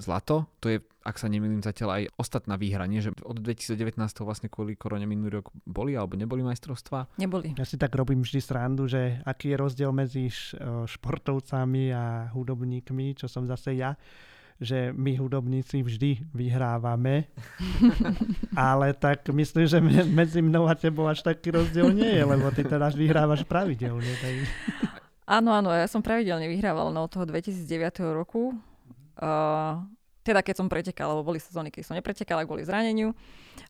zlato. 0.00 0.48
To 0.64 0.72
je, 0.72 0.80
ak 1.04 1.20
sa 1.20 1.28
nemýlim, 1.28 1.60
zatiaľ 1.60 2.00
aj 2.00 2.02
ostatná 2.16 2.56
výhra, 2.56 2.88
nie? 2.88 3.04
Že 3.04 3.20
od 3.24 3.36
2019 3.40 4.00
vlastne 4.24 4.48
kvôli 4.48 4.74
korone 4.80 5.04
minulý 5.04 5.40
rok 5.40 5.52
boli 5.68 5.92
alebo 5.92 6.16
neboli 6.16 6.40
majstrovstvá? 6.40 7.20
Neboli. 7.20 7.52
Ja 7.56 7.68
si 7.68 7.76
tak 7.76 7.92
robím 7.92 8.24
vždy 8.24 8.40
srandu, 8.40 8.88
že 8.88 9.20
aký 9.28 9.52
je 9.52 9.60
rozdiel 9.60 9.90
medzi 9.92 10.32
športovcami 10.88 11.92
a 11.92 12.32
hudobníkmi, 12.32 13.18
čo 13.20 13.28
som 13.28 13.44
zase 13.44 13.76
ja 13.76 13.92
že 14.62 14.94
my 14.94 15.18
hudobníci 15.18 15.82
vždy 15.82 16.30
vyhrávame. 16.30 17.26
Ale 18.54 18.94
tak 18.94 19.26
myslím, 19.26 19.66
že 19.66 19.82
medzi 20.06 20.38
mnou 20.38 20.70
a 20.70 20.78
tebou 20.78 21.10
až 21.10 21.26
taký 21.26 21.50
rozdiel 21.50 21.90
nie 21.90 22.06
je, 22.06 22.22
lebo 22.22 22.54
ty 22.54 22.62
teraz 22.62 22.94
vyhrávaš 22.94 23.42
pravidelne. 23.42 24.14
Tak... 24.22 24.34
Áno, 25.26 25.50
áno, 25.50 25.74
ja 25.74 25.90
som 25.90 26.04
pravidelne 26.04 26.46
vyhrával 26.46 26.94
no 26.94 27.08
od 27.08 27.10
toho 27.10 27.26
2009 27.26 28.14
roku. 28.14 28.54
Uh, 29.18 29.82
teda 30.24 30.40
keď 30.40 30.56
som 30.56 30.72
pretekala, 30.72 31.12
lebo 31.12 31.28
boli 31.28 31.36
sezóny, 31.36 31.68
keď 31.68 31.82
som 31.84 31.94
nepretekala 32.00 32.48
kvôli 32.48 32.64
zraneniu. 32.64 33.12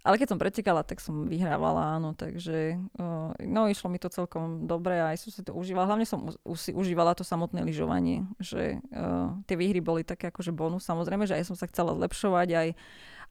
Ale 0.06 0.14
keď 0.14 0.30
som 0.30 0.38
pretekala, 0.38 0.86
tak 0.86 1.02
som 1.02 1.26
vyhrávala, 1.26 1.98
áno. 1.98 2.14
Takže 2.14 2.78
uh, 2.94 3.34
no, 3.42 3.66
išlo 3.66 3.90
mi 3.90 3.98
to 3.98 4.06
celkom 4.06 4.70
dobre 4.70 5.02
a 5.02 5.10
aj 5.10 5.26
som 5.26 5.30
si 5.34 5.42
to 5.42 5.50
užívala. 5.50 5.90
Hlavne 5.90 6.06
som 6.06 6.30
u, 6.30 6.54
si 6.54 6.70
užívala 6.70 7.18
to 7.18 7.26
samotné 7.26 7.66
lyžovanie. 7.66 8.22
Že 8.38 8.78
uh, 8.94 9.34
tie 9.50 9.58
výhry 9.58 9.82
boli 9.82 10.06
také 10.06 10.30
akože 10.30 10.54
bonus. 10.54 10.86
Samozrejme, 10.86 11.26
že 11.26 11.34
aj 11.34 11.50
som 11.50 11.56
sa 11.58 11.66
chcela 11.66 11.90
zlepšovať 11.98 12.48
aj 12.54 12.68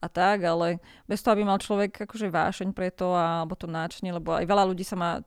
a 0.04 0.06
tak, 0.12 0.44
ale 0.44 0.84
bez 1.08 1.24
toho, 1.24 1.32
aby 1.32 1.48
mal 1.48 1.56
človek 1.56 2.04
akože 2.04 2.28
vášeň 2.28 2.76
pre 2.76 2.92
to 2.92 3.08
alebo 3.08 3.56
to 3.56 3.64
náčne, 3.64 4.12
lebo 4.12 4.36
aj 4.36 4.44
veľa 4.44 4.68
ľudí 4.68 4.84
sa 4.84 5.00
ma 5.00 5.24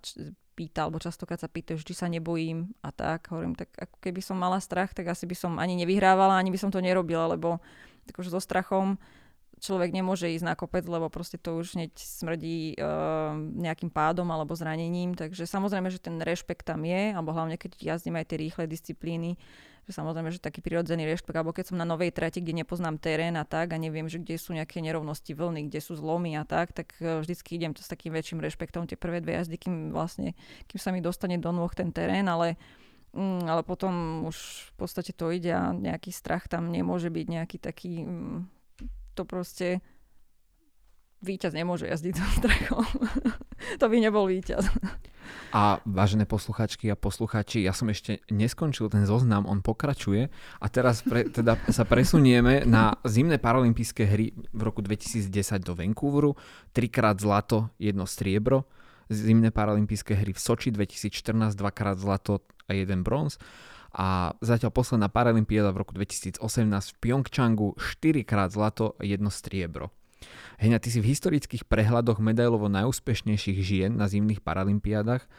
pýta, 0.57 0.89
alebo 0.89 0.97
častokrát 0.97 1.37
sa 1.37 1.45
pýtajú, 1.45 1.77
či 1.85 1.93
sa 1.93 2.09
nebojím 2.09 2.73
a 2.81 2.89
tak. 2.89 3.29
Hovorím, 3.29 3.53
tak 3.53 3.69
ako 3.77 4.01
keby 4.01 4.25
som 4.25 4.41
mala 4.41 4.57
strach, 4.57 4.97
tak 4.97 5.05
asi 5.05 5.29
by 5.29 5.37
som 5.37 5.61
ani 5.61 5.77
nevyhrávala, 5.77 6.33
ani 6.33 6.49
by 6.49 6.57
som 6.57 6.73
to 6.73 6.81
nerobila, 6.81 7.29
lebo 7.29 7.61
akože 8.09 8.33
so 8.33 8.41
strachom 8.41 8.97
človek 9.57 9.89
nemôže 9.93 10.29
ísť 10.29 10.45
na 10.45 10.55
kopec, 10.55 10.85
lebo 10.85 11.09
proste 11.09 11.41
to 11.41 11.57
už 11.57 11.77
hneď 11.77 11.93
smrdí 11.97 12.77
uh, 12.77 13.33
nejakým 13.35 13.89
pádom 13.89 14.29
alebo 14.29 14.53
zranením. 14.53 15.17
Takže 15.17 15.49
samozrejme, 15.49 15.89
že 15.89 16.01
ten 16.01 16.21
rešpekt 16.21 16.65
tam 16.65 16.85
je, 16.85 17.13
alebo 17.13 17.33
hlavne 17.33 17.57
keď 17.57 17.77
jazdím 17.77 18.17
aj 18.21 18.25
tie 18.29 18.37
rýchle 18.37 18.69
disciplíny, 18.69 19.35
že 19.87 19.91
samozrejme, 19.95 20.29
že 20.29 20.43
taký 20.43 20.59
prirodzený 20.59 21.07
rešpekt, 21.07 21.37
alebo 21.37 21.55
keď 21.55 21.71
som 21.73 21.77
na 21.79 21.87
novej 21.87 22.11
trati, 22.11 22.43
kde 22.43 22.61
nepoznám 22.61 22.99
terén 22.99 23.39
a 23.39 23.47
tak 23.47 23.71
a 23.73 23.81
neviem, 23.81 24.05
že 24.11 24.19
kde 24.19 24.35
sú 24.35 24.51
nejaké 24.53 24.83
nerovnosti 24.83 25.31
vlny, 25.31 25.71
kde 25.71 25.79
sú 25.79 25.95
zlomy 25.95 26.35
a 26.37 26.43
tak, 26.45 26.75
tak 26.75 26.93
uh, 27.01 27.23
vždycky 27.23 27.57
idem 27.57 27.73
to 27.73 27.81
s 27.81 27.89
takým 27.89 28.13
väčším 28.13 28.43
rešpektom 28.43 28.85
tie 28.85 28.99
prvé 28.99 29.23
dve 29.23 29.41
jazdy, 29.41 29.57
kým 29.57 29.95
vlastne, 29.95 30.37
kým 30.69 30.79
sa 30.79 30.93
mi 30.93 31.01
dostane 31.01 31.41
do 31.41 31.49
nôh 31.49 31.71
ten 31.73 31.89
terén, 31.89 32.29
ale 32.29 32.59
Mm, 33.17 33.47
ale 33.47 33.63
potom 33.63 34.23
už 34.27 34.37
v 34.37 34.73
podstate 34.77 35.15
to 35.15 35.31
ide 35.31 35.49
a 35.49 35.71
nejaký 35.71 36.11
strach 36.11 36.51
tam 36.51 36.69
nemôže 36.69 37.07
byť 37.07 37.25
nejaký 37.25 37.57
taký, 37.57 38.03
mm, 38.05 38.39
to 39.17 39.25
proste 39.25 39.81
víťaz 41.25 41.57
nemôže 41.57 41.89
jazdiť 41.89 42.13
so 42.21 42.27
strachom. 42.37 42.85
to 43.81 43.85
by 43.89 43.97
nebol 43.97 44.29
víťaz. 44.29 44.69
A 45.51 45.83
vážené 45.83 46.23
posluchačky 46.23 46.87
a 46.87 46.95
posluchači, 46.95 47.65
ja 47.65 47.75
som 47.75 47.91
ešte 47.91 48.23
neskončil 48.31 48.87
ten 48.87 49.03
zoznam, 49.03 49.49
on 49.49 49.59
pokračuje 49.59 50.29
a 50.61 50.65
teraz 50.71 51.03
pre, 51.03 51.27
teda 51.27 51.59
sa 51.67 51.83
presunieme 51.83 52.63
na 52.63 52.95
zimné 53.03 53.41
paralympijské 53.41 54.07
hry 54.07 54.31
v 54.31 54.61
roku 54.61 54.79
2010 54.79 55.27
do 55.65 55.73
Vancouveru. 55.75 56.37
Trikrát 56.71 57.19
zlato, 57.19 57.73
jedno 57.75 58.07
striebro 58.07 58.69
zimné 59.09 59.51
paralympijské 59.51 60.15
hry 60.15 60.35
v 60.35 60.39
Soči 60.39 60.69
2014, 60.71 61.55
dvakrát 61.55 61.97
zlato 61.99 62.43
a 62.67 62.75
jeden 62.75 63.03
bronz. 63.03 63.39
A 63.95 64.35
zatiaľ 64.43 64.71
posledná 64.73 65.07
paralympiáda 65.07 65.71
v 65.71 65.81
roku 65.85 65.91
2018 65.95 66.41
v 66.67 66.95
Pyeongchangu 66.99 67.77
4 67.79 68.27
krát 68.27 68.51
zlato 68.51 68.97
jedno 68.99 69.31
striebro. 69.31 69.93
Heňa, 70.57 70.81
ty 70.81 70.89
si 70.89 70.97
v 70.97 71.13
historických 71.13 71.69
prehľadoch 71.69 72.17
medailovo 72.17 72.65
najúspešnejších 72.65 73.59
žien 73.61 73.91
na 73.93 74.09
zimných 74.09 74.41
paralympiádach. 74.41 75.29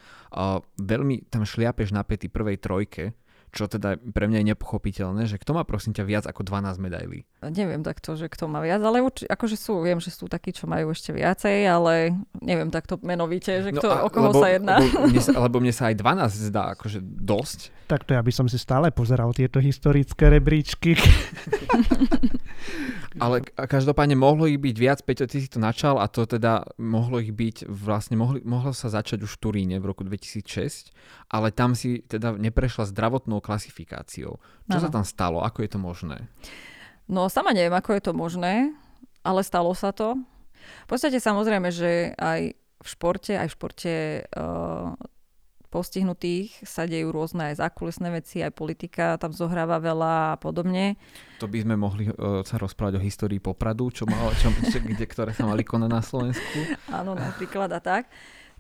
Veľmi 0.79 1.27
tam 1.27 1.43
šliapeš 1.43 1.91
na 1.91 2.07
pety 2.07 2.31
prvej 2.31 2.63
trojke 2.63 3.19
čo 3.59 3.67
teda 3.67 3.99
pre 3.99 4.31
mňa 4.31 4.39
je 4.39 4.47
nepochopiteľné, 4.55 5.27
že 5.27 5.43
kto 5.43 5.51
má 5.51 5.67
prosím 5.67 5.91
ťa 5.91 6.07
viac 6.07 6.25
ako 6.31 6.47
12 6.47 6.79
medailí? 6.79 7.27
Neviem 7.43 7.83
takto, 7.83 8.15
že 8.15 8.31
kto 8.31 8.47
má 8.47 8.63
viac, 8.63 8.79
ale 8.79 9.03
urči, 9.03 9.27
akože 9.27 9.59
sú, 9.59 9.83
viem, 9.83 9.99
že 9.99 10.15
sú 10.15 10.31
takí, 10.31 10.55
čo 10.55 10.71
majú 10.71 10.95
ešte 10.95 11.11
viacej, 11.11 11.67
ale 11.67 12.15
neviem 12.39 12.71
takto 12.71 13.03
menovite, 13.03 13.67
že 13.67 13.75
no 13.75 13.83
kto, 13.83 13.89
no 13.91 13.99
a, 13.99 14.07
o 14.07 14.09
koho 14.15 14.31
lebo, 14.31 14.39
sa 14.39 14.49
jedná. 14.55 14.77
Lebo 14.79 15.11
mne, 15.11 15.23
sa, 15.27 15.33
lebo 15.51 15.57
mne 15.59 15.75
sa 15.75 15.91
aj 15.91 15.97
12 15.99 16.49
zdá 16.55 16.63
akože 16.79 16.99
dosť. 17.03 17.59
Takto 17.91 18.15
ja 18.15 18.23
by 18.23 18.31
som 18.31 18.47
si 18.47 18.61
stále 18.61 18.95
pozeral 18.95 19.35
tieto 19.35 19.59
historické 19.59 20.31
rebríčky. 20.31 20.95
Ale 23.19 23.43
každopádne 23.43 24.15
mohlo 24.15 24.47
ich 24.47 24.61
byť 24.61 24.77
viac, 24.79 24.99
Peťo, 25.03 25.27
ty 25.27 25.43
si 25.43 25.49
to 25.51 25.59
načal 25.59 25.99
a 25.99 26.07
to 26.07 26.29
teda 26.29 26.69
mohlo 26.79 27.19
ich 27.19 27.35
byť, 27.35 27.67
vlastne 27.67 28.15
mohli, 28.15 28.45
mohlo 28.45 28.71
sa 28.71 28.93
začať 28.93 29.25
už 29.27 29.39
v 29.39 29.41
Turíne 29.41 29.77
v 29.83 29.89
roku 29.91 30.05
2006, 30.07 30.93
ale 31.33 31.51
tam 31.51 31.73
si 31.75 32.05
teda 32.05 32.37
neprešla 32.37 32.87
zdravotnou 32.93 33.41
klasifikáciou. 33.49 34.37
Čo 34.69 34.77
ano. 34.77 34.85
sa 34.85 34.93
tam 34.93 35.05
stalo? 35.09 35.41
Ako 35.41 35.65
je 35.65 35.71
to 35.73 35.81
možné? 35.81 36.29
No 37.09 37.33
sama 37.33 37.57
neviem, 37.57 37.73
ako 37.73 37.97
je 37.97 38.03
to 38.05 38.13
možné, 38.13 38.77
ale 39.25 39.41
stalo 39.41 39.73
sa 39.73 39.97
to. 39.97 40.21
V 40.85 40.89
podstate 40.93 41.17
samozrejme, 41.17 41.73
že 41.73 42.13
aj 42.21 42.53
v 42.79 42.87
športe, 42.87 43.33
aj 43.33 43.49
v 43.49 43.57
športe 43.57 43.95
uh, 44.37 44.93
postihnutých 45.69 46.65
sa 46.65 46.89
dejú 46.89 47.13
rôzne 47.13 47.53
aj 47.53 47.61
zákulisné 47.61 48.09
veci, 48.13 48.41
aj 48.41 48.57
politika 48.57 49.17
tam 49.21 49.33
zohráva 49.33 49.81
veľa 49.81 50.37
a 50.37 50.37
podobne. 50.41 50.97
To 51.41 51.49
by 51.49 51.65
sme 51.65 51.77
mohli 51.77 52.09
uh, 52.09 52.45
sa 52.45 52.57
rozprávať 52.61 53.01
o 53.01 53.05
histórii 53.05 53.41
Popradu, 53.41 53.89
čo 53.89 54.05
mal, 54.05 54.33
čo, 54.37 54.53
čo, 54.69 54.81
kde, 54.81 55.05
ktoré 55.05 55.33
sa 55.33 55.49
mali 55.49 55.65
konať 55.65 55.91
na 55.91 56.03
Slovensku. 56.05 56.59
Áno, 56.89 57.17
napríklad 57.17 57.73
a 57.73 57.81
tak. 57.81 58.09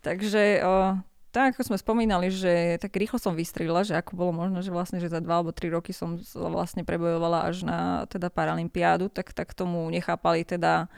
Takže 0.01 0.62
uh, 0.64 0.95
tak 1.28 1.54
ako 1.54 1.72
sme 1.72 1.78
spomínali, 1.78 2.32
že 2.32 2.80
tak 2.80 2.96
rýchlo 2.96 3.20
som 3.20 3.36
vystrelila, 3.36 3.84
že 3.84 3.92
ako 3.96 4.16
bolo 4.16 4.32
možné, 4.32 4.64
že 4.64 4.72
vlastne 4.72 4.96
že 4.96 5.12
za 5.12 5.20
dva 5.20 5.40
alebo 5.40 5.52
tri 5.52 5.68
roky 5.68 5.92
som 5.92 6.16
vlastne 6.34 6.88
prebojovala 6.88 7.52
až 7.52 7.68
na 7.68 8.08
teda 8.08 8.32
Paralympiádu, 8.32 9.12
tak, 9.12 9.36
tak 9.36 9.52
tomu 9.52 9.84
nechápali 9.92 10.48
teda 10.48 10.88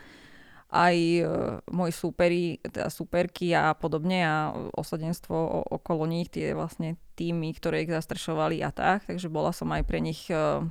aj 0.71 0.97
e, 0.97 1.23
moji 1.67 1.93
súperi, 1.93 2.63
teda 2.63 2.87
súperky 2.95 3.51
a 3.51 3.75
podobne 3.75 4.23
a 4.23 4.55
osadenstvo 4.79 5.67
okolo 5.67 6.07
nich, 6.07 6.31
tie 6.31 6.55
vlastne 6.55 6.95
týmy, 7.19 7.51
ktoré 7.59 7.83
ich 7.83 7.91
zastrešovali 7.91 8.63
a 8.63 8.71
tak, 8.71 9.11
takže 9.11 9.27
bola 9.27 9.51
som 9.51 9.67
aj 9.75 9.83
pre 9.83 9.99
nich 9.99 10.31
uh, 10.31 10.65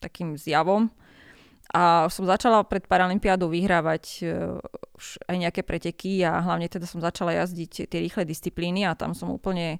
takým 0.00 0.34
zjavom. 0.34 0.90
A 1.76 2.08
som 2.08 2.24
začala 2.24 2.64
pred 2.64 2.88
Paralympiádou 2.88 3.52
vyhrávať 3.52 4.04
uh, 4.24 4.56
už 4.96 5.20
aj 5.28 5.36
nejaké 5.36 5.60
preteky 5.60 6.24
a 6.24 6.40
hlavne 6.40 6.72
teda 6.72 6.88
som 6.88 7.04
začala 7.04 7.36
jazdiť 7.36 7.92
tie 7.92 7.98
rýchle 8.00 8.24
disciplíny 8.24 8.88
a 8.88 8.96
tam 8.96 9.12
som 9.12 9.28
úplne 9.28 9.76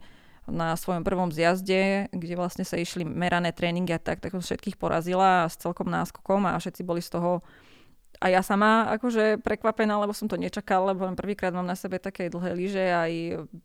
na 0.46 0.76
svojom 0.76 1.02
prvom 1.02 1.32
zjazde, 1.32 2.12
kde 2.12 2.34
vlastne 2.38 2.62
sa 2.62 2.78
išli 2.78 3.02
merané 3.02 3.50
tréningy 3.50 3.96
a 3.96 3.98
tak, 3.98 4.20
tak 4.20 4.30
som 4.36 4.44
všetkých 4.44 4.76
porazila 4.78 5.48
s 5.48 5.58
celkom 5.58 5.88
náskokom 5.90 6.44
a 6.46 6.60
všetci 6.60 6.86
boli 6.86 7.00
z 7.00 7.16
toho 7.16 7.40
a 8.16 8.32
ja 8.32 8.40
sama 8.40 8.88
akože 8.96 9.44
prekvapená, 9.44 10.00
lebo 10.00 10.16
som 10.16 10.24
to 10.24 10.40
nečakala, 10.40 10.96
lebo 10.96 11.04
len 11.04 11.18
prvýkrát 11.18 11.52
mám 11.52 11.68
na 11.68 11.76
sebe 11.76 12.00
také 12.00 12.32
dlhé 12.32 12.56
lyže, 12.56 12.86
aj 12.88 13.12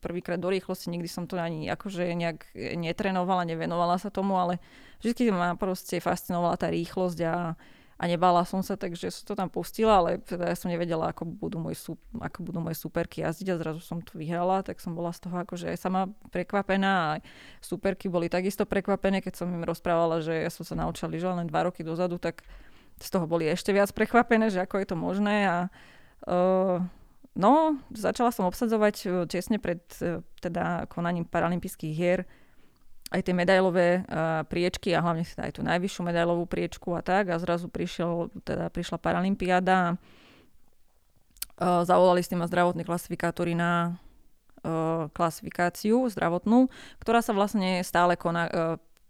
prvýkrát 0.03 0.36
do 0.36 0.51
rýchlosti, 0.51 0.91
nikdy 0.91 1.07
som 1.07 1.23
to 1.23 1.39
ani 1.39 1.71
akože 1.71 2.03
nejak 2.11 2.51
netrenovala, 2.75 3.47
nevenovala 3.47 3.95
sa 3.95 4.11
tomu, 4.11 4.36
ale 4.36 4.59
vždy 4.99 5.32
ma 5.32 5.55
proste 5.55 6.03
fascinovala 6.03 6.59
tá 6.59 6.67
rýchlosť 6.67 7.19
a, 7.23 7.55
a 8.01 8.09
nebala 8.09 8.41
som 8.49 8.65
sa, 8.65 8.73
takže 8.73 9.13
som 9.13 9.29
to 9.29 9.37
tam 9.37 9.45
pustila, 9.45 10.01
ale 10.01 10.17
teda 10.25 10.49
ja 10.49 10.57
som 10.57 10.73
nevedela, 10.73 11.13
ako 11.13 11.21
budú, 11.21 11.61
môj, 11.61 11.77
ako 12.17 12.39
budú 12.41 12.57
moje 12.57 12.81
superky 12.81 13.21
jazdiť 13.21 13.53
a 13.53 13.61
zrazu 13.61 13.77
som 13.85 14.01
to 14.01 14.17
vyhrala, 14.17 14.65
tak 14.65 14.81
som 14.81 14.97
bola 14.97 15.13
z 15.13 15.29
toho 15.29 15.37
akože 15.45 15.69
sama 15.77 16.09
prekvapená 16.33 16.91
a 16.97 17.09
superky 17.61 18.09
boli 18.09 18.25
takisto 18.25 18.65
prekvapené, 18.65 19.21
keď 19.21 19.45
som 19.45 19.53
im 19.53 19.61
rozprávala, 19.61 20.17
že 20.17 20.33
ja 20.33 20.49
som 20.49 20.65
sa 20.65 20.73
naučila 20.73 21.13
lyžovať 21.13 21.45
len 21.45 21.47
dva 21.53 21.69
roky 21.69 21.85
dozadu, 21.85 22.17
tak 22.17 22.41
z 22.97 23.07
toho 23.13 23.29
boli 23.29 23.45
ešte 23.45 23.69
viac 23.69 23.93
prekvapené, 23.93 24.49
že 24.49 24.65
ako 24.65 24.81
je 24.81 24.87
to 24.89 24.97
možné 24.97 25.45
a 25.45 25.57
uh, 26.25 26.81
no, 27.37 27.77
začala 27.93 28.33
som 28.33 28.49
obsadzovať 28.49 28.95
uh, 29.05 29.09
tesne 29.29 29.61
pred 29.61 29.85
uh, 30.01 30.25
teda 30.41 30.89
konaním 30.89 31.29
paralympijských 31.29 31.93
hier 31.93 32.25
aj 33.12 33.22
tie 33.28 33.36
medailové 33.36 34.07
uh, 34.07 34.47
priečky 34.47 34.95
a 34.95 35.03
hlavne 35.03 35.28
aj 35.28 35.59
tú 35.59 35.62
najvyššiu 35.68 36.01
medailovú 36.07 36.47
priečku 36.47 36.95
a 36.95 37.03
tak. 37.03 37.28
A 37.28 37.36
zrazu 37.43 37.68
prišiel, 37.68 38.32
teda 38.47 38.72
prišla 38.72 38.97
Paralympiáda. 39.03 39.99
Uh, 41.59 41.84
zavolali 41.84 42.24
s 42.24 42.32
tým 42.32 42.39
zdravotní 42.47 42.88
klasifikátory 42.88 43.51
na 43.53 43.99
uh, 44.64 45.12
klasifikáciu 45.12 46.07
zdravotnú, 46.07 46.72
ktorá 47.03 47.20
sa 47.20 47.36
vlastne 47.36 47.84
stále 47.84 48.16
koná, 48.16 48.47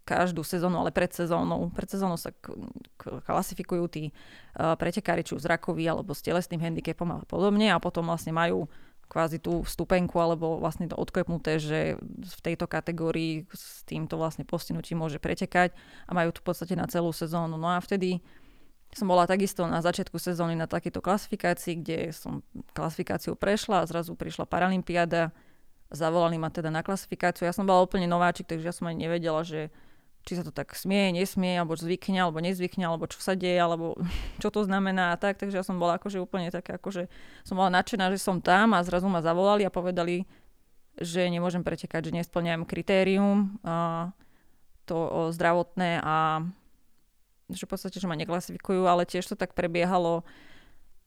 každú 0.01 0.41
sezónu, 0.41 0.81
ale 0.81 0.89
pred 0.89 1.13
sezónou. 1.13 1.69
Pred 1.71 1.95
sezónou 1.95 2.17
sa 2.17 2.33
klasifikujú 2.99 3.85
tí 3.85 4.03
uh, 4.57 4.73
pretekári, 4.75 5.21
či 5.21 5.37
už 5.37 5.45
alebo 5.45 6.11
s 6.11 6.25
telesným 6.25 6.59
handicapom 6.59 7.07
a 7.15 7.17
podobne. 7.29 7.69
A 7.69 7.77
potom 7.77 8.09
vlastne 8.09 8.33
majú 8.33 8.65
kvázi 9.11 9.43
tú 9.43 9.67
stupenku 9.67 10.15
alebo 10.23 10.55
vlastne 10.55 10.87
to 10.87 10.95
odklepnuté, 10.95 11.59
že 11.59 11.99
v 11.99 12.39
tejto 12.39 12.63
kategórii 12.63 13.43
s 13.51 13.83
týmto 13.83 14.15
vlastne 14.15 14.47
postihnutím 14.47 15.03
môže 15.03 15.19
pretekať 15.19 15.75
a 16.07 16.15
majú 16.15 16.31
to 16.31 16.39
v 16.39 16.47
podstate 16.47 16.79
na 16.79 16.87
celú 16.87 17.11
sezónu. 17.11 17.59
No 17.59 17.67
a 17.67 17.83
vtedy 17.83 18.23
som 18.95 19.11
bola 19.11 19.27
takisto 19.27 19.67
na 19.67 19.83
začiatku 19.83 20.15
sezóny 20.15 20.55
na 20.55 20.67
takéto 20.67 21.03
klasifikácii, 21.03 21.83
kde 21.83 21.97
som 22.15 22.39
klasifikáciu 22.71 23.35
prešla 23.35 23.83
a 23.83 23.87
zrazu 23.87 24.15
prišla 24.15 24.47
Paralympiáda. 24.47 25.35
Zavolali 25.91 26.39
ma 26.39 26.47
teda 26.47 26.71
na 26.71 26.79
klasifikáciu. 26.79 27.43
Ja 27.43 27.51
som 27.51 27.67
bola 27.67 27.83
úplne 27.83 28.07
nováčik, 28.07 28.47
takže 28.47 28.71
ja 28.71 28.75
som 28.75 28.87
ani 28.87 29.11
nevedela, 29.11 29.43
že 29.43 29.75
či 30.21 30.37
sa 30.37 30.45
to 30.45 30.53
tak 30.53 30.77
smie, 30.77 31.09
nesmie, 31.11 31.57
alebo 31.57 31.73
zvykne, 31.73 32.21
alebo 32.21 32.37
nezvykne, 32.37 32.85
alebo 32.85 33.09
čo 33.09 33.17
sa 33.21 33.33
deje, 33.33 33.57
alebo 33.57 33.97
čo 34.41 34.53
to 34.53 34.61
znamená 34.65 35.13
a 35.13 35.19
tak. 35.19 35.41
Takže 35.41 35.61
ja 35.61 35.65
som 35.65 35.81
bola 35.81 35.97
akože 35.97 36.21
úplne 36.21 36.53
taká, 36.53 36.77
akože 36.77 37.09
som 37.41 37.57
bola 37.57 37.73
nadšená, 37.73 38.13
že 38.13 38.21
som 38.21 38.37
tam 38.39 38.77
a 38.77 38.85
zrazu 38.85 39.09
ma 39.09 39.25
zavolali 39.25 39.65
a 39.65 39.73
povedali, 39.73 40.29
že 40.99 41.25
nemôžem 41.31 41.63
pretekať, 41.65 42.11
že 42.11 42.15
nesplňujem 42.21 42.67
kritérium 42.67 43.57
a 43.63 44.11
to 44.85 45.31
zdravotné 45.31 46.03
a 46.03 46.45
že 47.51 47.67
v 47.67 47.71
podstate, 47.71 47.99
že 47.99 48.07
ma 48.07 48.15
neklasifikujú, 48.19 48.87
ale 48.87 49.07
tiež 49.07 49.27
to 49.27 49.35
tak 49.35 49.55
prebiehalo 49.55 50.23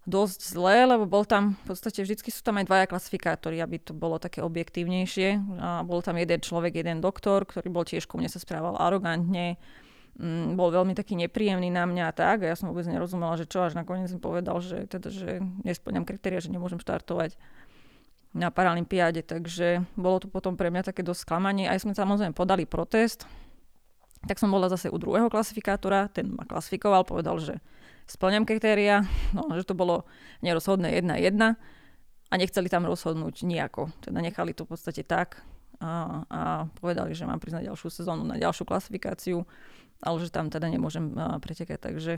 dosť 0.04 0.40
zle, 0.52 0.84
lebo 0.84 1.08
bol 1.08 1.24
tam, 1.24 1.56
v 1.64 1.72
podstate 1.72 2.04
vždy 2.04 2.20
sú 2.28 2.44
tam 2.44 2.60
aj 2.60 2.68
dvaja 2.68 2.86
klasifikátori, 2.92 3.56
aby 3.64 3.80
to 3.80 3.96
bolo 3.96 4.20
také 4.20 4.44
objektívnejšie. 4.44 5.40
A 5.60 5.80
bol 5.80 6.04
tam 6.04 6.20
jeden 6.20 6.44
človek, 6.44 6.76
jeden 6.76 7.00
doktor, 7.00 7.48
ktorý 7.48 7.68
bol 7.72 7.84
tiež 7.88 8.04
ku 8.04 8.20
mne 8.20 8.28
sa 8.28 8.36
správal 8.36 8.76
arogantne, 8.76 9.56
mm, 10.20 10.60
bol 10.60 10.68
veľmi 10.68 10.92
taký 10.92 11.16
nepríjemný 11.16 11.72
na 11.72 11.88
mňa 11.88 12.04
a 12.08 12.12
tak. 12.12 12.44
A 12.44 12.52
ja 12.52 12.56
som 12.56 12.68
vôbec 12.68 12.84
nerozumela, 12.84 13.40
že 13.40 13.48
čo, 13.48 13.64
až 13.64 13.72
nakoniec 13.72 14.12
mi 14.12 14.20
povedal, 14.20 14.60
že, 14.60 14.84
teda, 14.84 15.08
že 15.08 15.40
nesplňam 15.64 16.04
kritéria, 16.04 16.44
že 16.44 16.52
nemôžem 16.52 16.76
štartovať 16.76 17.40
na 18.36 18.50
Paralympiáde, 18.50 19.22
takže 19.22 19.86
bolo 19.94 20.18
to 20.20 20.26
potom 20.28 20.58
pre 20.58 20.68
mňa 20.68 20.90
také 20.90 21.00
dosť 21.00 21.24
sklamanie. 21.24 21.70
Aj 21.70 21.80
sme 21.80 21.96
samozrejme 21.96 22.36
podali 22.36 22.68
protest, 22.68 23.24
tak 24.26 24.36
som 24.36 24.50
bola 24.52 24.68
zase 24.68 24.90
u 24.90 24.98
druhého 24.98 25.30
klasifikátora, 25.30 26.10
ten 26.12 26.34
ma 26.34 26.44
klasifikoval, 26.44 27.06
povedal, 27.06 27.38
že 27.40 27.62
splňam 28.06 28.44
kritéria, 28.44 29.04
no, 29.32 29.48
že 29.56 29.64
to 29.64 29.76
bolo 29.76 30.04
nerozhodné 30.44 31.00
1-1 31.00 31.56
a 32.30 32.34
nechceli 32.34 32.68
tam 32.68 32.84
rozhodnúť 32.84 33.46
nejako. 33.46 33.92
Teda 34.02 34.18
nechali 34.20 34.52
to 34.56 34.66
v 34.66 34.76
podstate 34.76 35.06
tak 35.06 35.40
a, 35.80 36.24
a 36.28 36.40
povedali, 36.80 37.16
že 37.16 37.28
mám 37.28 37.40
priznať 37.40 37.70
ďalšiu 37.70 37.88
sezónu 37.90 38.24
na 38.24 38.40
ďalšiu 38.40 38.64
klasifikáciu, 38.66 39.44
ale 40.02 40.16
že 40.20 40.32
tam 40.32 40.50
teda 40.50 40.68
nemôžem 40.68 41.12
pretekať. 41.40 41.78
Takže 41.80 42.12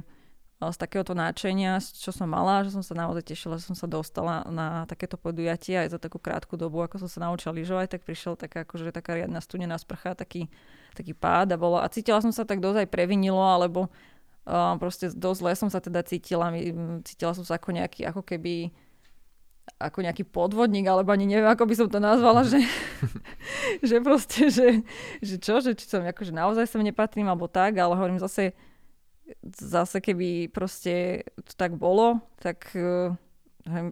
z 0.57 0.77
takéhoto 0.81 1.13
náčenia, 1.13 1.77
čo 1.85 2.17
som 2.17 2.33
mala, 2.33 2.65
že 2.65 2.73
som 2.73 2.81
sa 2.81 2.97
naozaj 2.97 3.29
tešila, 3.29 3.61
že 3.61 3.69
som 3.69 3.77
sa 3.77 3.85
dostala 3.85 4.41
na 4.49 4.89
takéto 4.89 5.21
podujatie 5.21 5.85
aj 5.85 5.93
za 5.93 5.99
takú 6.01 6.17
krátku 6.17 6.57
dobu, 6.57 6.81
ako 6.81 7.05
som 7.05 7.09
sa 7.13 7.29
naučila 7.29 7.53
lyžovať, 7.53 7.93
tak 7.93 8.09
prišiel 8.09 8.41
taká, 8.41 8.65
akože 8.65 8.89
taká 8.89 9.21
riadna 9.21 9.45
studená 9.45 9.77
sprcha, 9.77 10.17
taký, 10.17 10.49
taký 10.97 11.13
pád 11.13 11.53
a 11.53 11.61
bolo. 11.61 11.77
A 11.77 11.85
cítila 11.93 12.25
som 12.25 12.33
sa 12.33 12.49
tak 12.49 12.65
dosť 12.65 12.89
previnilo, 12.89 13.45
alebo 13.45 13.93
uh, 14.47 14.79
proste 14.79 15.11
dosť 15.13 15.39
zle 15.43 15.53
som 15.59 15.69
sa 15.69 15.83
teda 15.83 16.01
cítila. 16.07 16.49
Cítila 17.03 17.35
som 17.35 17.45
sa 17.45 17.59
ako 17.59 17.75
nejaký, 17.75 18.07
ako 18.07 18.23
keby 18.23 18.71
ako 19.83 19.99
nejaký 20.07 20.25
podvodník, 20.25 20.87
alebo 20.87 21.11
ani 21.11 21.27
neviem, 21.27 21.51
ako 21.51 21.67
by 21.67 21.75
som 21.75 21.89
to 21.91 21.99
nazvala, 21.99 22.47
že, 22.47 22.63
že 23.89 23.99
proste, 23.99 24.49
že, 24.49 24.87
že 25.21 25.37
čo, 25.43 25.59
že 25.59 25.75
či 25.75 25.91
som 25.91 26.07
akože 26.07 26.33
naozaj 26.33 26.71
sem 26.71 26.81
nepatrím, 26.87 27.27
alebo 27.27 27.51
tak, 27.51 27.77
ale 27.77 27.99
hovorím 27.99 28.23
zase, 28.23 28.55
zase 29.43 29.99
keby 29.99 30.49
proste 30.55 31.27
to 31.43 31.53
tak 31.59 31.75
bolo, 31.75 32.23
tak 32.39 32.71
uh, 32.79 33.13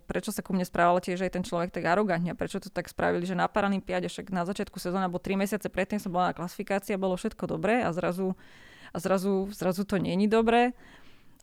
prečo 0.06 0.30
sa 0.30 0.40
ku 0.40 0.54
mne 0.54 0.62
správal 0.62 1.02
tiež 1.02 1.26
aj 1.26 1.34
ten 1.34 1.44
človek 1.44 1.74
tak 1.74 1.84
arogantne, 1.84 2.38
prečo 2.38 2.62
to 2.62 2.70
tak 2.70 2.86
spravili, 2.86 3.26
že 3.26 3.34
na 3.34 3.50
Paralympiáde 3.50 4.06
však 4.06 4.30
na 4.30 4.46
začiatku 4.46 4.78
sezóny, 4.78 5.10
alebo 5.10 5.18
3 5.18 5.34
mesiace 5.34 5.66
predtým 5.66 5.98
som 5.98 6.14
bola 6.14 6.30
na 6.30 6.38
klasifikácii 6.38 6.94
a 6.94 7.02
bolo 7.02 7.18
všetko 7.18 7.50
dobré 7.50 7.82
a 7.82 7.90
zrazu, 7.90 8.38
a 8.94 8.96
zrazu, 9.02 9.50
zrazu 9.50 9.82
to 9.82 9.98
není 9.98 10.30
dobré 10.30 10.70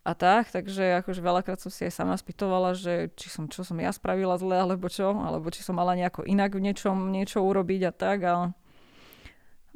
a 0.02 0.18
tak, 0.18 0.50
takže 0.50 1.04
akože 1.04 1.22
veľakrát 1.22 1.62
som 1.62 1.70
si 1.70 1.86
aj 1.86 1.94
sama 1.94 2.18
spýtovala, 2.18 2.74
že 2.74 3.14
či 3.14 3.30
som, 3.30 3.46
čo 3.46 3.62
som 3.62 3.78
ja 3.78 3.94
spravila 3.94 4.34
zle, 4.40 4.58
alebo 4.58 4.90
čo, 4.90 5.14
alebo 5.14 5.52
či 5.54 5.62
som 5.62 5.78
mala 5.78 5.94
nejako 5.94 6.26
inak 6.26 6.58
v 6.58 6.64
niečom 6.64 7.14
niečo 7.14 7.38
urobiť 7.38 7.80
a 7.86 7.92
tak, 7.94 8.18
ale 8.26 8.44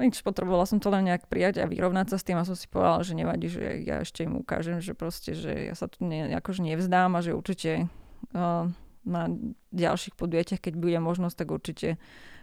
nič, 0.02 0.20
potrebovala 0.26 0.66
som 0.66 0.82
to 0.82 0.90
len 0.90 1.06
nejak 1.06 1.30
prijať 1.30 1.62
a 1.62 1.70
vyrovnať 1.70 2.10
sa 2.10 2.16
s 2.18 2.26
tým 2.26 2.36
a 2.36 2.48
som 2.48 2.58
si 2.58 2.66
povedala, 2.66 3.06
že 3.06 3.14
nevadí, 3.14 3.46
že 3.46 3.80
ja 3.86 4.02
ešte 4.02 4.26
im 4.26 4.36
ukážem, 4.36 4.82
že 4.82 4.98
proste, 4.98 5.32
že 5.32 5.72
ja 5.72 5.74
sa 5.78 5.86
tu 5.86 6.02
ne, 6.02 6.26
akože 6.36 6.60
nevzdám 6.60 7.16
a 7.16 7.24
že 7.24 7.32
určite 7.32 7.86
uh, 8.34 8.68
na 9.06 9.22
ďalších 9.70 10.18
podujatiach, 10.18 10.58
keď 10.58 10.74
bude 10.74 10.98
možnosť, 10.98 11.36
tak 11.38 11.48
určite 11.54 11.88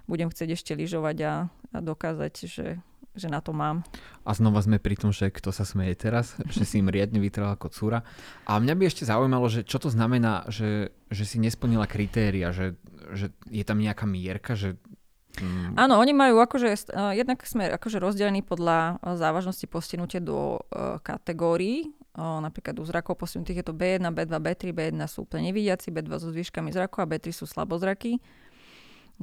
budem 0.08 0.32
chcieť 0.32 0.50
ešte 0.56 0.72
lyžovať 0.74 1.18
a, 1.28 1.34
a 1.76 1.78
dokázať, 1.84 2.34
že, 2.48 2.68
že 3.14 3.30
na 3.30 3.40
to 3.40 3.54
mám. 3.54 3.86
A 4.26 4.34
znova 4.34 4.62
sme 4.62 4.82
pri 4.82 4.98
tom, 4.98 5.14
že 5.14 5.30
kto 5.30 5.54
sa 5.54 5.64
smeje 5.64 5.94
teraz, 5.98 6.38
že 6.54 6.66
si 6.66 6.82
im 6.82 6.90
riadne 6.90 7.22
vytrela 7.22 7.54
ako 7.54 7.70
cúra. 7.70 8.00
A 8.50 8.58
mňa 8.58 8.74
by 8.74 8.84
ešte 8.90 9.06
zaujímalo, 9.06 9.48
že 9.50 9.62
čo 9.62 9.78
to 9.78 9.94
znamená, 9.94 10.50
že, 10.50 10.94
že 11.14 11.24
si 11.24 11.38
nesplnila 11.38 11.86
kritéria, 11.86 12.50
že, 12.50 12.76
že 13.14 13.30
je 13.50 13.64
tam 13.64 13.78
nejaká 13.78 14.10
mierka, 14.10 14.58
že 14.58 14.78
Mm. 15.42 15.74
Áno, 15.74 15.98
oni 15.98 16.14
majú 16.14 16.38
akože, 16.46 16.94
uh, 16.94 17.10
jednak 17.18 17.42
sme 17.42 17.74
akože 17.74 17.98
rozdelení 17.98 18.46
podľa 18.46 19.02
uh, 19.02 19.18
závažnosti 19.18 19.66
postihnutia 19.66 20.22
do 20.22 20.62
uh, 20.62 21.02
kategórií. 21.02 21.90
Napríklad 22.14 22.78
u 22.78 22.86
zrakov 22.86 23.18
postihnutých 23.18 23.66
je 23.66 23.66
to 23.66 23.74
B1, 23.74 24.06
B2, 24.14 24.38
B3, 24.38 24.62
B1 24.70 25.02
sú 25.10 25.26
úplne 25.26 25.50
nevidiaci, 25.50 25.90
B2 25.90 26.22
so 26.22 26.30
zvyškami 26.30 26.70
zraku 26.70 27.02
a 27.02 27.10
B3 27.10 27.34
sú 27.34 27.50
slabozraky. 27.50 28.22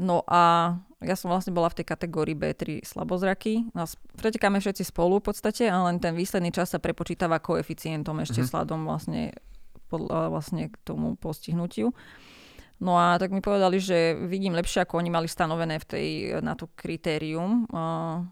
No 0.01 0.25
a 0.25 0.75
ja 1.05 1.17
som 1.17 1.29
vlastne 1.29 1.53
bola 1.53 1.69
v 1.69 1.81
tej 1.81 1.87
kategórii 1.93 2.33
B3 2.33 2.81
slabozraky. 2.81 3.69
No, 3.77 3.85
pretekáme 4.17 4.57
všetci 4.57 4.89
spolu 4.89 5.21
v 5.21 5.33
podstate, 5.33 5.69
ale 5.69 5.93
len 5.93 5.99
ten 6.01 6.17
výsledný 6.17 6.49
čas 6.53 6.73
sa 6.73 6.81
prepočítava 6.81 7.37
koeficientom 7.37 8.17
ešte 8.25 8.41
mm-hmm. 8.41 8.53
sladom 8.53 8.81
vlastne, 8.89 9.37
podľa, 9.93 10.33
vlastne 10.33 10.73
k 10.73 10.77
tomu 10.85 11.21
postihnutiu. 11.21 11.93
No 12.81 12.97
a 12.97 13.21
tak 13.21 13.29
mi 13.29 13.45
povedali, 13.45 13.77
že 13.77 14.17
vidím 14.25 14.57
lepšie, 14.57 14.89
ako 14.89 15.05
oni 15.05 15.13
mali 15.13 15.29
stanovené 15.29 15.77
v 15.85 15.87
tej, 15.89 16.09
na 16.41 16.57
to 16.57 16.73
kritérium. 16.73 17.69
Uh, 17.69 18.25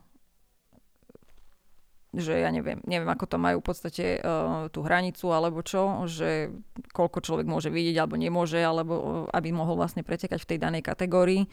že 2.16 2.40
ja 2.40 2.48
neviem, 2.48 2.80
neviem, 2.88 3.08
ako 3.08 3.28
to 3.28 3.36
majú 3.36 3.60
v 3.60 3.68
podstate 3.68 4.04
uh, 4.24 4.72
tú 4.72 4.80
hranicu 4.80 5.28
alebo 5.28 5.60
čo, 5.60 6.08
že 6.08 6.48
koľko 6.96 7.20
človek 7.20 7.44
môže 7.44 7.68
vidieť 7.68 8.00
alebo 8.00 8.16
nemôže, 8.16 8.60
alebo 8.64 8.94
uh, 8.96 9.04
aby 9.36 9.52
mohol 9.52 9.76
vlastne 9.76 10.00
pretekať 10.00 10.40
v 10.40 10.48
tej 10.54 10.58
danej 10.58 10.82
kategórii. 10.88 11.44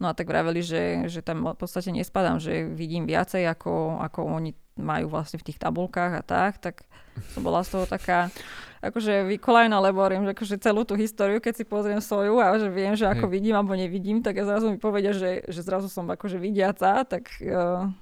No 0.00 0.08
a 0.08 0.16
tak 0.16 0.32
vraveli, 0.32 0.64
že, 0.64 1.06
že 1.12 1.20
tam 1.20 1.44
v 1.44 1.58
podstate 1.60 1.92
nespadám, 1.92 2.40
že 2.40 2.64
vidím 2.64 3.04
viacej, 3.04 3.44
ako, 3.52 4.00
ako 4.00 4.32
oni 4.32 4.56
majú 4.80 5.12
vlastne 5.12 5.36
v 5.36 5.52
tých 5.52 5.60
tabulkách 5.60 6.12
a 6.16 6.22
tak, 6.24 6.56
tak 6.56 6.88
som 7.36 7.44
bola 7.44 7.60
z 7.60 7.76
toho 7.76 7.84
taká 7.84 8.32
akože 8.80 9.28
vykolajná, 9.28 9.76
lebo 9.76 10.00
hovorím, 10.00 10.24
že 10.24 10.32
akože 10.32 10.56
celú 10.56 10.88
tú 10.88 10.96
históriu, 10.96 11.36
keď 11.36 11.52
si 11.60 11.64
pozriem 11.68 12.00
svoju 12.00 12.40
a 12.40 12.56
že 12.56 12.72
viem, 12.72 12.96
že 12.96 13.04
ako 13.04 13.28
Hej. 13.28 13.32
vidím 13.36 13.54
alebo 13.60 13.76
nevidím, 13.76 14.24
tak 14.24 14.40
ja 14.40 14.48
zrazu 14.48 14.72
mi 14.72 14.80
povedia, 14.80 15.12
že, 15.12 15.44
že 15.52 15.60
zrazu 15.60 15.92
som 15.92 16.08
akože 16.08 16.40
vidiaca, 16.40 17.04
tak, 17.04 17.28
uh, 17.44 17.92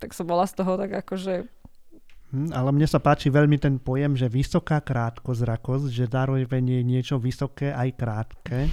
tak 0.00 0.16
som 0.16 0.24
bola 0.24 0.48
z 0.48 0.56
toho 0.56 0.80
tak 0.80 1.04
akože 1.04 1.60
Hm, 2.30 2.54
ale 2.54 2.70
mne 2.70 2.86
sa 2.86 3.02
páči 3.02 3.26
veľmi 3.26 3.58
ten 3.58 3.82
pojem, 3.82 4.14
že 4.14 4.30
vysoká 4.30 4.78
krátkozrakosť, 4.78 5.86
že 5.90 6.06
zároveň 6.06 6.62
je 6.62 6.82
niečo 6.86 7.16
vysoké 7.18 7.74
aj 7.74 7.88
krátke. 7.98 8.56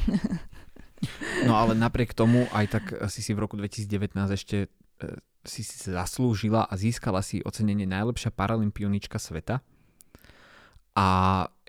No 1.46 1.54
ale 1.54 1.78
napriek 1.78 2.18
tomu 2.18 2.50
aj 2.50 2.66
tak 2.74 2.90
si 3.14 3.22
si 3.22 3.30
v 3.38 3.46
roku 3.46 3.54
2019 3.54 4.18
ešte 4.34 4.66
e, 4.66 5.08
si 5.46 5.62
si 5.62 5.94
zaslúžila 5.94 6.66
a 6.66 6.74
získala 6.74 7.22
si 7.22 7.38
ocenenie 7.46 7.86
najlepšia 7.86 8.34
paralympionička 8.34 9.22
sveta. 9.22 9.62
A 10.98 11.08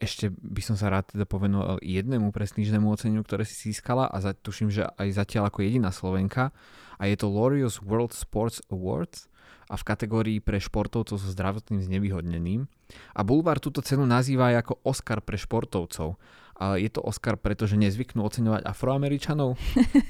ešte 0.01 0.33
by 0.33 0.65
som 0.65 0.81
sa 0.81 0.89
rád 0.89 1.13
teda 1.13 1.29
povenoval 1.29 1.77
jednému 1.85 2.33
prestížnemu 2.33 2.89
oceneniu, 2.89 3.21
ktoré 3.21 3.45
si 3.45 3.69
získala 3.69 4.09
a 4.09 4.17
za, 4.25 4.33
tuším, 4.33 4.73
že 4.73 4.89
aj 4.97 5.21
zatiaľ 5.21 5.53
ako 5.53 5.61
jediná 5.61 5.93
Slovenka. 5.93 6.49
A 6.97 7.05
je 7.05 7.21
to 7.21 7.29
Laureus 7.29 7.85
World 7.85 8.17
Sports 8.17 8.65
Awards 8.73 9.28
a 9.69 9.75
v 9.77 9.85
kategórii 9.85 10.39
pre 10.41 10.57
športovcov 10.57 11.21
so 11.21 11.29
zdravotným 11.29 11.85
znevýhodneným. 11.85 12.65
A 13.13 13.21
Bulvar 13.21 13.61
túto 13.61 13.85
cenu 13.85 14.09
nazýva 14.09 14.57
aj 14.57 14.57
ako 14.65 14.75
Oscar 14.89 15.21
pre 15.21 15.37
športovcov. 15.37 16.17
A 16.59 16.75
je 16.75 16.91
to 16.91 17.05
Oscar, 17.05 17.39
pretože 17.39 17.79
nezvyknú 17.79 18.19
oceňovať 18.19 18.67
afroameričanov. 18.67 19.55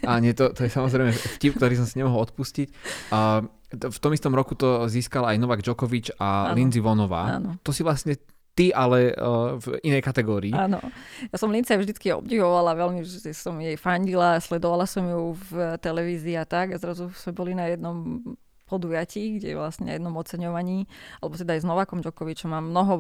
A 0.09 0.17
nie, 0.17 0.33
to, 0.33 0.49
to 0.57 0.65
je 0.65 0.73
samozrejme 0.73 1.13
vtip, 1.13 1.61
ktorý 1.61 1.77
som 1.77 1.85
si 1.85 2.01
nemohol 2.01 2.25
odpustiť. 2.25 2.73
A 3.13 3.45
v 3.69 3.99
tom 4.01 4.17
istom 4.17 4.33
roku 4.33 4.57
to 4.57 4.89
získal 4.89 5.29
aj 5.29 5.37
Novak 5.37 5.61
Djokovic 5.61 6.17
a 6.17 6.49
ano. 6.49 6.57
Lindsey 6.57 6.81
Vonová. 6.81 7.37
To 7.61 7.69
si 7.69 7.85
vlastne 7.85 8.17
ty, 8.57 8.73
ale 8.73 9.13
uh, 9.13 9.61
v 9.61 9.77
inej 9.85 10.01
kategórii. 10.01 10.57
Áno. 10.57 10.81
Ja 11.29 11.37
som 11.37 11.53
Lince 11.53 11.77
vždycky 11.77 12.17
obdivovala, 12.17 12.81
veľmi 12.81 13.05
že 13.05 13.29
som 13.37 13.61
jej 13.61 13.77
fandila, 13.77 14.41
sledovala 14.41 14.89
som 14.89 15.05
ju 15.05 15.37
v 15.53 15.77
televízii 15.85 16.41
a 16.41 16.49
tak. 16.49 16.73
A 16.73 16.81
zrazu 16.81 17.13
sme 17.13 17.37
boli 17.37 17.53
na 17.53 17.69
jednom 17.69 18.25
podujatí, 18.69 19.41
kde 19.41 19.57
vlastne 19.57 19.89
na 19.89 19.97
jednom 19.97 20.13
oceňovaní, 20.15 20.85
alebo 21.25 21.41
teda 21.41 21.57
aj 21.57 21.61
s 21.65 21.67
Novakom 21.67 22.05
Djokovičom 22.05 22.53
a 22.53 22.61
mnoho 22.61 22.95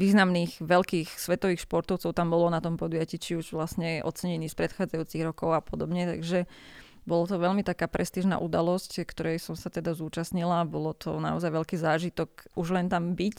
významných 0.00 0.64
veľkých 0.64 1.20
svetových 1.20 1.68
športovcov 1.68 2.16
tam 2.16 2.32
bolo 2.32 2.48
na 2.48 2.64
tom 2.64 2.80
podujatí, 2.80 3.20
či 3.20 3.36
už 3.36 3.52
vlastne 3.52 4.00
ocenení 4.00 4.48
z 4.48 4.56
predchádzajúcich 4.56 5.22
rokov 5.28 5.52
a 5.52 5.60
podobne, 5.60 6.08
takže 6.08 6.48
bolo 7.04 7.24
to 7.24 7.40
veľmi 7.40 7.64
taká 7.64 7.88
prestížna 7.88 8.40
udalosť, 8.40 9.04
ktorej 9.08 9.40
som 9.40 9.56
sa 9.56 9.72
teda 9.72 9.96
zúčastnila. 9.96 10.68
Bolo 10.68 10.92
to 10.92 11.16
naozaj 11.16 11.48
veľký 11.48 11.76
zážitok 11.80 12.52
už 12.56 12.76
len 12.76 12.92
tam 12.92 13.16
byť 13.16 13.38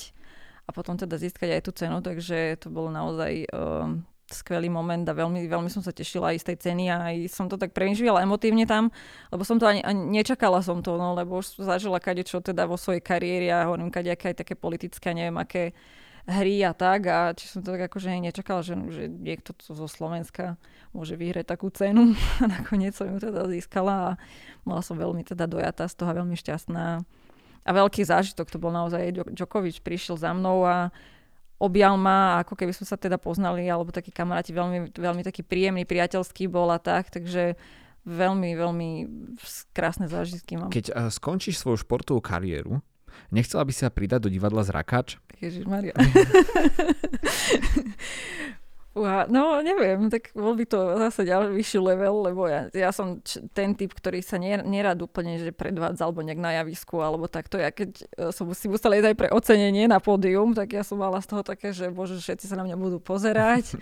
a 0.66 0.70
potom 0.74 0.98
teda 0.98 1.18
získať 1.18 1.58
aj 1.58 1.62
tú 1.66 1.72
cenu, 1.74 1.98
takže 2.02 2.58
to 2.58 2.74
bolo 2.74 2.90
naozaj 2.90 3.50
uh, 3.50 3.96
skvelý 4.34 4.72
moment 4.72 5.04
a 5.06 5.14
veľmi, 5.14 5.46
veľmi 5.46 5.70
som 5.70 5.84
sa 5.84 5.92
tešila 5.92 6.36
aj 6.36 6.38
z 6.42 6.46
tej 6.52 6.58
ceny 6.70 6.86
a 6.92 7.12
aj 7.12 7.16
som 7.30 7.46
to 7.52 7.60
tak 7.60 7.76
prežívala 7.76 8.24
emotívne 8.24 8.64
tam, 8.66 8.90
lebo 9.30 9.44
som 9.44 9.60
to 9.60 9.68
ani, 9.68 9.84
ani 9.84 10.22
nečakala 10.22 10.64
som 10.64 10.80
to, 10.80 10.96
no, 10.96 11.14
lebo 11.14 11.40
už 11.40 11.60
zažila 11.62 12.00
kade 12.00 12.24
čo 12.24 12.40
teda 12.40 12.66
vo 12.66 12.76
svojej 12.76 13.04
kariére 13.04 13.52
a 13.52 13.68
hovorím 13.68 13.92
kade 13.92 14.10
aké 14.12 14.34
aj 14.34 14.44
také 14.44 14.56
politické, 14.56 15.12
neviem 15.12 15.38
aké 15.38 15.76
hry 16.30 16.62
a 16.62 16.74
tak 16.78 17.10
a 17.10 17.34
či 17.34 17.50
som 17.50 17.66
to 17.66 17.74
tak 17.74 17.90
akože 17.90 18.14
nečakala, 18.22 18.62
že, 18.62 18.78
že 18.94 19.10
niekto 19.10 19.58
zo 19.58 19.88
Slovenska 19.90 20.58
môže 20.94 21.18
vyhrať 21.18 21.46
takú 21.50 21.74
cenu 21.74 22.14
a 22.42 22.44
nakoniec 22.46 22.94
som 22.94 23.10
ju 23.10 23.18
teda 23.18 23.50
získala 23.50 23.94
a 23.94 24.12
bola 24.62 24.82
som 24.86 24.98
veľmi 24.98 25.26
teda 25.26 25.50
dojatá 25.50 25.90
z 25.90 25.98
toho 25.98 26.12
veľmi 26.14 26.38
šťastná. 26.38 27.02
A 27.62 27.70
veľký 27.78 28.02
zážitok 28.02 28.50
to 28.50 28.58
bol 28.58 28.74
naozaj, 28.74 29.14
Djokovic 29.38 29.86
prišiel 29.86 30.18
za 30.18 30.34
mnou 30.34 30.66
a 30.66 30.90
objal 31.62 31.94
ma, 31.94 32.42
ako 32.42 32.58
keby 32.58 32.74
sme 32.74 32.90
sa 32.90 32.98
teda 32.98 33.22
poznali, 33.22 33.70
alebo 33.70 33.94
takí 33.94 34.10
kamaráti, 34.10 34.50
veľmi, 34.50 34.98
veľmi 34.98 35.22
taký 35.22 35.46
príjemný, 35.46 35.86
priateľský 35.86 36.50
bol 36.50 36.74
a 36.74 36.82
tak, 36.82 37.14
takže 37.14 37.54
veľmi, 38.02 38.58
veľmi 38.58 38.90
krásne 39.78 40.10
zážitky 40.10 40.58
mám. 40.58 40.74
Keď 40.74 40.90
uh, 40.90 41.14
skončíš 41.14 41.62
svoju 41.62 41.86
športovú 41.86 42.18
kariéru, 42.18 42.82
nechcela 43.30 43.62
by 43.62 43.74
sa 43.78 43.94
pridať 43.94 44.26
do 44.26 44.30
divadla 44.34 44.66
Zrakáč? 44.66 45.22
Ježišmaria. 45.38 45.94
Uha, 48.92 49.24
no 49.32 49.64
neviem, 49.64 50.12
tak 50.12 50.36
bol 50.36 50.52
by 50.52 50.68
to 50.68 51.00
zase 51.00 51.24
ďalší 51.24 51.56
vyšší 51.56 51.80
level, 51.80 52.28
lebo 52.28 52.44
ja, 52.52 52.68
ja 52.76 52.92
som 52.92 53.24
č- 53.24 53.40
ten 53.56 53.72
typ, 53.72 53.96
ktorý 53.96 54.20
sa 54.20 54.36
nerad 54.36 55.00
úplne 55.00 55.40
že 55.40 55.56
predvádza 55.56 56.04
alebo 56.04 56.20
nejak 56.20 56.44
na 56.44 56.60
javisku 56.60 57.00
alebo 57.00 57.32
takto. 57.32 57.56
Ja 57.56 57.72
keď 57.72 58.04
e, 58.04 58.36
som 58.36 58.52
si 58.52 58.68
musela 58.68 59.00
ísť 59.00 59.16
aj 59.16 59.16
pre 59.16 59.30
ocenenie 59.32 59.88
na 59.88 60.04
pódium, 60.04 60.52
tak 60.52 60.76
ja 60.76 60.84
som 60.84 61.00
mala 61.00 61.24
z 61.24 61.32
toho 61.32 61.40
také, 61.40 61.72
že 61.72 61.88
bože, 61.88 62.20
všetci 62.20 62.52
sa 62.52 62.60
na 62.60 62.68
mňa 62.68 62.76
budú 62.76 63.00
pozerať. 63.00 63.80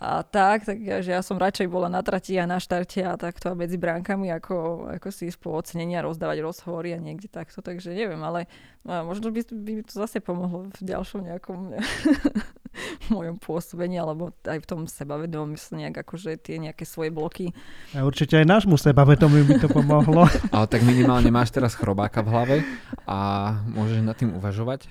a 0.00 0.24
tak, 0.24 0.64
tak 0.64 0.80
ja, 0.80 1.20
som 1.20 1.36
radšej 1.36 1.68
bola 1.68 1.92
na 1.92 2.00
trati 2.00 2.32
a 2.40 2.48
na 2.48 2.56
štarte 2.56 3.04
a 3.04 3.20
takto 3.20 3.52
a 3.52 3.58
medzi 3.58 3.76
bránkami, 3.76 4.32
ako, 4.32 4.88
ako 4.96 5.08
si 5.12 5.28
ísť 5.28 5.36
po 5.36 5.52
ocenenia 5.52 6.00
rozdávať 6.00 6.40
rozhovory 6.40 6.96
a 6.96 7.02
niekde 7.02 7.28
takto, 7.28 7.60
takže 7.60 7.92
neviem, 7.92 8.24
ale 8.24 8.48
možno 8.88 9.28
by, 9.28 9.44
by 9.52 9.84
to 9.84 9.92
zase 9.92 10.24
pomohlo 10.24 10.72
v 10.72 10.80
ďalšom 10.80 11.28
nejakom 11.28 11.76
mojom 13.14 13.36
pôsobení, 13.42 13.98
alebo 13.98 14.32
aj 14.44 14.58
v 14.62 14.66
tom 14.66 14.80
sebavedomí 14.86 15.56
sa 15.58 15.76
nejak 15.76 16.02
akože 16.06 16.38
tie 16.40 16.62
nejaké 16.62 16.84
svoje 16.84 17.10
bloky. 17.14 17.52
A 17.94 18.04
určite 18.06 18.38
aj 18.38 18.46
nášmu 18.46 18.76
sebavedomiu 18.78 19.44
by 19.46 19.54
to 19.60 19.68
pomohlo. 19.68 20.26
ale 20.54 20.66
tak 20.70 20.82
minimálne 20.82 21.28
máš 21.28 21.54
teraz 21.54 21.76
chrobáka 21.76 22.24
v 22.24 22.28
hlave 22.32 22.56
a 23.04 23.18
môžeš 23.70 24.00
nad 24.04 24.16
tým 24.16 24.34
uvažovať. 24.36 24.90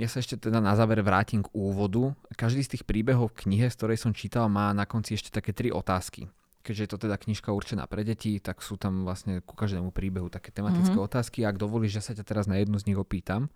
Ja 0.00 0.08
sa 0.08 0.24
ešte 0.24 0.40
teda 0.40 0.64
na 0.64 0.72
záver 0.72 1.04
vrátim 1.04 1.44
k 1.44 1.52
úvodu. 1.52 2.16
Každý 2.32 2.64
z 2.64 2.72
tých 2.76 2.84
príbehov 2.88 3.36
v 3.36 3.44
knihe, 3.44 3.68
z 3.68 3.76
ktorej 3.76 4.00
som 4.00 4.16
čítal, 4.16 4.48
má 4.48 4.72
na 4.72 4.88
konci 4.88 5.12
ešte 5.12 5.28
také 5.28 5.52
tri 5.52 5.68
otázky. 5.68 6.24
Keďže 6.64 6.82
je 6.84 6.90
to 6.92 6.98
teda 7.08 7.16
knižka 7.20 7.52
určená 7.52 7.84
pre 7.84 8.00
deti, 8.00 8.40
tak 8.40 8.64
sú 8.64 8.80
tam 8.80 9.04
vlastne 9.04 9.44
ku 9.44 9.52
každému 9.52 9.92
príbehu 9.92 10.32
také 10.32 10.52
tematické 10.52 10.96
mm-hmm. 10.96 11.08
otázky. 11.08 11.44
Ak 11.44 11.60
dovolíš, 11.60 12.00
že 12.00 12.04
sa 12.04 12.12
ťa 12.16 12.24
teraz 12.24 12.44
na 12.48 12.56
jednu 12.60 12.80
z 12.80 12.92
nich 12.92 13.00
opýtam. 13.00 13.52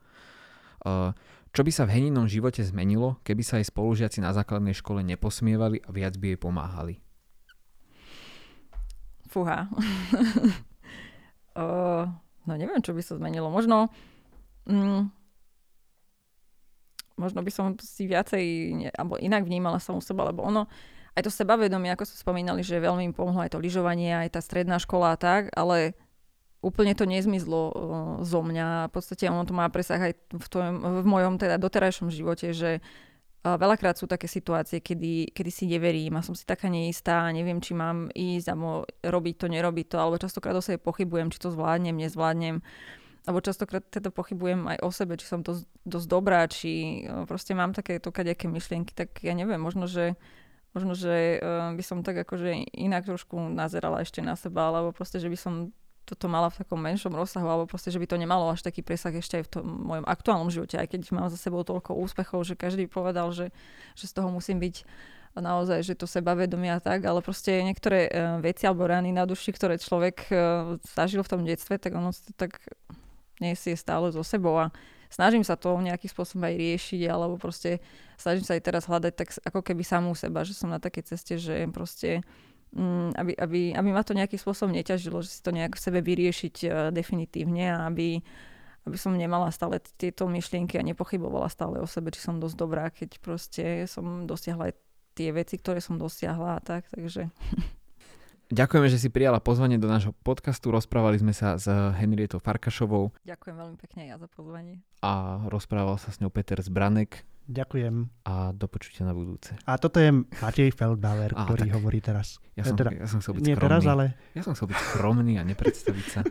Uh, 0.84 1.16
čo 1.54 1.64
by 1.64 1.70
sa 1.72 1.88
v 1.88 1.96
Heninom 1.96 2.28
živote 2.28 2.60
zmenilo, 2.60 3.16
keby 3.24 3.40
sa 3.40 3.56
aj 3.56 3.72
spolužiaci 3.72 4.20
na 4.20 4.36
základnej 4.36 4.76
škole 4.76 5.00
neposmievali 5.00 5.80
a 5.80 5.88
viac 5.94 6.20
by 6.20 6.34
jej 6.34 6.38
pomáhali? 6.38 6.94
Fúha. 9.32 9.66
uh, 11.56 12.04
no 12.46 12.52
neviem, 12.54 12.84
čo 12.84 12.92
by 12.92 13.00
sa 13.00 13.16
zmenilo. 13.16 13.48
Možno... 13.48 13.88
Mm, 14.68 15.08
možno 17.14 17.40
by 17.46 17.50
som 17.54 17.66
si 17.78 18.10
viacej, 18.10 18.44
alebo 18.94 19.18
inak 19.18 19.46
vnímala 19.46 19.78
u 19.78 20.02
seba, 20.02 20.26
lebo 20.26 20.42
ono, 20.42 20.66
aj 21.14 21.22
to 21.22 21.30
sebavedomie, 21.30 21.94
ako 21.94 22.10
sme 22.10 22.18
spomínali, 22.18 22.60
že 22.66 22.82
veľmi 22.82 23.10
im 23.10 23.14
pomohlo 23.14 23.46
aj 23.46 23.54
to 23.54 23.62
lyžovanie, 23.62 24.10
aj 24.10 24.34
tá 24.34 24.40
stredná 24.42 24.82
škola 24.82 25.14
a 25.14 25.18
tak, 25.18 25.54
ale 25.54 25.94
úplne 26.64 26.96
to 26.96 27.04
nezmizlo 27.04 27.60
uh, 27.68 27.72
zo 28.24 28.40
mňa. 28.40 28.88
V 28.88 28.92
podstate 28.96 29.28
ono 29.28 29.44
to 29.44 29.52
má 29.52 29.68
presah 29.68 30.00
aj 30.00 30.16
v, 30.32 30.46
tvojom, 30.48 31.04
v 31.04 31.06
mojom 31.06 31.36
teda 31.36 31.60
doterajšom 31.60 32.08
živote, 32.08 32.56
že 32.56 32.80
uh, 32.80 33.60
veľakrát 33.60 34.00
sú 34.00 34.08
také 34.08 34.24
situácie, 34.24 34.80
kedy, 34.80 35.36
kedy 35.36 35.50
si 35.52 35.68
neverím 35.68 36.16
a 36.16 36.24
som 36.24 36.32
si 36.32 36.48
taká 36.48 36.72
neistá, 36.72 37.28
neviem, 37.28 37.60
či 37.60 37.76
mám 37.76 38.08
ísť 38.16 38.48
alebo 38.48 38.88
robiť 39.04 39.34
to, 39.36 39.46
nerobiť 39.52 39.86
to, 39.92 39.96
alebo 40.00 40.16
častokrát 40.16 40.56
o 40.56 40.64
sebe 40.64 40.80
pochybujem, 40.80 41.28
či 41.28 41.36
to 41.36 41.52
zvládnem, 41.52 42.00
nezvládnem. 42.00 42.64
Alebo 43.24 43.40
častokrát 43.40 43.84
teda 43.88 44.08
pochybujem 44.12 44.68
aj 44.68 44.78
o 44.84 44.88
sebe, 44.92 45.16
či 45.20 45.28
som 45.28 45.44
dosť, 45.44 45.68
dosť 45.84 46.06
dobrá, 46.08 46.48
či 46.48 47.04
uh, 47.04 47.28
proste 47.28 47.52
mám 47.52 47.76
takéto 47.76 48.08
kadejaké 48.08 48.48
myšlienky, 48.48 48.96
tak 48.96 49.20
ja 49.20 49.36
neviem, 49.36 49.60
možno, 49.60 49.84
že 49.84 50.16
možno, 50.74 50.98
že 50.98 51.38
by 51.78 51.82
som 51.86 52.02
tak 52.02 52.26
akože 52.26 52.74
inak 52.74 53.06
trošku 53.06 53.38
nazerala 53.38 54.02
ešte 54.02 54.18
na 54.18 54.34
seba, 54.34 54.74
alebo 54.74 54.90
proste, 54.90 55.22
že 55.22 55.30
by 55.30 55.38
som 55.38 55.70
toto 56.04 56.28
mala 56.28 56.52
v 56.52 56.60
takom 56.60 56.76
menšom 56.76 57.16
rozsahu, 57.16 57.48
alebo 57.48 57.64
proste, 57.64 57.88
že 57.88 57.96
by 57.96 58.06
to 58.06 58.20
nemalo 58.20 58.52
až 58.52 58.60
taký 58.60 58.84
presah 58.84 59.12
ešte 59.12 59.40
aj 59.40 59.44
v 59.48 59.52
tom 59.56 59.64
mojom 59.64 60.04
aktuálnom 60.04 60.52
živote, 60.52 60.76
aj 60.76 60.92
keď 60.92 61.00
mám 61.16 61.32
za 61.32 61.40
sebou 61.40 61.64
toľko 61.64 61.96
úspechov, 61.96 62.44
že 62.44 62.54
každý 62.54 62.84
povedal, 62.86 63.32
že, 63.32 63.48
že 63.96 64.04
z 64.08 64.12
toho 64.12 64.28
musím 64.28 64.60
byť 64.60 64.84
naozaj, 65.34 65.82
že 65.82 65.98
to 65.98 66.06
sebavedomie 66.06 66.70
a 66.70 66.78
tak, 66.78 67.02
ale 67.02 67.18
proste 67.18 67.58
niektoré 67.64 68.06
uh, 68.06 68.38
veci 68.38 68.70
alebo 68.70 68.86
rány 68.86 69.10
na 69.10 69.26
duši, 69.26 69.50
ktoré 69.50 69.82
človek 69.82 70.30
uh, 70.30 70.78
zažil 70.94 71.26
v 71.26 71.30
tom 71.30 71.42
detstve, 71.42 71.80
tak 71.80 71.96
ono 71.96 72.14
to 72.14 72.30
tak 72.38 72.62
nesie 73.42 73.74
stále 73.74 74.14
so 74.14 74.22
sebou 74.22 74.54
a 74.54 74.70
snažím 75.10 75.42
sa 75.42 75.58
to 75.58 75.74
nejakým 75.74 76.06
spôsobom 76.06 76.46
aj 76.46 76.54
riešiť, 76.54 77.00
alebo 77.10 77.34
proste 77.34 77.82
snažím 78.14 78.46
sa 78.46 78.54
aj 78.54 78.62
teraz 78.62 78.86
hľadať 78.86 79.12
tak 79.14 79.28
ako 79.42 79.60
keby 79.62 79.82
samú 79.82 80.14
seba, 80.14 80.46
že 80.46 80.54
som 80.54 80.70
na 80.70 80.78
takej 80.78 81.02
ceste, 81.14 81.34
že 81.38 81.66
proste 81.74 82.22
aby, 83.14 83.32
aby, 83.38 83.60
aby 83.70 83.88
ma 83.94 84.02
to 84.02 84.18
nejakým 84.18 84.38
spôsobom 84.38 84.74
neťažilo, 84.74 85.22
že 85.22 85.38
si 85.38 85.40
to 85.40 85.54
nejak 85.54 85.78
v 85.78 85.84
sebe 85.84 86.00
vyriešiť 86.02 86.56
uh, 86.66 86.70
definitívne 86.90 87.70
a 87.70 87.86
aby, 87.86 88.18
aby 88.84 88.96
som 88.98 89.14
nemala 89.14 89.54
stále 89.54 89.78
tieto 89.98 90.26
myšlienky 90.26 90.76
a 90.76 90.86
nepochybovala 90.86 91.46
stále 91.46 91.78
o 91.78 91.86
sebe, 91.86 92.10
či 92.10 92.20
som 92.20 92.42
dosť 92.42 92.56
dobrá, 92.58 92.90
keď 92.90 93.10
proste 93.22 93.64
som 93.86 94.26
dosiahla 94.26 94.70
aj 94.70 94.74
tie 95.14 95.30
veci, 95.30 95.56
ktoré 95.56 95.78
som 95.78 95.96
dosiahla 95.96 96.58
a 96.58 96.60
tak, 96.60 96.90
takže... 96.90 97.30
Ďakujeme, 98.52 98.92
že 98.92 99.00
si 99.00 99.08
prijala 99.08 99.40
pozvanie 99.40 99.80
do 99.80 99.88
nášho 99.88 100.12
podcastu. 100.20 100.68
Rozprávali 100.68 101.16
sme 101.16 101.32
sa 101.32 101.56
s 101.56 101.64
Henrietou 101.96 102.38
Farkašovou. 102.44 103.16
Ďakujem 103.24 103.56
veľmi 103.56 103.76
pekne 103.80 104.12
ja 104.12 104.20
za 104.20 104.28
pozvanie. 104.28 104.84
A 105.00 105.40
rozprával 105.48 105.96
sa 105.96 106.12
s 106.12 106.20
ňou 106.20 106.28
Peter 106.28 106.60
Zbranek. 106.60 107.24
Ďakujem. 107.44 107.94
A 108.24 108.56
do 108.56 108.66
počutia 108.66 109.04
na 109.04 109.12
budúce. 109.12 109.52
A 109.68 109.76
toto 109.76 110.00
je 110.00 110.08
Matej 110.40 110.72
Feldbauer, 110.72 111.36
a, 111.36 111.44
ktorý 111.44 111.68
tak. 111.68 111.74
hovorí 111.76 112.00
teraz. 112.00 112.40
Ja 112.56 112.64
som, 112.64 112.76
teda, 112.76 112.96
ja 112.96 113.04
som 113.04 113.20
chcel 113.20 113.36
byť 113.36 113.42
nie 113.44 113.52
skromný. 113.52 113.68
teraz, 113.68 113.82
ale... 113.84 114.04
Ja 114.32 114.40
som 114.40 114.56
chcel 114.56 114.72
byť 114.72 114.78
skromný 114.80 115.34
a 115.36 115.44
nepredstaviť 115.44 116.06
sa. 116.08 116.20